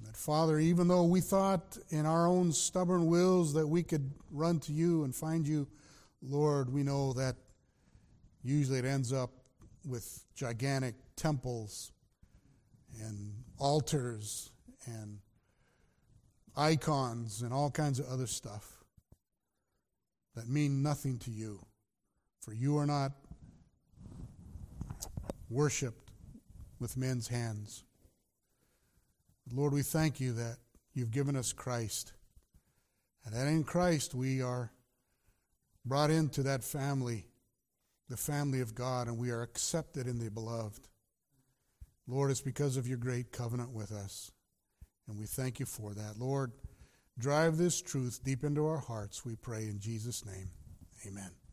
that, 0.00 0.16
Father, 0.16 0.60
even 0.60 0.86
though 0.86 1.02
we 1.02 1.20
thought 1.20 1.76
in 1.90 2.06
our 2.06 2.28
own 2.28 2.52
stubborn 2.52 3.06
wills 3.06 3.52
that 3.54 3.66
we 3.66 3.82
could 3.82 4.12
run 4.30 4.60
to 4.60 4.72
you 4.72 5.02
and 5.02 5.12
find 5.12 5.46
you, 5.46 5.66
Lord, 6.22 6.72
we 6.72 6.84
know 6.84 7.12
that 7.14 7.34
usually 8.44 8.78
it 8.78 8.84
ends 8.84 9.12
up 9.12 9.30
with 9.84 10.24
gigantic 10.36 10.94
temples 11.16 11.90
and 13.02 13.32
altars 13.58 14.52
and 14.86 15.18
icons 16.56 17.42
and 17.42 17.52
all 17.52 17.70
kinds 17.70 17.98
of 17.98 18.06
other 18.06 18.28
stuff 18.28 18.84
that 20.36 20.48
mean 20.48 20.84
nothing 20.84 21.18
to 21.18 21.32
you. 21.32 21.66
For 22.40 22.52
you 22.52 22.78
are 22.78 22.86
not 22.86 23.10
worshiped 25.50 26.10
with 26.78 26.96
men's 26.96 27.28
hands. 27.28 27.84
Lord, 29.52 29.72
we 29.72 29.82
thank 29.82 30.20
you 30.20 30.32
that 30.32 30.56
you've 30.92 31.10
given 31.10 31.36
us 31.36 31.52
Christ. 31.52 32.12
And 33.24 33.34
that 33.34 33.46
in 33.46 33.64
Christ 33.64 34.14
we 34.14 34.42
are 34.42 34.72
brought 35.84 36.10
into 36.10 36.42
that 36.44 36.64
family, 36.64 37.28
the 38.08 38.16
family 38.16 38.60
of 38.60 38.74
God, 38.74 39.06
and 39.06 39.18
we 39.18 39.30
are 39.30 39.42
accepted 39.42 40.06
in 40.06 40.18
the 40.18 40.30
beloved. 40.30 40.88
Lord, 42.08 42.30
it's 42.30 42.40
because 42.40 42.76
of 42.76 42.86
your 42.86 42.98
great 42.98 43.32
covenant 43.32 43.72
with 43.72 43.92
us. 43.92 44.30
And 45.08 45.18
we 45.18 45.26
thank 45.26 45.60
you 45.60 45.66
for 45.66 45.94
that. 45.94 46.18
Lord, 46.18 46.52
drive 47.18 47.56
this 47.56 47.80
truth 47.80 48.20
deep 48.24 48.44
into 48.44 48.66
our 48.66 48.78
hearts, 48.78 49.24
we 49.24 49.36
pray 49.36 49.64
in 49.64 49.78
Jesus' 49.80 50.24
name. 50.24 50.50
Amen. 51.06 51.45